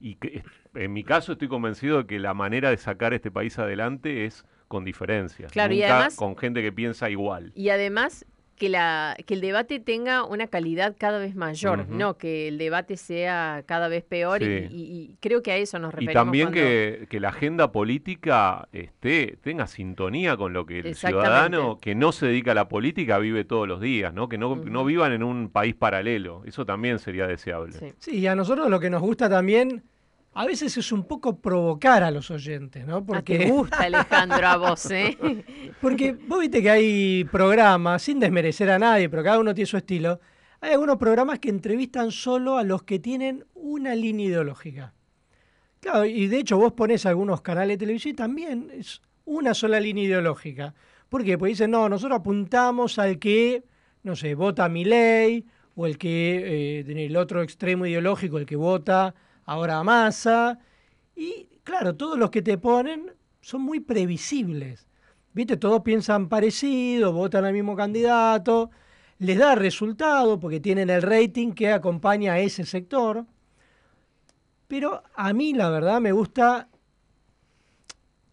[0.00, 0.42] y que,
[0.74, 4.44] en mi caso estoy convencido de que la manera de sacar este país adelante es
[4.68, 7.52] con diferencias, Claro, y además- con gente que piensa igual.
[7.54, 8.24] Y además
[8.56, 12.96] que, la, que el debate tenga una calidad cada vez mayor, no que el debate
[12.96, 14.66] sea cada vez peor y- Sí.
[14.70, 16.14] y, y creo que a eso nos Y referimos.
[16.14, 21.78] también cuando- que, que la agenda política esté, tenga sintonía con lo que el ciudadano
[21.80, 24.28] que no se dedica a la política vive todos los días, ¿no?
[24.28, 26.42] Que no, no vivan en un país paralelo.
[26.46, 27.94] Eso también sería deseable.
[27.98, 29.82] Sí, y a nosotros lo que nos gusta también,
[30.34, 33.04] a veces es un poco provocar a los oyentes, ¿no?
[33.12, 35.16] Ah, te gusta, Alejandro, a vos, ¿eh?
[35.80, 39.76] Porque vos viste que hay programas, sin desmerecer a nadie, pero cada uno tiene su
[39.76, 40.18] estilo.
[40.60, 44.92] Hay algunos programas que entrevistan solo a los que tienen una línea ideológica.
[45.78, 49.78] Claro, y de hecho vos ponés algunos canales de televisión y también es una sola
[49.78, 50.74] línea ideológica.
[51.08, 51.38] ¿Por qué?
[51.38, 53.64] Porque dicen, no, nosotros apuntamos al que,
[54.02, 55.46] no sé, vota mi ley,
[55.76, 59.14] o el que, eh, en el otro extremo ideológico, el que vota
[59.44, 60.58] ahora Massa.
[61.16, 64.86] Y claro, todos los que te ponen son muy previsibles.
[65.32, 65.56] ¿Viste?
[65.56, 68.70] Todos piensan parecido, votan al mismo candidato,
[69.18, 73.26] les da resultado porque tienen el rating que acompaña a ese sector.
[74.68, 76.68] Pero a mí la verdad me gusta,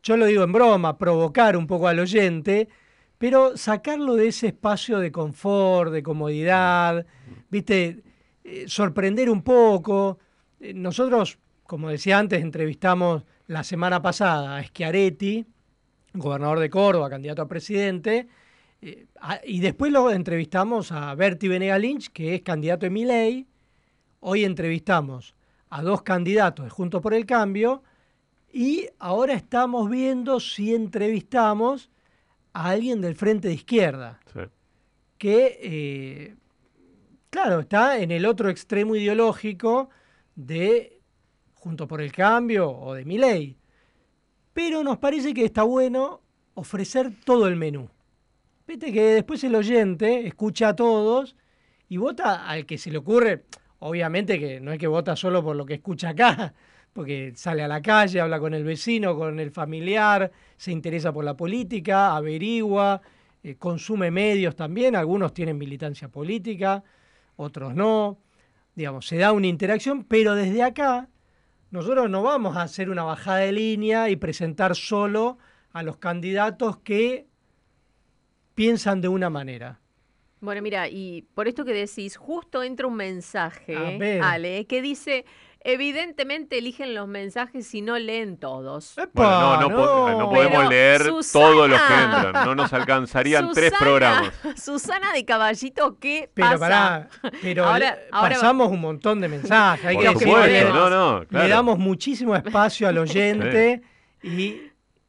[0.03, 2.69] yo lo digo en broma, provocar un poco al oyente,
[3.17, 7.05] pero sacarlo de ese espacio de confort, de comodidad,
[7.49, 8.03] ¿viste?
[8.43, 10.19] Eh, sorprender un poco.
[10.61, 15.45] Eh, Nosotros, como decía antes, entrevistamos la semana pasada a Schiaretti,
[16.13, 18.27] gobernador de Córdoba, candidato a presidente,
[18.81, 23.47] eh, a- y después lo entrevistamos a Berti Venega Lynch, que es candidato de Milei.
[24.19, 25.35] Hoy entrevistamos
[25.69, 27.81] a dos candidatos de Juntos por el Cambio
[28.53, 31.89] y ahora estamos viendo si entrevistamos
[32.53, 34.19] a alguien del Frente de Izquierda,
[35.17, 36.35] que, eh,
[37.29, 39.89] claro, está en el otro extremo ideológico
[40.45, 40.99] de
[41.53, 43.57] Juntos por el Cambio o de Miley.
[44.53, 46.21] Pero nos parece que está bueno
[46.55, 47.89] ofrecer todo el menú.
[48.67, 51.35] Viste que después el oyente escucha a todos
[51.87, 53.45] y vota al que se le ocurre.
[53.79, 56.53] Obviamente que no es que vota solo por lo que escucha acá,
[56.93, 61.23] porque sale a la calle, habla con el vecino, con el familiar, se interesa por
[61.23, 63.01] la política, averigua,
[63.43, 66.83] eh, consume medios también, algunos tienen militancia política,
[67.35, 68.17] otros no.
[68.75, 71.09] Digamos, se da una interacción, pero desde acá
[71.71, 75.37] nosotros no vamos a hacer una bajada de línea y presentar solo
[75.71, 77.27] a los candidatos que
[78.55, 79.79] piensan de una manera.
[80.41, 84.21] Bueno, mira, y por esto que decís, justo entra un mensaje, A ver.
[84.23, 85.23] Ale, que dice,
[85.63, 88.95] evidentemente eligen los mensajes y no leen todos.
[89.13, 91.45] Bueno, no, no, po- no podemos Pero, leer Susana.
[91.45, 92.33] todos los que entran.
[92.45, 94.33] No nos alcanzarían tres programas.
[94.55, 96.59] Susana de Caballito, ¿qué Pero pasa?
[96.59, 97.09] pará,
[97.41, 99.85] pero Ahora- pasamos un montón de mensajes.
[99.85, 103.81] Hay Por que decir, supuesto, le- no, no, Le damos muchísimo espacio al oyente
[104.23, 104.61] y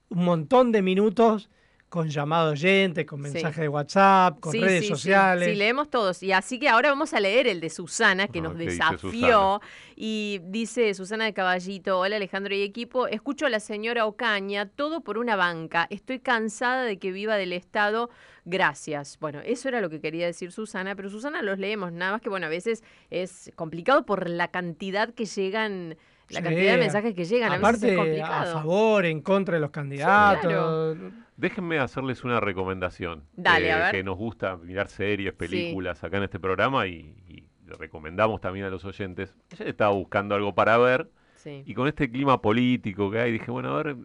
[0.08, 1.48] un montón de minutos
[1.92, 5.46] con llamado oyente, con mensajes de WhatsApp, con Sí, redes sí, sociales.
[5.46, 6.22] Sí, leemos todos.
[6.22, 9.60] Y así que ahora vamos a leer el de Susana, que nos ¿qué dice desafió.
[9.94, 15.02] Y dice Susana de Caballito, hola Alejandro y equipo, escucho a la señora Ocaña, todo
[15.02, 15.86] por una banca.
[15.90, 18.08] Estoy cansada de que viva del Estado.
[18.46, 19.18] Gracias.
[19.20, 22.30] Bueno, eso era lo que quería decir Susana, pero Susana los leemos, nada más que,
[22.30, 25.90] bueno, a veces es complicado por la cantidad que llegan,
[26.30, 27.52] la Sí, cantidad de mensajes que llegan.
[27.52, 30.96] a veces es a favor, en contra de los candidatos.
[31.42, 33.24] Déjenme hacerles una recomendación.
[33.34, 33.90] Dale, eh, a ver.
[33.92, 38.70] Que nos gusta mirar series, películas acá en este programa y, y recomendamos también a
[38.70, 39.36] los oyentes.
[39.52, 41.64] Ayer estaba buscando algo para ver Sí.
[41.66, 43.96] y con este clima político que hay dije, bueno, a ver...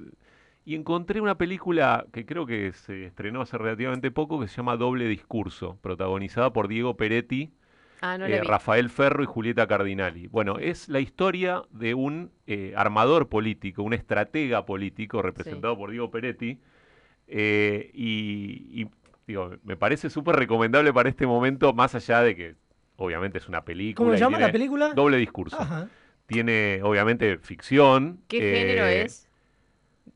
[0.65, 4.75] Y encontré una película que creo que se estrenó hace relativamente poco que se llama
[4.75, 7.53] Doble Discurso, protagonizada por Diego Peretti,
[8.01, 8.43] Ah, no eh.
[8.43, 10.27] Rafael Ferro y Julieta Cardinali.
[10.27, 16.11] Bueno, es la historia de un eh, armador político, un estratega político representado por Diego
[16.11, 16.59] Peretti.
[17.27, 18.87] Eh, y, y,
[19.27, 22.55] digo, me parece súper recomendable para este momento, más allá de que
[22.95, 24.05] obviamente es una película.
[24.05, 24.93] ¿Cómo se llama la tiene película?
[24.93, 25.57] Doble discurso.
[25.59, 25.87] Ajá.
[26.25, 28.19] Tiene obviamente ficción.
[28.27, 29.29] ¿Qué género eh, es?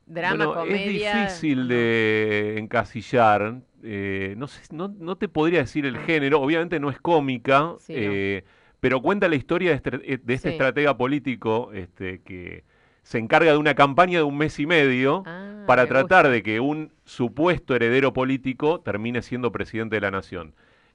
[0.06, 1.24] Drama, bueno, comedia.
[1.26, 3.60] Es difícil de encasillar.
[3.82, 6.40] eh, no, sé, no, no te podría decir el género.
[6.40, 8.42] Obviamente no es cómica, Sí, no.
[8.80, 10.48] pero cuenta la historia de este, de este Sí.
[10.50, 12.64] estratega político este, que
[13.02, 16.42] se encarga de una campaña de un mes y medio Ah, para me tratar de
[16.42, 20.54] que un supuesto heredero político termine siendo presidente de la nación.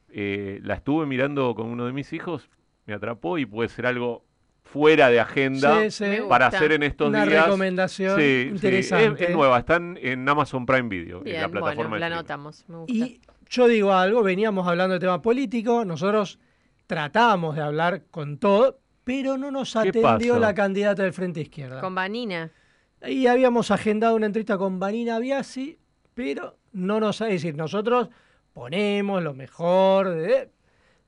[0.09, 2.49] Eh, la estuve mirando con uno de mis hijos,
[2.85, 4.25] me atrapó y puede ser algo
[4.63, 6.03] fuera de agenda Sí, sí.
[6.05, 7.45] Me para hacer en estos Una días.
[7.45, 9.23] recomendación Sí, sí, interesante.
[9.23, 12.65] es, es nueva, están en Amazon Prime Video, en la plataforma bueno, de la anotamos.
[12.67, 12.93] Me gusta.
[12.93, 16.39] Y yo digo algo, veníamos hablando de tema político, nosotros
[16.85, 21.79] tratamos de hablar con todo, pero no nos ¿Qué atendió la candidata del Frente Izquierda.
[21.79, 22.51] Con Vanina.
[23.07, 25.77] Y habíamos agendado una entrevista con Vanina Biasi,
[26.13, 27.21] pero no nos...
[27.21, 28.09] Es decir, nosotros
[28.51, 30.49] ponemos lo mejor de-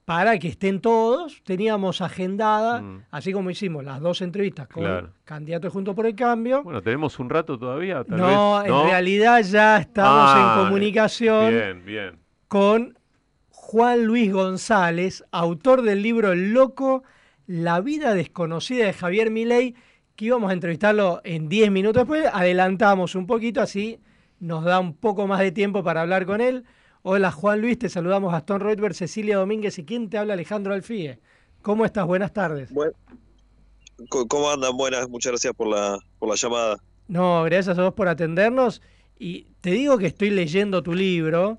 [0.05, 1.43] para que estén todos.
[1.43, 2.81] Teníamos agendada,
[3.11, 4.88] así como hicimos las dos entrevistas con Mm.
[4.88, 5.13] Claro.
[5.26, 6.63] candidatos Juntos por el Cambio.
[6.63, 8.71] Bueno, tenemos un rato todavía, tal no, vez.
[8.71, 12.19] en realidad ya estamos Ah, en comunicación Bien, bien.
[12.47, 12.97] con
[13.49, 17.03] Juan Luis González, autor del libro El Loco,
[17.49, 19.73] La vida desconocida de Javier Milei,
[20.15, 23.99] que íbamos a entrevistarlo en 10 minutos después, adelantamos un poquito, así
[24.39, 26.63] nos da un poco más de tiempo para hablar con él.
[27.01, 31.17] Hola Juan Luis, te saludamos Gastón Reutberg, Cecilia Domínguez y quién te habla Alejandro Alfie.
[31.63, 32.05] ¿Cómo estás?
[32.05, 32.69] Buenas tardes.
[34.09, 34.77] Co- ¿Cómo andan?
[34.77, 36.77] Buenas, muchas gracias por la, por la llamada.
[37.07, 38.81] No, gracias a vos por atendernos.
[39.17, 41.57] Y te digo que estoy leyendo tu libro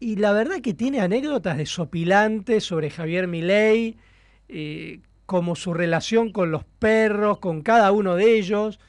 [0.00, 3.96] y la verdad que tiene anécdotas desopilantes sobre Javier Milei,
[4.48, 8.80] eh, como su relación con los perros, con cada uno de ellos,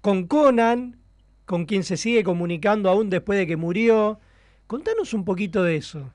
[0.00, 0.98] con Conan,
[1.46, 4.20] con quien se sigue comunicando aún después de que murió.
[4.66, 6.12] Contanos un poquito de eso.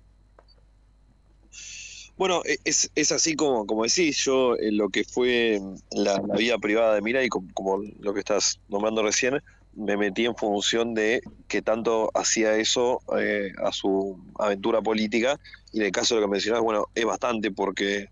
[2.15, 5.59] Bueno, e- es, así como, como decís, yo en lo que fue
[5.91, 9.41] la, la vida privada de Mira y como, como lo que estás nombrando recién,
[9.75, 15.39] me metí en función de que tanto hacía eso eh, a su aventura política
[15.71, 18.07] y en el caso de lo que mencionás, bueno, es bastante porque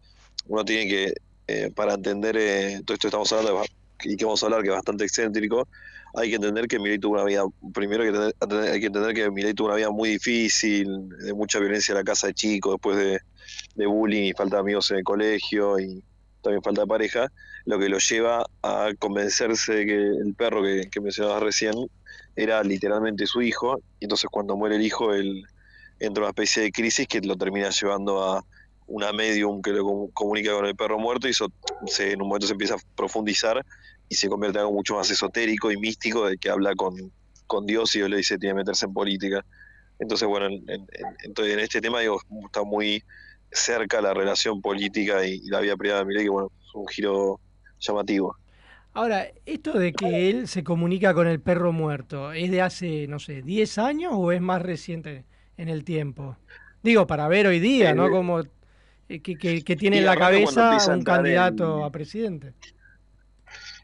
[0.48, 1.14] uno tiene que,
[1.48, 3.64] eh, para entender eh, todo esto que estamos hablando
[4.04, 5.68] y que vamos a hablar, que es bastante excéntrico,
[6.16, 7.44] hay que entender que Milei tuvo una vida,
[7.74, 11.34] primero hay que entender, hay que entender que Milei tuvo una vida muy difícil, de
[11.34, 13.20] mucha violencia en la casa de chicos, después de,
[13.76, 16.04] de bullying y falta de amigos en el colegio y,
[16.42, 17.32] también falta de pareja,
[17.66, 21.76] lo que lo lleva a convencerse de que el perro que, que mencionabas recién
[22.36, 25.44] era literalmente su hijo, y entonces cuando muere el hijo, él
[26.00, 28.44] entra en una especie de crisis que lo termina llevando a
[28.92, 31.48] una medium que lo com- comunica con el perro muerto y eso
[31.86, 33.64] se, en un momento se empieza a profundizar
[34.10, 36.94] y se convierte en algo mucho más esotérico y místico de que habla con,
[37.48, 39.46] con Dios y Dios le dice tiene que meterse en política.
[40.00, 43.04] Entonces, bueno, en, en- en- entonces, en este tema digo, está muy
[43.52, 46.88] cerca la relación política y, y la vida privada de Milei, que bueno, es un
[46.88, 47.42] giro
[47.80, 48.36] llamativo.
[48.94, 53.20] Ahora, esto de que él se comunica con el perro muerto, ¿es de hace, no
[53.20, 55.24] sé, 10 años o es más reciente
[55.58, 56.38] en el tiempo?
[56.84, 58.06] Digo, para ver hoy día, ¿no?
[58.08, 58.52] Eh, Como eh,
[59.20, 62.54] que, que- que tiene en la cabeza un en- candidato a presidente.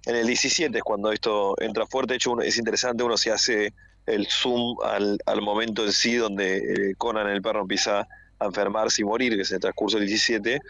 [0.06, 2.14] En el 17 es cuando esto entra fuerte.
[2.14, 3.74] De hecho, uno- es interesante, uno se hace
[4.06, 8.08] el zoom al, al momento en sí donde eh, Conan, el perro, empieza
[8.40, 10.62] a enfermarse y morir, que es en el transcurso del 17.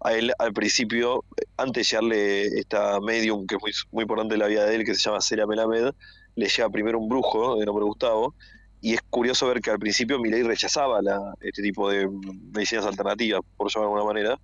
[0.00, 4.34] A él, al principio, eh, antes de llegarle esta medium, que es muy, muy importante
[4.34, 5.92] en la vida de él, que se llama Celia Melamed,
[6.34, 8.34] le llega primero un brujo de nombre Gustavo.
[8.82, 12.08] Y es curioso ver que al principio Milei rechazaba la- este tipo de
[12.52, 14.40] medicinas alternativas, por llamarlo de alguna manera,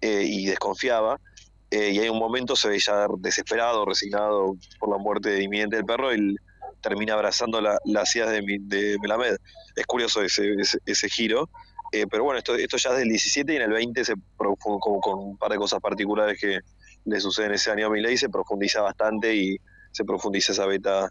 [0.00, 1.20] eh, y desconfiaba.
[1.70, 5.84] Eh, y hay un momento se ve ya desesperado, resignado por la muerte inminente del
[5.84, 6.38] perro, él
[6.80, 9.36] termina abrazando la- las ideas de, Melamed.
[9.76, 10.54] Es curioso ese,
[10.86, 11.50] ese, giro.
[11.92, 14.78] Eh, pero bueno, esto, esto ya es del 17 y en el 20 se como
[15.00, 16.60] con un par de cosas particulares que
[17.04, 19.56] le suceden ese año a Milei, se profundiza bastante y
[19.92, 21.10] se profundiza esa beta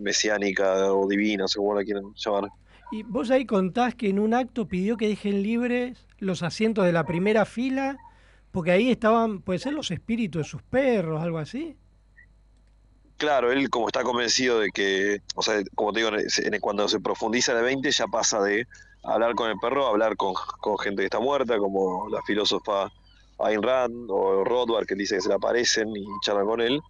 [0.00, 2.50] mesiánica o divina, según la quieran llamar.
[2.92, 6.92] Y vos ahí contás que en un acto pidió que dejen libres los asientos de
[6.92, 7.96] la primera fila,
[8.50, 11.76] porque ahí estaban, puede ser los espíritus de sus perros, algo así.
[13.16, 16.10] Claro, él como está convencido de que, o sea, como te digo,
[16.60, 18.66] cuando se profundiza en el 20 ya pasa de
[19.04, 22.90] hablar con el perro a hablar con, con gente que está muerta, como la filósofa
[23.38, 26.80] Ayn Rand o Rothbard, que dice que se le aparecen y charlan con él,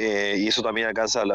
[0.00, 1.30] eh, y eso también alcanza al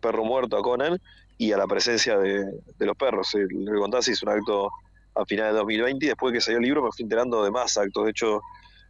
[0.00, 0.98] perro muerto, a Conan,
[1.36, 2.44] y a la presencia de,
[2.78, 3.34] los perros.
[3.34, 4.70] El, el Contasi hizo un acto
[5.14, 7.76] a finales de 2020 y después que salió el libro me fui enterando de más
[7.76, 8.04] actos.
[8.04, 8.40] De hecho,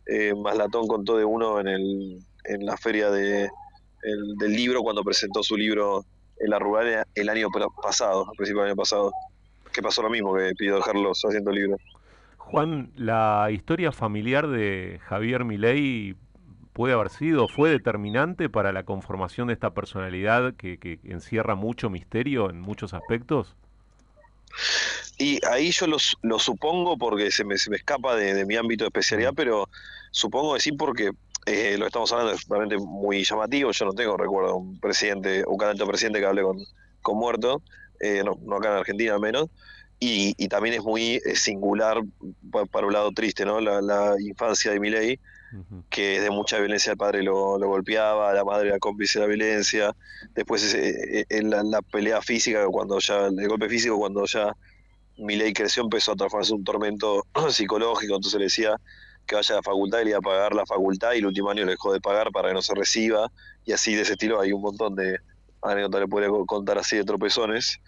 [0.07, 3.45] eh, Maslatón contó de uno en, el, en la feria de,
[4.03, 6.05] el- del libro cuando presentó su libro
[6.41, 9.13] en la rural el año pa- pasado, a principios del año pasado.
[9.73, 11.77] Que pasó lo mismo, que pidió dejarlos haciendo el libro.
[12.39, 16.15] Juan, la historia familiar de Javier Milei
[16.79, 21.91] puede haber sido, fue determinante para la conformación de esta personalidad que, que encierra mucho
[21.91, 23.57] misterio en muchos aspectos.
[25.19, 28.57] Y ahí yo los- lo supongo porque se me, se me escapa de, de mi
[28.57, 29.69] ámbito de especialidad, pero
[30.11, 31.11] supongo que sí porque
[31.47, 33.71] eh, lo estamos hablando es realmente muy llamativo.
[33.73, 36.59] Yo no tengo recuerdo un presidente, un candidato presidente que hable con,
[37.03, 37.63] con muerto,
[38.01, 39.47] eh, no, no acá en Argentina al menos.
[40.01, 42.01] Y, y también es muy eh, singular
[42.53, 43.61] pa- para un lado triste, ¿no?
[43.61, 45.21] La, la infancia de Milei,
[45.91, 49.93] que de mucha violencia el padre lo, golpeaba, la madre era cómplice de la violencia,
[50.35, 54.53] después ese- eh, eh, la, la pelea física, cuando ya, el golpe físico cuando ya
[55.17, 58.77] Milei creció empezó a transformarse en un tormento psicológico, entonces le decía
[59.27, 61.51] que vaya a la facultad y le iba a pagar la facultad y el último
[61.51, 63.31] año le dejó de pagar para que no se reciba.
[63.65, 65.19] Y así de ese estilo hay un montón de
[65.63, 67.79] anécdotas, le podría co- contar así de tropezones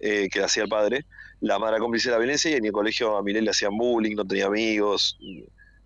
[0.00, 1.06] eh, que hacía el padre.
[1.40, 4.14] La madre cómplice de la violencia y en el colegio a Milei le hacían bullying,
[4.16, 5.16] no tenía amigos,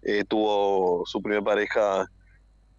[0.09, 2.09] eh, tuvo su primera pareja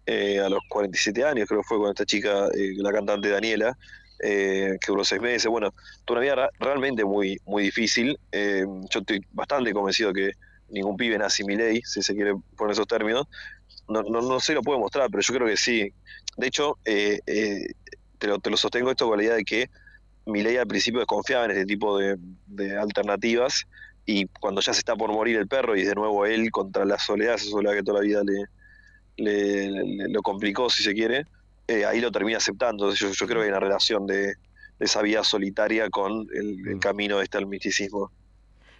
[0.06, 3.76] eh, a los 47 años, creo que fue con esta chica, eh, la cantante Daniela,
[4.18, 5.46] que duró seis meses.
[5.46, 5.72] Bueno,
[6.06, 8.18] tuvo una vida realmente muy, muy difícil.
[8.32, 10.32] Yo estoy bastante convencido que
[10.70, 13.26] ningún pibe nace Milei, si se quiere poner esos términos.
[13.88, 15.92] No, no, no sé, lo puedo mostrar, pero yo creo que sí.
[16.36, 19.70] De hecho, te, lo, te lo sostengo esto con la idea de que
[20.26, 23.66] Milei al principio desconfiaba en este tipo de, de alternativas
[24.08, 26.98] y cuando ya se está por morir el perro y de nuevo él contra la
[26.98, 28.44] soledad, esa soledad que toda la vida le,
[29.16, 31.24] le, le- lo complicó, si se quiere,
[31.66, 32.84] eh, ahí lo termina aceptando.
[32.86, 34.34] Entonces, Yo, yo creo que hay una relación de, de
[34.80, 38.12] esa vida solitaria con el, el camino este al misticismo.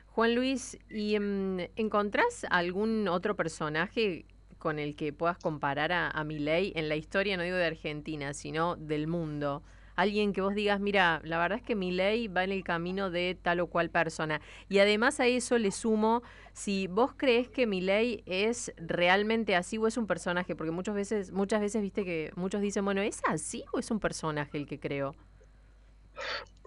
[0.09, 4.25] Juan Luis, ¿y mm, encontrás algún otro personaje
[4.59, 8.35] con el que puedas comparar a, a Milei en la historia, no digo de Argentina,
[8.35, 9.63] sino del mundo?
[9.99, 13.37] Alguien que vos digas, mira, la verdad es que Milei va en el camino de
[13.43, 14.41] tal o cual persona.
[14.69, 16.23] Y además a eso le sumo,
[16.53, 21.33] si vos crees que Milei es realmente así o es un personaje, porque muchas veces,
[21.33, 24.79] muchas veces viste que muchos dicen, bueno, ¿es así o es un personaje el que
[24.79, 25.16] creo?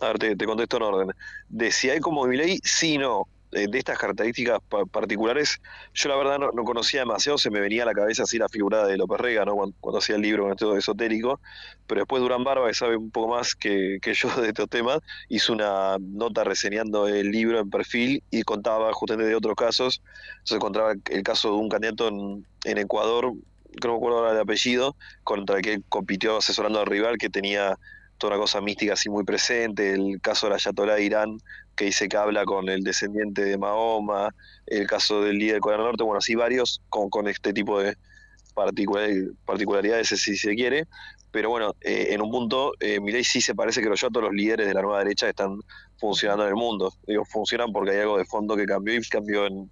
[0.01, 1.11] A ver, te, te contesto en orden.
[1.47, 3.29] De si hay como Milei, sí, no.
[3.53, 5.59] Eh, de estas características pa- particulares,
[5.93, 8.47] yo la verdad no, no conocía demasiado, se me venía a la cabeza así la
[8.47, 9.55] figura de López Rega, ¿no?
[9.55, 11.41] Cuando, hacía el libro con esto esotérico,
[11.85, 14.99] pero después Durán Barba, que sabe un poco más que, que yo de estos temas,
[15.27, 20.01] hizo una nota reseñando el libro en perfil y contaba justamente de otros casos.
[20.39, 23.33] Entonces contaba el caso de un candidato en, en Ecuador,
[23.81, 27.29] que no me acuerdo ahora el apellido, contra el que compitió asesorando al rival, que
[27.29, 27.77] tenía
[28.17, 31.37] toda una cosa mística así muy presente, el caso de la Ayatollah de Irán,
[31.81, 34.35] que dice que habla con el descendiente de Mahoma,
[34.67, 37.97] el caso del líder de Corea del Norte, bueno, así varios con, este tipo de
[38.53, 39.09] particular-
[39.45, 40.85] particularidades, si se quiere,
[41.31, 44.67] pero bueno, eh, en un punto, eh, sí se parece que a todos los líderes
[44.67, 45.57] de la nueva derecha están
[45.97, 46.93] funcionando en el mundo.
[47.07, 49.67] Digo, funcionan porque hay algo de fondo que cambió y cambió en,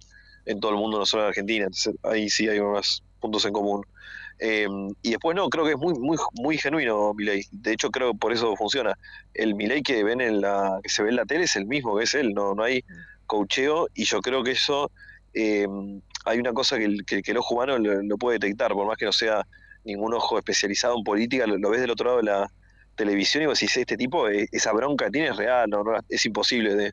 [0.46, 1.66] en todo el mundo, no solo en Argentina.
[1.66, 3.86] Entonces, ahí sí hay unos puntos en común.
[4.42, 4.66] Eh,
[5.02, 7.44] y después no, creo que es muy, muy, muy genuino Milei.
[7.52, 8.98] De hecho, creo que por eso funciona.
[9.34, 11.96] El Milei que ven en la, que se ve en la tele es el mismo
[11.96, 12.82] que es él, no, no hay
[13.26, 14.90] coacheo, y yo creo que eso
[15.34, 15.66] eh,
[16.24, 19.12] hay una cosa que el, que, ojo humano lo, puede detectar, por más que no
[19.12, 19.46] sea
[19.84, 22.50] ningún ojo especializado en política, lo, ves del otro lado de la
[22.96, 25.92] televisión y vos decís, este tipo, eh, esa bronca que tiene es real, no, no,
[26.08, 26.92] es imposible de,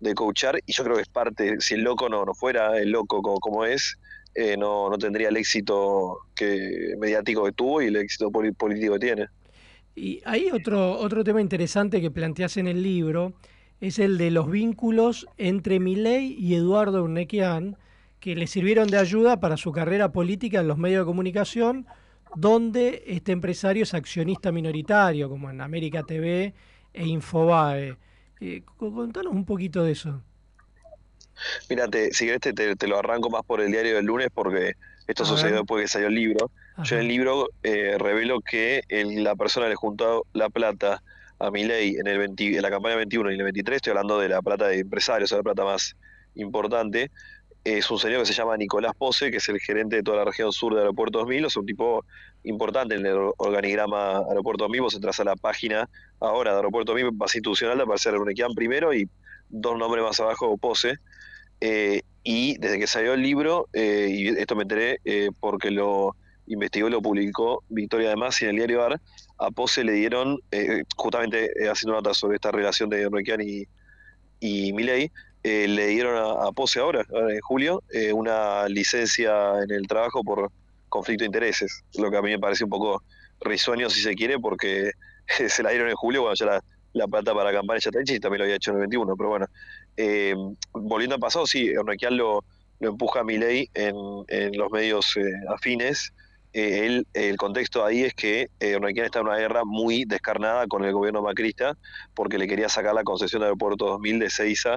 [0.00, 2.90] de coachar, y yo creo que es parte, si el loco no, no fuera el
[2.90, 3.98] loco como, como es,
[4.34, 6.18] eh, no, no tendría el éxito
[6.98, 9.26] mediático que tuvo y el éxito político que tiene.
[9.94, 13.34] Y hay otro, otro tema interesante que planteas en el libro,
[13.80, 17.76] es el de los vínculos entre Milei y Eduardo Urnequian,
[18.20, 21.86] que le sirvieron de ayuda para su carrera política en los medios de comunicación,
[22.34, 26.54] donde este empresario es accionista minoritario, como en América TV
[26.94, 27.96] e Infobae.
[28.40, 30.22] Eh, co- contanos un poquito de eso.
[31.68, 32.40] Mira, te- si querés
[32.76, 34.72] te, lo arranco más por el diario del lunes porque
[35.06, 36.50] esto sucedió después que salió el libro.
[36.84, 41.02] Yo en el libro eh, revelo que el- la persona le juntó la plata
[41.38, 44.18] a Milei en, el 20 en la campaña 21 y en el 23, estoy hablando
[44.20, 45.96] de la plata de empresarios, o la plata más
[46.36, 47.10] importante,
[47.64, 50.24] es un señor que se llama Nicolás Pose, que es el gerente de toda la
[50.24, 52.04] región sur de Aeropuerto 2000, es un tipo
[52.44, 55.88] importante en el or- organigrama Aeropuerto 2000, vos entras a la página
[56.20, 59.08] ahora de Aeropuerto 2000, más institucional, te aparece Urnequian primero y
[59.48, 60.94] dos nombres más abajo, Pose.
[61.64, 66.16] Eh, y desde que salió el libro, eh, y esto me enteré eh, porque lo
[66.48, 69.00] investigó y lo publicó Victoria de Masi en el diario AR,
[69.38, 73.64] a Pose le dieron, eh, justamente haciendo nota sobre esta relación de Urnequian y,
[74.40, 75.12] y Milei,
[75.44, 80.50] eh, le dieron a, a Pose ahora, en julio, una licencia en el trabajo por
[80.88, 83.04] conflicto de intereses, lo que a mí me parece un poco
[83.40, 84.90] risueño si se quiere, porque
[85.48, 88.14] se la dieron en julio, cuando ya la, la plata para campaña ya está hecha
[88.14, 89.46] y también lo había hecho en el 21, pero bueno,
[89.96, 90.34] eh,
[90.72, 92.44] volviendo al pasado, sí, Urnequian lo,
[92.80, 93.94] lo empuja a Milei en,
[94.28, 96.12] en los medios eh, afines.
[96.54, 100.84] Eh, el contexto ahí es que eh, Urnequian está en una guerra muy descarnada con
[100.84, 101.78] el gobierno macrista
[102.14, 104.76] porque le quería sacar la concesión de Aeropuerto 2000 de Seiza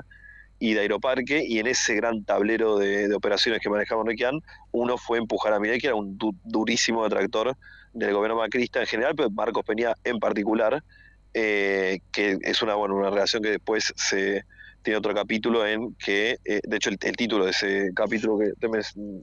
[0.57, 4.39] y de Aeroparque y en ese gran tablero de, de operaciones que manejaba Urnequian,
[4.71, 7.57] uno fue empujar a Milei, que era un du- durísimo detractor
[7.93, 10.81] del gobierno macrista en general, pero Marcos Peña en particular,
[11.33, 14.43] eh, que es una, bueno, una relación que después se
[14.85, 18.69] tiene otro capítulo en que, eh, de hecho el, título de ese capítulo que te,
[18.69, 18.81] me-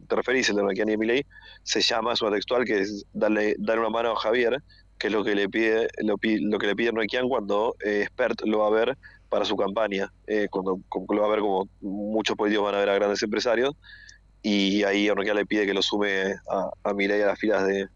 [0.09, 1.23] te referís, el de Urnequian y Milei,
[1.63, 4.59] se llama, es una textual, que es darle, dar una mano a Javier,
[4.99, 8.43] que es lo que le pide lo, lo que le pide Urnequian cuando eh, Spert
[8.45, 8.99] lo va a ver
[9.29, 12.91] para su campaña, eh, cuando, lo va a ver como muchos políticos van a ver
[12.91, 13.73] a grandes empresarios,
[14.43, 17.87] y ahí Urnequian le pide que lo sume a, a Milei a las filas de,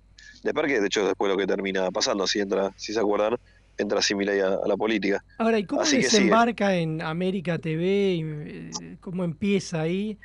[0.45, 3.37] de Parque, de hecho después lo que termina pasando, así entra, si se acuerdan,
[3.79, 5.25] entra así Milei a, a la política.
[5.39, 8.19] Ahora, ¿y cómo Así desembarca en América TV?
[8.21, 8.71] Eh,
[9.01, 10.19] ¿Cómo empieza ahí?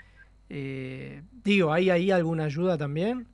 [0.50, 3.28] Eh, digo, ¿hay ahí alguna ayuda también?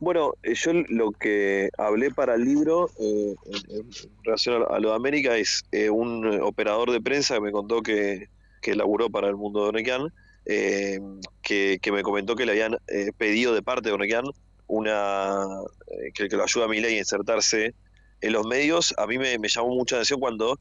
[0.00, 3.34] Bueno, eh, yo lo que hablé para el libro eh,
[3.68, 3.90] en,
[4.24, 8.28] relación a lo de América es eh, un operador de prensa que me contó que,
[8.62, 10.12] que laburó para el mundo de Urnequian,
[10.46, 11.00] eh,
[11.42, 12.78] que, que me comentó que le habían
[13.18, 14.24] pedido de parte de Urnequian
[14.66, 15.46] una,
[16.14, 17.74] que, que lo ayuda a Milei a insertarse
[18.20, 18.94] en los medios.
[18.98, 20.58] A mí me, me llamó mucha atención cuando,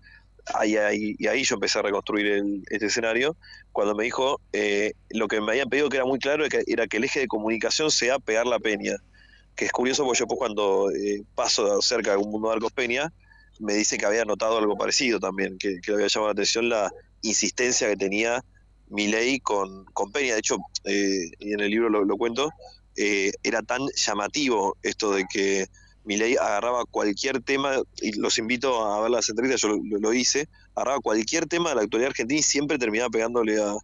[0.56, 3.38] ahí, ahí- y ahí yo empecé a reconstruir el- este escenario,
[3.72, 6.98] cuando me dijo eh, lo que me habían pedido que era muy claro, era que
[6.98, 8.96] el eje de comunicación sea pegar la peña
[9.56, 12.72] que es curioso porque yo después cuando eh, paso cerca de un mundo de Arcos
[12.74, 13.12] Peña,
[13.60, 16.70] me dice que había notado algo parecido también, que, que le había llamado la atención
[16.70, 16.90] la
[17.22, 18.42] insistencia que tenía
[18.88, 20.34] Milei con, con Peña.
[20.34, 22.50] De hecho, eh, y en el libro lo, lo cuento,
[22.96, 25.66] eh, era tan llamativo esto de que
[26.10, 27.70] Milei agarraba cualquier tema,
[28.02, 31.82] y los invito a ver las entrevistas, yo lo, hice, agarraba cualquier tema de la
[31.84, 33.76] actualidad argentina y siempre terminaba pegándole a,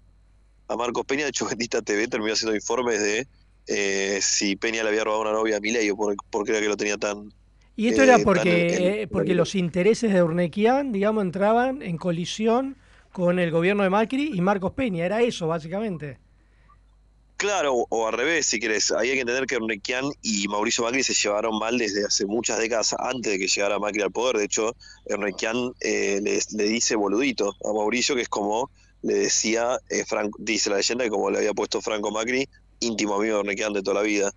[0.68, 1.24] a Marcos Peña.
[1.24, 3.28] De hecho, Bendita TV terminó haciendo informes de
[3.68, 6.62] eh, si Peña le había robado una novia a Milei o por, por qué era
[6.62, 7.32] que lo tenía tan...
[7.78, 11.82] Y esto eh, era tan porque, en- eh, porque los intereses de Urnequian, digamos, entraban
[11.82, 12.76] en colisión
[13.12, 15.06] con el gobierno de Macri y Marcos Peña.
[15.06, 16.18] Era eso, básicamente.
[17.38, 18.92] Claro, o, al revés, si querés.
[18.92, 22.96] Hay que entender que Urnequian y Mauricio Macri se llevaron mal desde hace muchas décadas
[22.98, 24.38] antes de que llegara Macri al poder.
[24.38, 24.76] De hecho,
[25.06, 28.72] Urnequian eh, le, dice boludito a Mauricio, que es como
[29.02, 32.48] le decía, eh, Franco, dice la leyenda, que como le había puesto Franco Macri
[32.80, 34.32] íntimo amigo de Ornequian de toda la vida.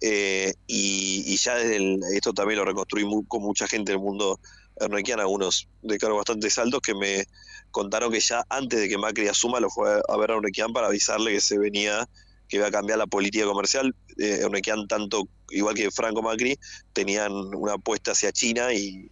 [0.00, 4.38] Eh, y, ya desde el, esto también lo reconstruí con mucha gente del mundo
[4.76, 7.24] Ernequian, algunos de cargos bastante altos que me
[7.70, 10.88] contaron que ya antes de que Macri asuma lo fue a ver a Ernequian para
[10.88, 12.08] avisarle que se venía,
[12.48, 13.94] que iba a cambiar la política comercial.
[14.18, 14.46] Eh,
[14.88, 16.58] tanto, igual que Franco Macri,
[16.92, 19.10] tenían una apuesta hacia China y,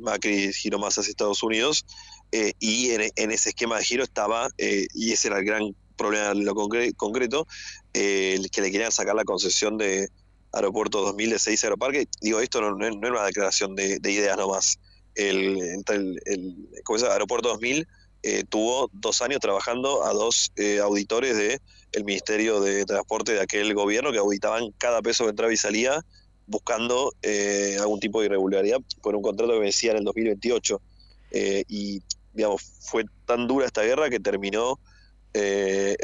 [0.00, 1.84] Macri giró más hacia Estados Unidos.
[2.32, 6.32] Eh, y en, ese esquema de giro estaba, eh, y ese era el gran problema
[6.32, 7.46] en lo concreto,
[7.94, 10.08] eh, que le querían sacar la concesión de
[10.52, 12.08] Aeropuerto 2000 de Seis Aeroparque.
[12.20, 14.78] Digo, esto no, no, es una declaración de, ideas nomás.
[15.14, 16.68] El, el, el,
[17.10, 17.88] Aeropuerto 2000
[18.22, 20.52] eh, tuvo dos años trabajando a dos
[20.82, 21.60] auditores del
[21.92, 26.00] el Ministerio de Transporte de aquel gobierno que auditaban cada peso que entraba y salía
[26.46, 27.12] buscando
[27.80, 30.80] algún tipo de irregularidad por un contrato que vencía en el 2028.
[31.68, 32.02] y,
[32.32, 34.78] digamos, fue tan dura esta guerra que terminó
[35.38, 35.96] eh,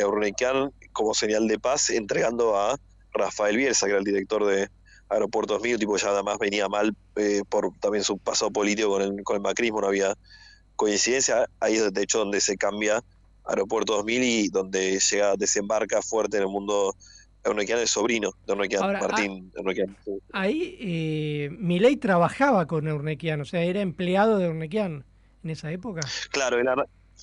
[0.92, 2.78] como señal de paz entregando a
[3.12, 4.68] Rafael Bielsa, que era el director de
[5.09, 9.24] Aeropuertos 2000, tipo ya además venía mal eh, por también su pasado político con el,
[9.24, 10.16] con el macrismo, no había
[10.76, 13.02] coincidencia, ahí es de hecho donde se cambia
[13.44, 16.94] Aeropuerto 2000 y donde llega, desembarca fuerte en el mundo
[17.44, 23.62] Eurnequian el sobrino de Eurnequian, Martín ah, Ahí eh, Milei trabajaba con Eurnequian, o sea,
[23.62, 25.05] era empleado de Eurnequian
[25.43, 26.02] en esa época.
[26.31, 26.59] Claro,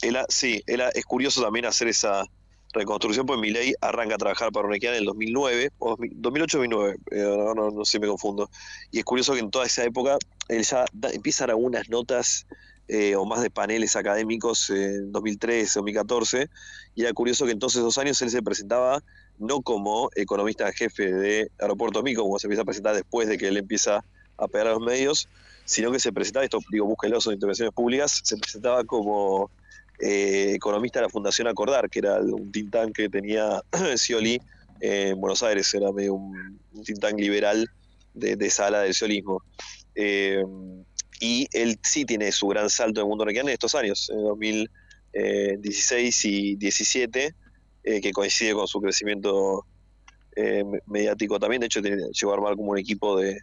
[0.02, 2.26] era, sí, es curioso también hacer esa
[2.74, 7.72] reconstrucción, pues Milei arranca a trabajar para Urnequian en el 2009, o 2008-2009, eh, no,
[7.72, 8.50] no, sé si me confundo.
[8.92, 10.18] Y es curioso que en toda esa época
[10.50, 12.46] él ya empieza a dar algunas notas
[12.92, 16.50] eh, o más de paneles académicos en 2013, 2014,
[16.96, 19.04] y era curioso que en todos esos años él se presentaba
[19.38, 23.48] no como economista jefe de Aeropuerto Mico, como se empieza a presentar después de que
[23.48, 24.04] él empieza
[24.38, 25.30] a pegar a los medios,
[25.66, 29.52] sino que se presentaba, esto digo, búsquenlo, son intervenciones públicas, se presentaba como
[30.00, 33.62] eh, economista de la Fundación Acordar, que era un think tank que tenía
[33.98, 34.42] Scioli
[34.82, 37.70] en Buenos Aires, era medio un, un liberal
[38.16, 39.44] de, de esa ala del sciolismo.
[39.94, 40.44] Eh,
[41.20, 46.26] y él sí tiene su gran salto en el mundo en estos años, en 2016
[46.26, 47.36] y 17,
[47.84, 49.66] eh, que coincide con su crecimiento
[50.86, 51.60] mediático también.
[51.60, 53.42] De hecho, llegó a armar como un equipo de,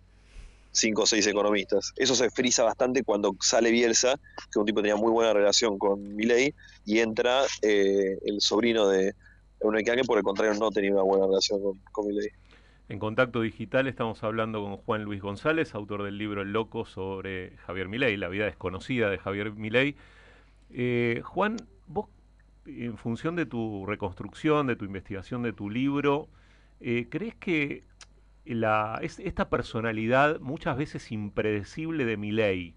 [0.77, 1.93] cinco o seis economistas.
[1.97, 4.21] Eso se frisa bastante cuando sale Bielsa,
[4.53, 6.55] que un tipo tenía muy buena relación con Milei,
[6.85, 9.15] y entra eh, el sobrino de
[9.61, 12.29] Eunel que por el contrario no tenía una buena relación con, con Milei.
[12.89, 17.57] En Contacto Digital estamos hablando con Juan Luis González, autor del libro El Loco sobre
[17.67, 19.97] Javier Milei, la vida desconocida de Javier Milei.
[20.71, 21.57] Eh, Juan,
[21.89, 22.09] vos,
[22.65, 26.29] en función de tu reconstrucción, de tu investigación, de tu libro,
[26.79, 27.83] eh, ¿crees que
[28.45, 32.77] la, esta personalidad muchas veces impredecible de Milei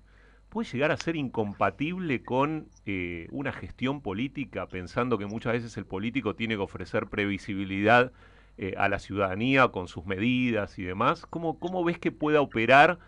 [0.50, 5.86] puede llegar a ser incompatible con eh, una gestión política, pensando que muchas veces el
[5.86, 8.12] político tiene que ofrecer previsibilidad
[8.62, 11.26] eh, a la ciudadanía con sus medidas y demás.
[11.30, 13.00] ¿Cómo, cómo ves que pueda operar?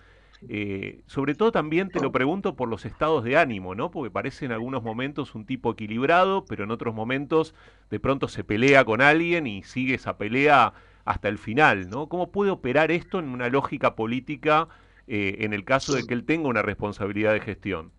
[0.47, 3.91] Eh, sobre todo también te lo pregunto por los estados de ánimo, ¿no?
[3.91, 7.53] Porque parece en algunos momentos un tipo equilibrado, pero en otros momentos
[7.89, 10.71] de pronto se pelea con alguien y sigue esa pelea
[11.03, 12.07] hasta el final, ¿no?
[12.07, 14.69] ¿Cómo puede operar esto en una lógica política
[15.07, 17.91] eh, en el caso de que él tenga una responsabilidad de gestión?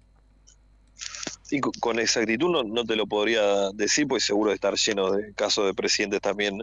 [1.42, 5.34] Sí, con exactitud no, no te lo podría decir, pues seguro de estar lleno de
[5.34, 6.62] casos de presidentes también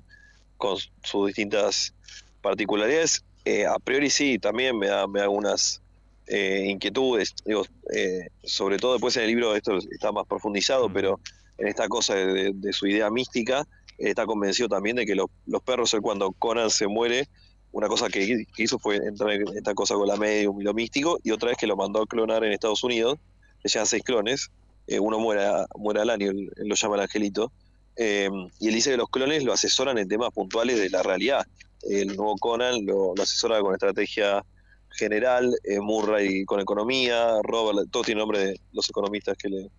[0.59, 1.95] con sus distintas
[2.43, 3.23] particularidades.
[3.45, 5.81] Eh, a priori sí, también me da, me algunas
[6.27, 7.65] eh, inquietudes, digo,
[8.43, 11.19] sobre todo después en el libro esto está más profundizado, pero
[11.57, 13.65] en esta cosa de su idea mística,
[13.99, 15.29] está convencido también de que los,
[15.65, 17.27] perros, cuando Conan se muere,
[17.71, 21.19] una cosa que, hizo fue entrar en esta cosa con la medium y lo místico,
[21.23, 23.19] y otra vez que lo mandó a clonar en Estados Unidos,
[23.63, 24.49] le llevan seis clones,
[24.87, 25.43] eh, uno muere,
[25.77, 27.51] muere al año, él, lo llama el angelito,
[28.01, 31.45] eh, y él dice que los clones lo asesoran en temas puntuales de la realidad.
[31.81, 34.41] El nuevo Conan lo, asesora con estrategia
[34.91, 39.69] general, eh, Murray con economía, Robert, todo tiene nombre de los economistas que le,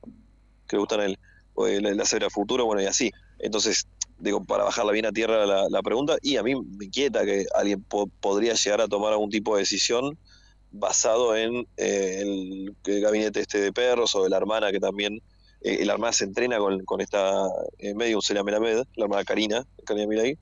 [0.72, 1.18] gustan a él,
[1.54, 3.10] o la, la futuro, bueno, y así.
[3.38, 3.86] Entonces,
[4.18, 7.82] digo, para bajarla bien a tierra la, pregunta, y a mí me inquieta que alguien
[8.20, 10.18] podría llegar a tomar algún tipo de decisión
[10.72, 15.20] basado en eh, el, gabinete este de perros o de la hermana que también,
[15.62, 17.46] eh, la hermana se entrena con, con esta
[17.78, 20.38] eh, medium Celia Melamed, la hermana Karina, Karina Milay,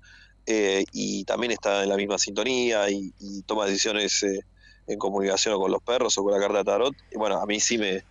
[0.92, 3.12] y también está en la misma sintonía y,
[3.44, 4.24] toma decisiones
[4.86, 6.94] en comunicación con los perros o con la carta tarot.
[7.12, 8.02] Y bueno, a mí sí me,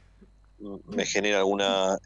[0.86, 1.98] me genera alguna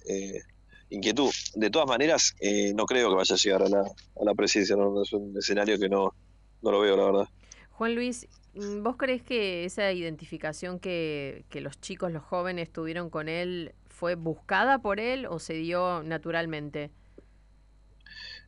[0.92, 1.32] inquietud.
[1.56, 4.76] De todas maneras, eh, no creo que vaya a llegar a la, a la presidencia,
[4.76, 6.14] no, es un escenario que no,
[6.62, 7.30] no lo veo, la verdad.
[7.72, 13.30] Juan Luis, ¿vos crees que esa identificación que, que los chicos, los jóvenes tuvieron con
[13.30, 16.92] él fue buscada por él o se dio naturalmente?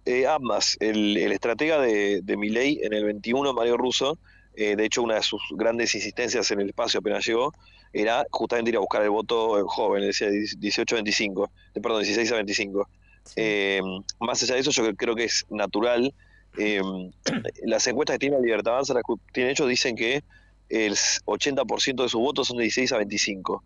[0.05, 0.75] Eh, ambas.
[0.80, 4.19] El, el estratega de, de Milei en el 21, Mario Russo,
[4.55, 7.51] eh, de hecho, una de sus grandes insistencias en el espacio apenas llegó
[7.93, 12.01] era justamente ir a buscar el voto eh, joven, decía 18 a 25, eh, perdón,
[12.03, 12.89] 16 a 25.
[13.35, 13.81] Eh,
[14.19, 16.13] más allá de eso, yo creo que es natural.
[16.57, 16.81] eh,
[17.63, 20.23] las encuestas que tiene la Libertad Avanza, las que tiene hecho, dicen que
[20.69, 23.63] el 80% de sus votos son de 16 a 25.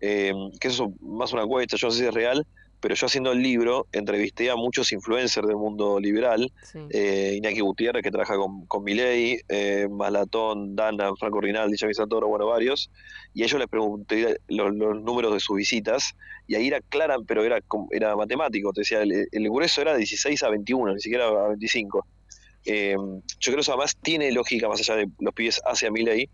[0.00, 2.46] Eh, que eso es más una encuesta, yo no sé si es real,
[2.80, 6.52] pero yo haciendo el libro entrevisté a muchos influencers del mundo liberal,
[6.90, 12.28] eh, Iñaki Gutiérrez que trabaja con, con Milei, eh, Malatón, Dana, Franco Rinaldi, Xavi Santoro,
[12.28, 12.90] bueno, varios,
[13.34, 16.14] y a ellos les pregunté los, los números de sus visitas,
[16.46, 17.60] y ahí era clara, pero era,
[17.90, 21.48] era matemático, te decía, el, el grueso era de 16 a 21, ni siquiera a
[21.48, 22.06] 25.
[22.64, 26.28] Eh, yo creo que eso además tiene lógica, más allá de los pibes hacia Milei,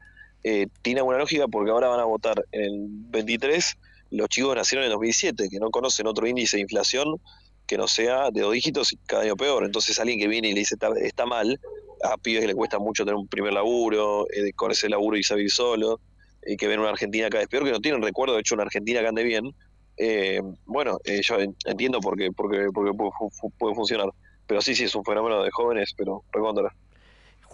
[0.44, 3.74] eh, tiene alguna lógica porque ahora van a votar en el 23
[4.10, 7.16] los chicos que nacieron en 2007, que no conocen otro índice de inflación
[7.66, 9.64] que no sea de dos dígitos y cada año peor.
[9.64, 11.58] Entonces alguien que viene y le dice está, mal,
[12.02, 15.22] a pibes que le cuesta mucho tener un primer laburo, eh, con ese laburo y
[15.34, 16.00] vivir solo,
[16.46, 18.64] y que ven una Argentina cada vez peor, que no tienen recuerdo de hecho una
[18.64, 19.44] Argentina que ande bien,
[19.96, 23.10] eh, bueno, eh, yo en- entiendo por qué, porque, porque puede,
[23.58, 24.10] puede funcionar.
[24.46, 26.70] Pero sí, sí, es un fenómeno de jóvenes, pero recontra.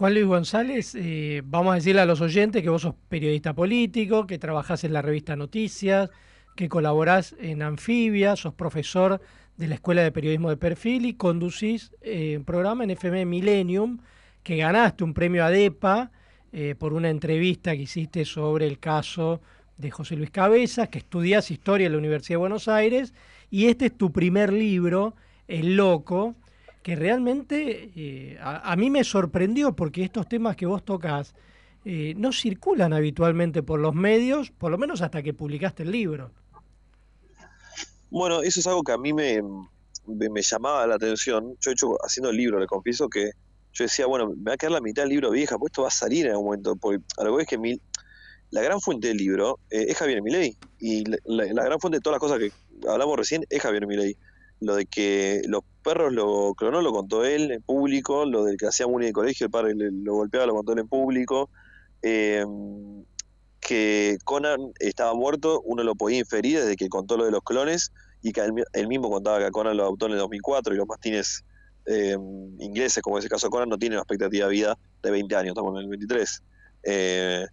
[0.01, 4.25] Juan Luis González, eh, vamos a decirle a los oyentes que vos sos periodista político,
[4.25, 6.09] que trabajás en la revista Noticias,
[6.55, 9.21] que colaborás en Anfibia, sos profesor
[9.57, 13.99] de la Escuela de Periodismo de Perfil y conducís eh, un programa en FM Millennium,
[14.41, 16.09] que ganaste un premio ADEPA
[16.51, 19.39] eh, por una entrevista que hiciste sobre el caso
[19.77, 23.13] de José Luis Cabezas, que estudias historia en la Universidad de Buenos Aires,
[23.51, 25.13] y este es tu primer libro,
[25.47, 26.37] El Loco,
[26.83, 31.33] que realmente eh, a, a mí me sorprendió porque estos temas que vos tocas
[31.85, 36.31] eh, no circulan habitualmente por los medios, por lo menos hasta que publicaste el libro.
[38.09, 39.41] Bueno, eso es algo que a mí me,
[40.41, 41.55] llamaba la atención.
[41.61, 43.31] Yo, he hecho, haciendo el libro, le confieso que
[43.73, 45.87] yo decía, bueno, me va a quedar la mitad del libro vieja, pues esto va
[45.87, 46.75] a salir en algún momento.
[46.75, 47.79] Porque a lo que es que mi-
[48.49, 50.57] la gran fuente del libro eh, es Javier Milei.
[50.79, 52.51] Y la, la- la gran fuente de todas las cosas que
[52.87, 54.17] hablamos recién es Javier Milei.
[54.61, 58.67] Lo de que los perros lo clonó lo contó él en público, lo del que
[58.67, 61.49] hacía bullying de colegio, el padre le- lo golpeaba, lo contó él en público.
[62.03, 62.45] Eh,
[63.59, 67.91] que Conan estaba muerto, uno lo podía inferir desde que contó lo de los clones
[68.21, 70.73] y que él, mi- él mismo contaba que a Conan lo adoptó en el 2004
[70.73, 71.43] y los mastines
[71.87, 72.15] eh,
[72.59, 75.49] ingleses, como en ese caso Conan, no tienen una expectativa de vida de 20 años,
[75.53, 76.43] estamos en el 23.
[76.83, 77.45] Eh,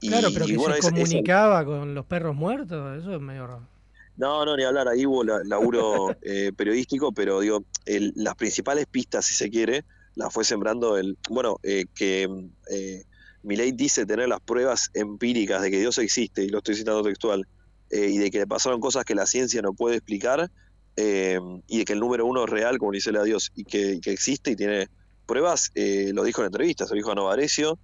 [0.00, 3.46] y- Claro, pero y que bueno, se comunicaba con los perros muertos, eso es medio
[3.46, 3.68] raro.
[4.16, 8.86] No, no, ni hablar, ahí hubo la- laburo eh, periodístico, pero digo, el- las principales
[8.86, 9.84] pistas, si se quiere,
[10.14, 12.28] las fue sembrando el, bueno, eh, que
[12.70, 13.02] eh,
[13.42, 17.46] Milei dice tener las pruebas empíricas de que Dios existe, y lo estoy citando textual,
[17.90, 20.50] eh, y de que le pasaron cosas que la ciencia no puede explicar,
[20.96, 23.94] eh, y de que el número uno es real, como dice a Dios, y que,
[23.94, 24.88] y que existe y tiene
[25.26, 27.78] pruebas, eh, lo dijo en entrevistas, lo dijo a Novarecio,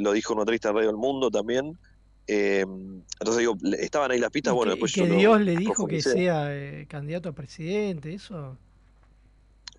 [0.00, 1.78] lo dijo en una entrevista en Radio El Mundo también.
[2.26, 5.86] Eh, entonces digo, estaban ahí las pistas, bueno, después que yo lo Dios le dijo
[5.86, 8.56] que sea eh, candidato a presidente, eso.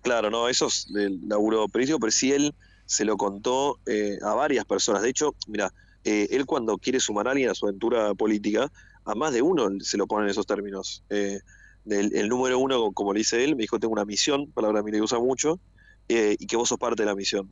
[0.02, 2.54] Claro, no, eso es el laburo periodístico, pero sí él
[2.84, 5.02] se lo contó eh, a varias personas.
[5.02, 5.70] De hecho, mira,
[6.04, 8.68] él cuando quiere sumar a alguien a su aventura política,
[9.06, 11.02] a más de uno se lo pone en esos términos.
[11.08, 15.00] Del- el número uno, como le dice él, me dijo, tengo una misión, palabra que
[15.00, 15.58] usa mucho,
[16.06, 17.50] y que vos sos parte de la misión.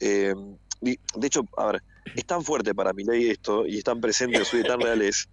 [0.00, 1.82] De hecho, a ver,
[2.14, 4.80] es tan fuerte para mi ley esto, y es tan presente, en su vida tan
[4.80, 5.28] real es,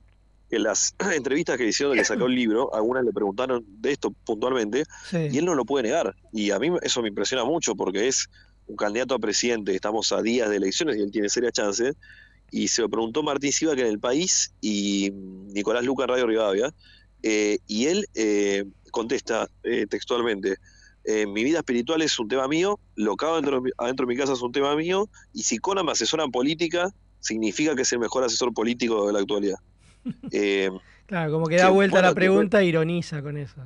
[0.50, 3.92] que en las entrevistas que hicieron de que sacó el libro, algunas le preguntaron de
[3.92, 6.16] esto puntualmente, y él no lo puede negar.
[6.32, 8.30] Y a mí eso me impresiona mucho porque es
[8.68, 11.96] un candidato a presidente, estamos a días de elecciones y él tiene serias chances.
[12.52, 16.28] Y se lo preguntó Martín Silva que en el país y Nicolás Luca en Radio
[16.28, 16.74] Rivadavia.
[17.24, 20.58] eh, y él eh, contesta eh, textualmente:
[21.04, 24.06] eh, Mi vida espiritual es un tema mío, lo que hago adentro, de mi- adentro
[24.06, 25.10] de mi casa es un tema mío.
[25.34, 29.14] Y si Conan me asesora en política, significa que es el mejor asesor político de
[29.14, 29.58] la actualidad.
[30.32, 30.70] Eh,
[31.08, 33.62] Claro, como que da que, vuelta bueno, la pregunta e ironiza con eso.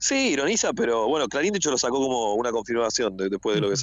[0.00, 3.60] Sí, ironiza, pero bueno, Clarín de hecho lo sacó como una confirmación de- después de
[3.60, 3.76] lo que,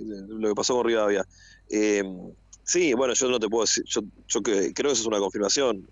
[0.00, 1.24] de lo que pasó con Rivadavia.
[1.68, 2.02] Eh,
[2.64, 5.18] sí, bueno, yo no te puedo decir, yo, yo que- creo que eso es una
[5.18, 5.88] confirmación.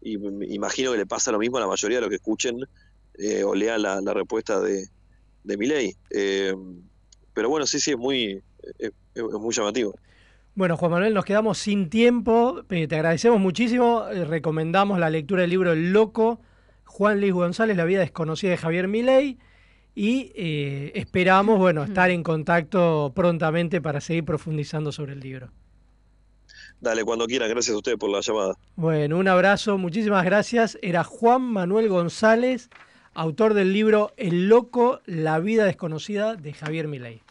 [0.00, 2.56] y me imagino que le pasa lo mismo a la mayoría de los que escuchen
[3.44, 4.86] o lean la, la respuesta de,
[5.46, 5.94] de Milei.
[6.10, 6.54] Eh,
[7.32, 8.42] pero bueno, sí, sí, es muy,
[8.78, 9.94] es, es muy llamativo.
[10.54, 12.62] Bueno, Juan Manuel, nos quedamos sin tiempo.
[12.70, 14.06] eh, Te agradecemos muchísimo.
[14.08, 16.40] eh, Recomendamos la lectura del libro El Loco,
[16.84, 19.38] Juan Luis González, La vida desconocida de Javier Milei.
[19.94, 25.50] Y eh, esperamos, bueno, estar en contacto prontamente para seguir profundizando sobre el libro.
[26.80, 28.54] Dale, cuando quieran, gracias a ustedes por la llamada.
[28.76, 30.78] Bueno, un abrazo, muchísimas gracias.
[30.82, 32.68] Era Juan Manuel González,
[33.16, 37.22] autor del libro El loco, la vida desconocida de Javier Milei.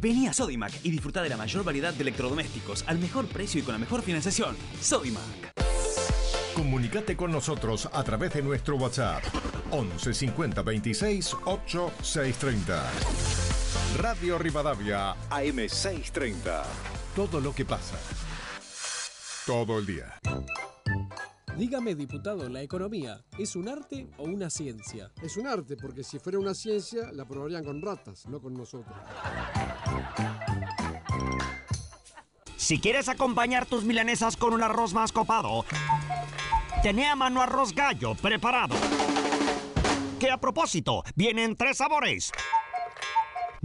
[0.00, 3.62] Vení a Sodimac y disfruta de la mayor variedad de electrodomésticos al mejor precio y
[3.64, 4.54] con la mejor financiación.
[4.78, 5.54] Sodimac.
[6.54, 9.22] Comunicate con nosotros a través de nuestro WhatsApp
[9.70, 12.82] 11 50 26 8 630.
[13.96, 16.64] Radio Rivadavia AM 630.
[17.16, 17.96] Todo lo que pasa.
[19.46, 20.20] Todo el día.
[21.58, 25.10] Dígame, diputado, ¿la economía es un arte o una ciencia?
[25.22, 28.96] Es un arte, porque si fuera una ciencia, la probarían con ratas, no con nosotros.
[32.56, 35.66] Si quieres acompañar tus milanesas con un arroz más copado,
[36.82, 38.74] tené a mano arroz gallo preparado.
[40.18, 42.32] Que a propósito, viene en tres sabores.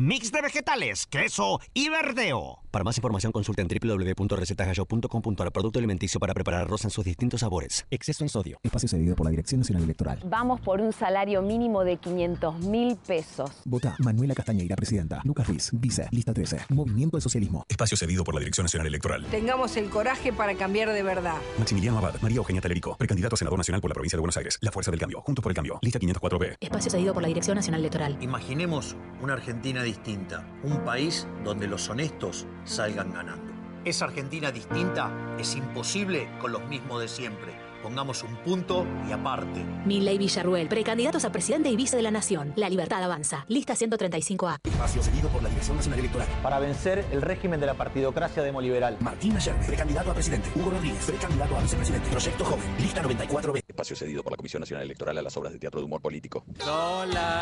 [0.02, 2.60] Mix de vegetales, queso y verdeo.
[2.72, 7.86] Para más información consulta en www.recetagallo.com.ar Producto alimenticio para preparar arroz en sus distintos sabores.
[7.92, 8.60] Exceso en sodio.
[8.64, 10.22] Espacio cedido por la Dirección Nacional Electoral.
[10.24, 13.52] Vamos por un salario mínimo de 500 mil pesos.
[13.66, 15.20] Vota Manuela Castañeira, presidenta.
[15.26, 16.08] Lucas Riz, vice.
[16.12, 16.60] Lista 13.
[16.70, 17.66] Movimiento del Socialismo.
[17.68, 19.26] Espacio cedido por la Dirección Nacional Electoral.
[19.26, 21.42] Tengamos el coraje para cambiar de verdad.
[21.58, 24.60] Maximiliano Abad, María Eugenia Talerico, precandidato a senador nacional por la provincia de Buenos Aires.
[24.62, 25.78] La Fuerza del Cambio, Juntos por el Cambio.
[25.82, 26.56] Lista 504B.
[26.62, 28.18] Espacio cedido por la Dirección Nacional Electoral.
[28.22, 33.52] Imaginemos una Argentina distinta, un país donde los honestos salgan ganando.
[33.86, 35.10] Esa Argentina distinta
[35.40, 37.59] es imposible con los mismos de siempre.
[37.82, 39.64] Pongamos un punto y aparte.
[39.86, 42.54] Milley Villarruel, precandidatos a presidente y vice de la Nación.
[42.56, 43.46] La libertad avanza.
[43.48, 44.60] Lista 135A.
[44.64, 46.28] Espacio cedido por la Dirección Nacional Electoral.
[46.44, 48.98] Para vencer el régimen de la partidocracia demoliberal.
[49.00, 50.50] Martín Ayerbe, precandidato a presidente.
[50.56, 52.10] Hugo Rodríguez, precandidato a vicepresidente.
[52.10, 52.66] Proyecto Joven.
[52.80, 53.64] Lista 94B.
[53.68, 56.44] Espacio cedido por la Comisión Nacional Electoral a las obras de teatro de humor político.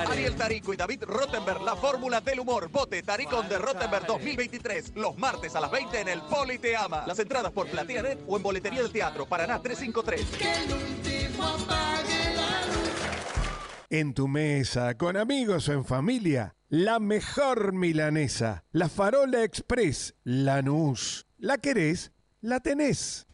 [0.07, 2.69] Ariel Tarico y David Rottenberg, la fórmula del humor.
[2.69, 4.93] Vote Taricon de Rottenberg 2023.
[4.95, 7.03] Los martes a las 20 en el Poli Te Ama.
[7.07, 9.25] Las entradas por PlateaNet o en boletería del teatro.
[9.25, 10.26] Paraná 353.
[13.89, 21.25] En tu mesa, con amigos o en familia, la mejor milanesa, la Farola Express, Lanús.
[21.37, 22.11] ¿La querés?
[22.41, 23.27] La tenés.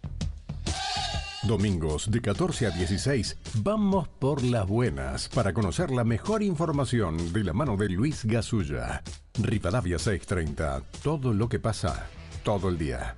[1.41, 7.43] Domingos de 14 a 16, vamos por las buenas para conocer la mejor información de
[7.43, 9.01] la mano de Luis Gasulla.
[9.33, 12.07] Rivadavia 630, todo lo que pasa,
[12.43, 13.15] todo el día.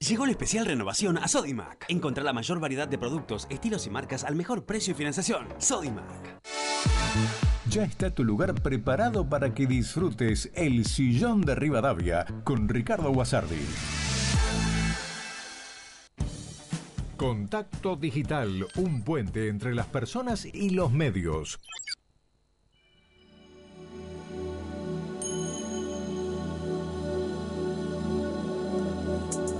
[0.00, 1.84] Llegó la especial renovación a Sodimac.
[1.88, 5.48] Encontrá la mayor variedad de productos, estilos y marcas al mejor precio y financiación.
[5.58, 6.40] Sodimac.
[7.68, 13.58] Ya está tu lugar preparado para que disfrutes el sillón de Rivadavia con Ricardo Guasardi.
[17.16, 21.58] Contacto Digital, un puente entre las personas y los medios.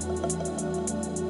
[0.09, 1.27] うん。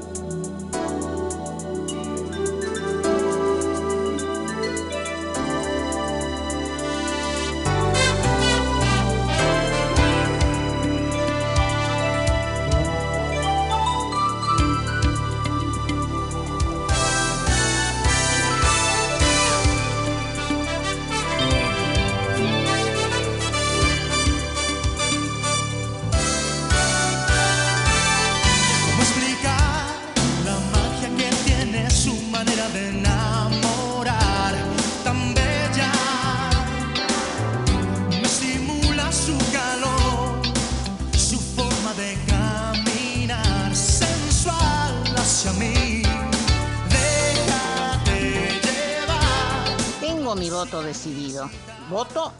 [50.58, 51.48] Voto decidido.
[51.88, 52.32] Voto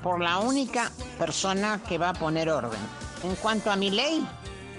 [0.00, 2.78] por la única persona que va a poner orden.
[3.24, 4.24] En cuanto a mi ley,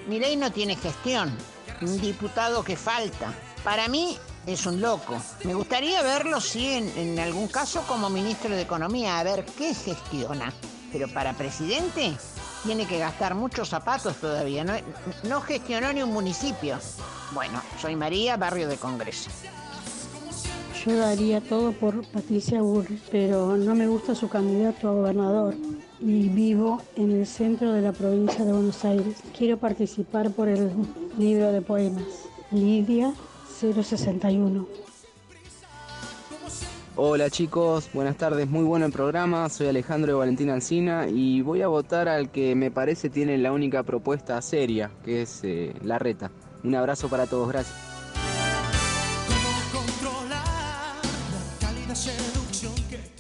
[0.08, 1.36] mi ley no tiene gestión.
[1.82, 3.34] Un diputado que falta.
[3.66, 4.18] Para mí
[4.48, 5.22] es un loco.
[5.44, 10.54] Me gustaría verlo, sí, en, algún caso como ministro de Economía, a ver qué gestiona.
[10.94, 12.16] Pero para presidente
[12.64, 14.64] tiene que gastar muchos zapatos todavía.
[14.64, 14.74] No,
[15.24, 16.80] no gestionó ni un municipio.
[17.34, 19.30] Bueno, soy María, barrio de Congreso.
[20.86, 25.56] Yo daría todo por Patricia Burri, pero no me gusta su candidato a gobernador
[26.00, 29.16] y vivo en el centro de la provincia de Buenos Aires.
[29.36, 30.70] Quiero participar por el
[31.18, 32.04] libro de poemas.
[32.52, 33.14] Lidia
[33.60, 34.68] 061.
[36.98, 41.62] Hola chicos, buenas tardes, muy bueno el programa, soy Alejandro de Valentín Alcina y voy
[41.64, 45.98] a votar al que me parece tiene la única propuesta seria, que es eh, la
[45.98, 46.32] reta.
[46.64, 47.95] Un abrazo para todos, gracias.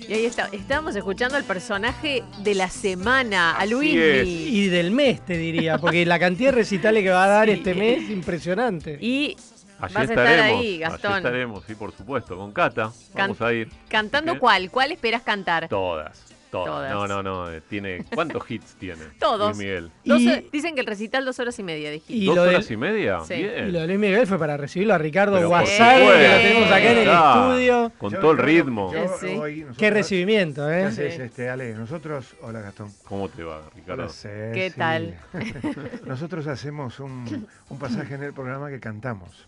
[0.07, 3.93] Y ahí está, estábamos escuchando al personaje de la semana, a Luis.
[3.95, 7.73] Y del mes, te diría, porque la cantidad de recitales que va a dar este
[7.73, 8.97] mes, impresionante.
[9.01, 9.35] Y
[9.79, 10.61] Allí vas a estar estaremos.
[10.61, 11.11] ahí, Gastón.
[11.13, 12.37] Allí estaremos, sí, por supuesto.
[12.37, 12.91] Con Cata.
[13.15, 13.69] Can- Vamos a ir.
[13.89, 14.39] ¿Cantando ¿Qué?
[14.39, 14.69] cuál?
[14.69, 15.67] ¿Cuál esperas cantar?
[15.67, 16.21] Todas.
[16.51, 16.67] Todas.
[16.67, 16.91] Todas.
[16.93, 17.51] No, no, no.
[17.51, 19.03] eh, Tiene, ¿Cuántos hits tiene?
[19.19, 19.57] Todos.
[19.57, 19.57] Luis
[20.03, 20.45] Miguel.
[20.51, 22.25] Dicen que el recital dos horas y media de hit.
[22.27, 23.19] ¿Dos lo del- horas y media?
[23.27, 23.33] Sí.
[23.35, 23.67] Bien.
[23.67, 26.11] Y lo de Luis Miguel fue para recibirlo a Ricardo Pero por Guasari, que lo
[26.13, 26.41] supuesto.
[26.41, 27.91] tenemos acá en el Ah, estudio.
[27.97, 28.93] Con todo el ritmo.
[28.93, 29.27] Yo Sí.
[29.27, 30.83] hoy, nosotros- Qué recibimiento, ¿Qué ¿eh?
[30.83, 31.21] haces, Sí.
[31.21, 31.73] este, Ale?
[31.73, 32.91] Nosotros, hola Gastón.
[33.03, 34.03] ¿Cómo te va, Ricardo?
[34.03, 34.53] Hola, Ceci.
[34.53, 35.17] ¿Qué tal?
[36.05, 39.47] Nosotros hacemos un, un pasaje en el programa que cantamos.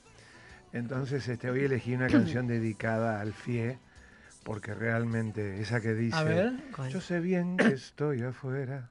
[0.73, 2.07] Entonces, este, hoy elegí una
[2.37, 3.77] canción dedicada al FIE,
[4.47, 6.53] porque realmente esa que dice, A ver,
[6.89, 8.87] yo sé bien que estoy afuera,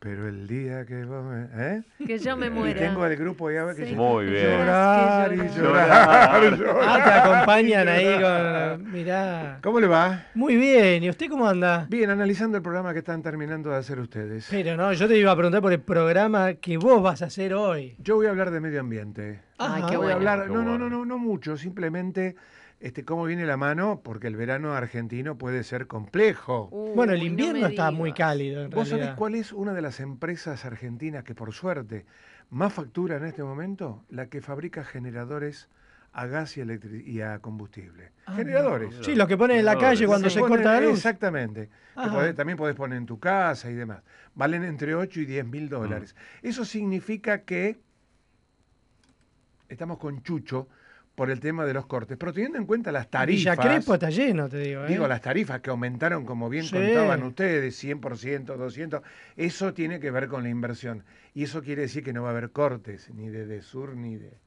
[0.00, 1.46] pero el día que vos me...
[1.54, 1.82] ¿eh?
[2.04, 2.80] Que yo me Y muera.
[2.80, 3.94] tengo el grupo ya que Sí.
[3.94, 4.58] Muy bien.
[4.58, 6.58] llorar y Que llorar, llorar.
[6.58, 6.76] llorar.
[6.82, 8.20] Ah, te acompañan ahí
[8.80, 8.92] con.
[8.92, 9.58] Mirá.
[9.62, 10.24] ¿Cómo le va?
[10.34, 11.86] Muy bien, ¿y usted cómo anda?
[11.88, 14.48] Bien, analizando el programa que están terminando de hacer ustedes.
[14.50, 17.54] Pero no, yo te iba a preguntar por el programa que vos vas a hacer
[17.54, 17.94] hoy.
[18.00, 19.40] Yo voy a hablar de medio ambiente.
[19.58, 20.10] Ay, qué voy bueno.
[20.10, 22.34] a hablar, Qué no, no, no, no, no mucho, simplemente
[22.80, 26.68] este, cómo viene la mano, porque el verano argentino puede ser complejo.
[26.70, 27.92] Uy, Bueno, el no invierno está digas.
[27.94, 32.04] muy cálido en ¿Vos sabés cuál es una de las empresas argentinas que por suerte
[32.50, 34.04] más factura en este momento?
[34.10, 35.68] La que fabrica generadores
[36.12, 38.12] a gas y, a combustible.
[38.24, 38.94] Ah, generadores.
[39.02, 40.94] Sí, los que ponen en la calle cuando se corta la luz.
[40.96, 41.68] Exactamente.
[41.94, 44.02] Que podés- también podés poner en tu casa y demás.
[44.34, 46.14] Valen entre 8 y 10 mil dólares.
[46.42, 46.46] Mm.
[46.46, 47.78] Eso significa que
[49.68, 50.68] estamos con Chucho
[51.16, 52.16] por el tema de los cortes.
[52.16, 53.58] Pero teniendo en cuenta las Villa tarifas.
[53.58, 54.84] Crespo está lleno, te digo.
[54.84, 54.88] ¿eh?
[54.88, 56.76] Digo, las tarifas que aumentaron, como bien Sí.
[56.76, 59.02] contaban ustedes, 100%, 200,
[59.36, 61.02] eso tiene que ver con la inversión.
[61.34, 64.16] Y eso quiere decir que no va a haber cortes, ni de, de sur ni
[64.16, 64.38] de...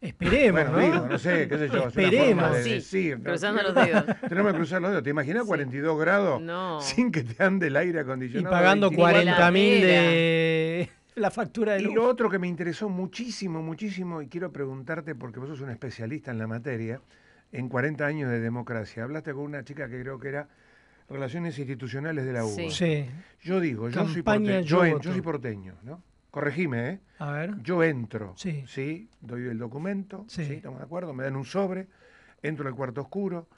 [0.00, 0.78] Esperemos, Bueno, ¿no?
[0.94, 2.54] digo, no sé, qué sé yo, Esperemos.
[2.56, 3.18] de Sí, decir.
[3.18, 3.24] ¿no?
[3.24, 4.04] cruzando los dedos.
[4.26, 5.04] Tenemos que cruzar los dedos.
[5.04, 6.80] ¿Te imaginas 42 grados No.
[6.80, 8.50] sin que te ande el aire Y acondicionado?
[8.56, 9.12] pagando 29?
[9.24, 11.94] 40 mil de la factura de Y luz.
[11.94, 16.30] lo otro que me interesó muchísimo, muchísimo, y quiero preguntarte, porque vos sos un especialista
[16.30, 17.00] en la materia,
[17.52, 20.48] en 40 años de democracia, hablaste con una chica que creo que era
[21.08, 22.54] Relaciones Institucionales de la UBA.
[22.54, 22.70] Sí.
[22.70, 23.06] Sí.
[23.42, 25.02] Yo digo, yo soy, porteño, Yo yo, en- Voto.
[25.04, 26.02] yo soy porteño, ¿no?
[26.30, 27.00] Corregime, ¿eh?
[27.18, 27.54] A ver.
[27.62, 29.08] Yo entro, Sí.
[29.20, 30.44] doy el documento, Sí.
[30.44, 30.52] sí.
[30.54, 31.88] estamos de acuerdo, me dan un sobre,
[32.42, 33.48] entro al cuarto oscuro,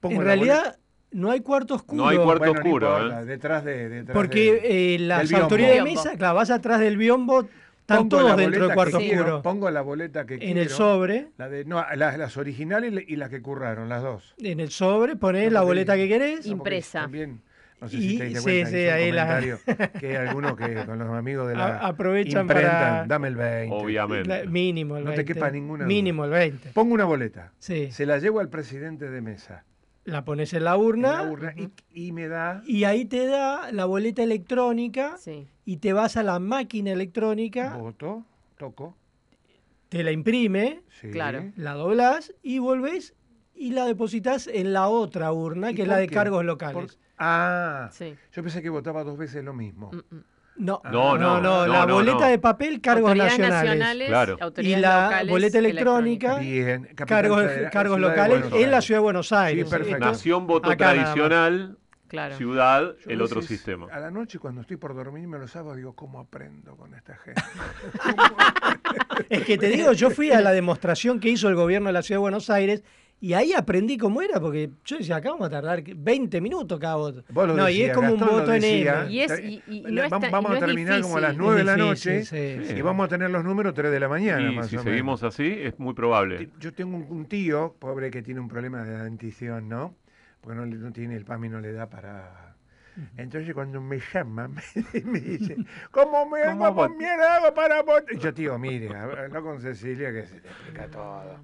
[0.00, 0.78] pongo En la realidad, boleta-
[1.12, 2.02] no hay cuarto oscuro.
[2.02, 3.24] No hay cuarto Bueno, no oscuro, importa, ¿eh?
[3.26, 3.88] detrás de...
[3.88, 7.48] Detrás Porque de- eh, las autoridades de mesa, claro, vas atrás del biombo,
[7.80, 9.42] están Pongo todos dentro del cuarto quiero, oscuro.
[9.42, 13.02] Pongo la boleta que En el sobre, La de, no, las, las originales y la-
[13.06, 14.34] y las que curraron, las dos.
[14.38, 16.44] en el sobre ponés No, la boleta que querés.
[16.46, 17.00] no, Impresa.
[17.02, 17.40] También,
[17.80, 19.58] no sé Y- si te diste sí, cuenta, sí, ahí la- comentario
[20.00, 23.36] que hay algunos que con los amigos de la A- aprovechan imprenta, para- dame el
[23.36, 23.74] 20.
[23.74, 24.28] Obviamente.
[24.28, 25.24] La- mínimo el No 20.
[25.24, 25.88] te quepa ninguna duda.
[25.88, 26.70] Mínimo el 20.
[26.74, 27.90] Pongo una boleta, Sí.
[27.90, 29.64] se la llevo al presidente de mesa,
[30.08, 31.70] La pones en la en urna, la urna, y,
[32.08, 32.62] y me da...
[32.66, 35.46] y ahí te da la boleta electrónica Sí.
[35.66, 38.24] y te vas a la máquina electrónica, Voto,
[38.56, 38.96] toco,
[39.90, 41.10] te la imprime, sí.
[41.10, 41.52] Claro.
[41.56, 43.14] la doblás y volvés
[43.54, 46.14] y la depositas en la otra urna, ¿Y que es la de qué?
[46.14, 46.98] cargos Por- locales.
[47.18, 48.14] Ah, Sí.
[48.32, 49.90] yo pensé que votaba dos veces lo mismo.
[49.92, 50.24] Mm, mm.
[50.58, 52.26] No, No, no, no, no, la no, boleta no.
[52.26, 54.08] de papel, cargos Autoridades nacionales.
[54.08, 54.38] Claro.
[54.58, 56.40] Y la locales, boleta electrónica,
[57.06, 59.70] cargos, cargos locales en la ciudad de Buenos Aires.
[60.00, 61.78] Nación voto tradicional,
[62.08, 62.36] Claro.
[62.36, 63.86] ciudad, Yo el otro veces, sistema.
[63.92, 67.42] A la noche cuando estoy por dormirme los sábados digo, ¿cómo aprendo con esta gente?
[69.28, 72.02] Es que te digo, yo fui a la demostración que hizo el gobierno de la
[72.02, 72.82] ciudad de Buenos Aires
[73.20, 76.96] y ahí aprendí cómo era, porque yo decía, acá vamos a tardar 20 minutos cada
[76.96, 77.24] voto.
[77.30, 78.64] Vos lo no, y es como un Gastón voto en.
[78.64, 79.10] M.
[79.10, 81.30] Y es- y- y no está- vamos y no a es terminar como a las
[81.32, 81.44] difícil.
[81.46, 82.82] 9 de la noche sí, y sí.
[82.82, 84.52] vamos a tener los números 3 de la mañana.
[84.52, 86.50] Y más si o seguimos así, es muy probable.
[86.60, 89.94] Yo tengo un, un tío, pobre, que tiene un problema de dentición, ¿no?
[90.40, 92.54] Porque no, le- no tiene el PAMI, no le da para...
[93.16, 94.48] Entonces cuando me llama,
[94.94, 95.56] me, me dice,
[95.92, 98.12] ¿cómo me ¿Cómo hago mierda hago para votar?
[98.12, 101.36] Y yo, tío, mire, habla con Cecilia que se te explica todo.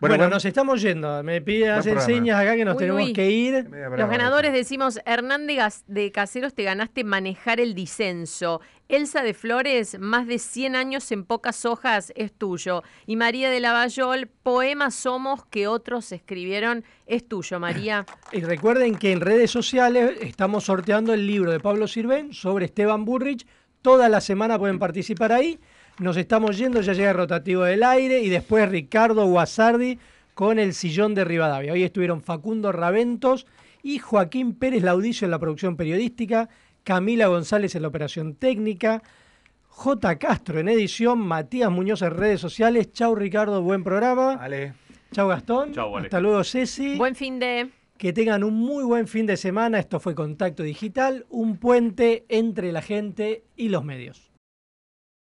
[0.00, 1.22] Bueno, buen- nos estamos yendo.
[1.22, 2.14] Me piden buen hacer programa.
[2.14, 3.12] señas acá que nos Uy, tenemos uy.
[3.12, 3.54] que ir.
[3.64, 8.60] Los brava ganadores decimos, Hernán de, Gas- de Caseros, te ganaste manejar el disenso.
[8.88, 12.82] Elsa de Flores, más de 100 años en pocas hojas, es tuyo.
[13.06, 18.06] Y María de Lavallol, poemas somos que otros escribieron, es tuyo, María.
[18.32, 23.04] Y recuerden que en redes sociales estamos sorteando el libro de Pablo Sirven sobre Esteban
[23.04, 23.46] Burrich.
[23.82, 25.58] Toda la semana pueden participar ahí.
[26.00, 29.98] Nos estamos yendo, ya llega el rotativo del aire y después Ricardo Guasardi
[30.32, 31.72] con el sillón de Rivadavia.
[31.72, 33.46] Hoy estuvieron Facundo Raventos
[33.82, 36.48] y Joaquín Pérez Laudicio en la producción periodística,
[36.84, 39.02] Camila González en la operación técnica,
[39.66, 40.18] J.
[40.20, 42.92] Castro en edición, Matías Muñoz en redes sociales.
[42.92, 44.40] Chau Ricardo, buen programa.
[45.10, 45.72] Chau Gastón.
[45.72, 45.96] Chau.
[45.96, 46.96] Hasta luego Ceci.
[46.96, 47.70] Buen fin de...
[47.96, 49.80] Que tengan un muy buen fin de semana.
[49.80, 54.27] Esto fue Contacto Digital, un puente entre la gente y los medios.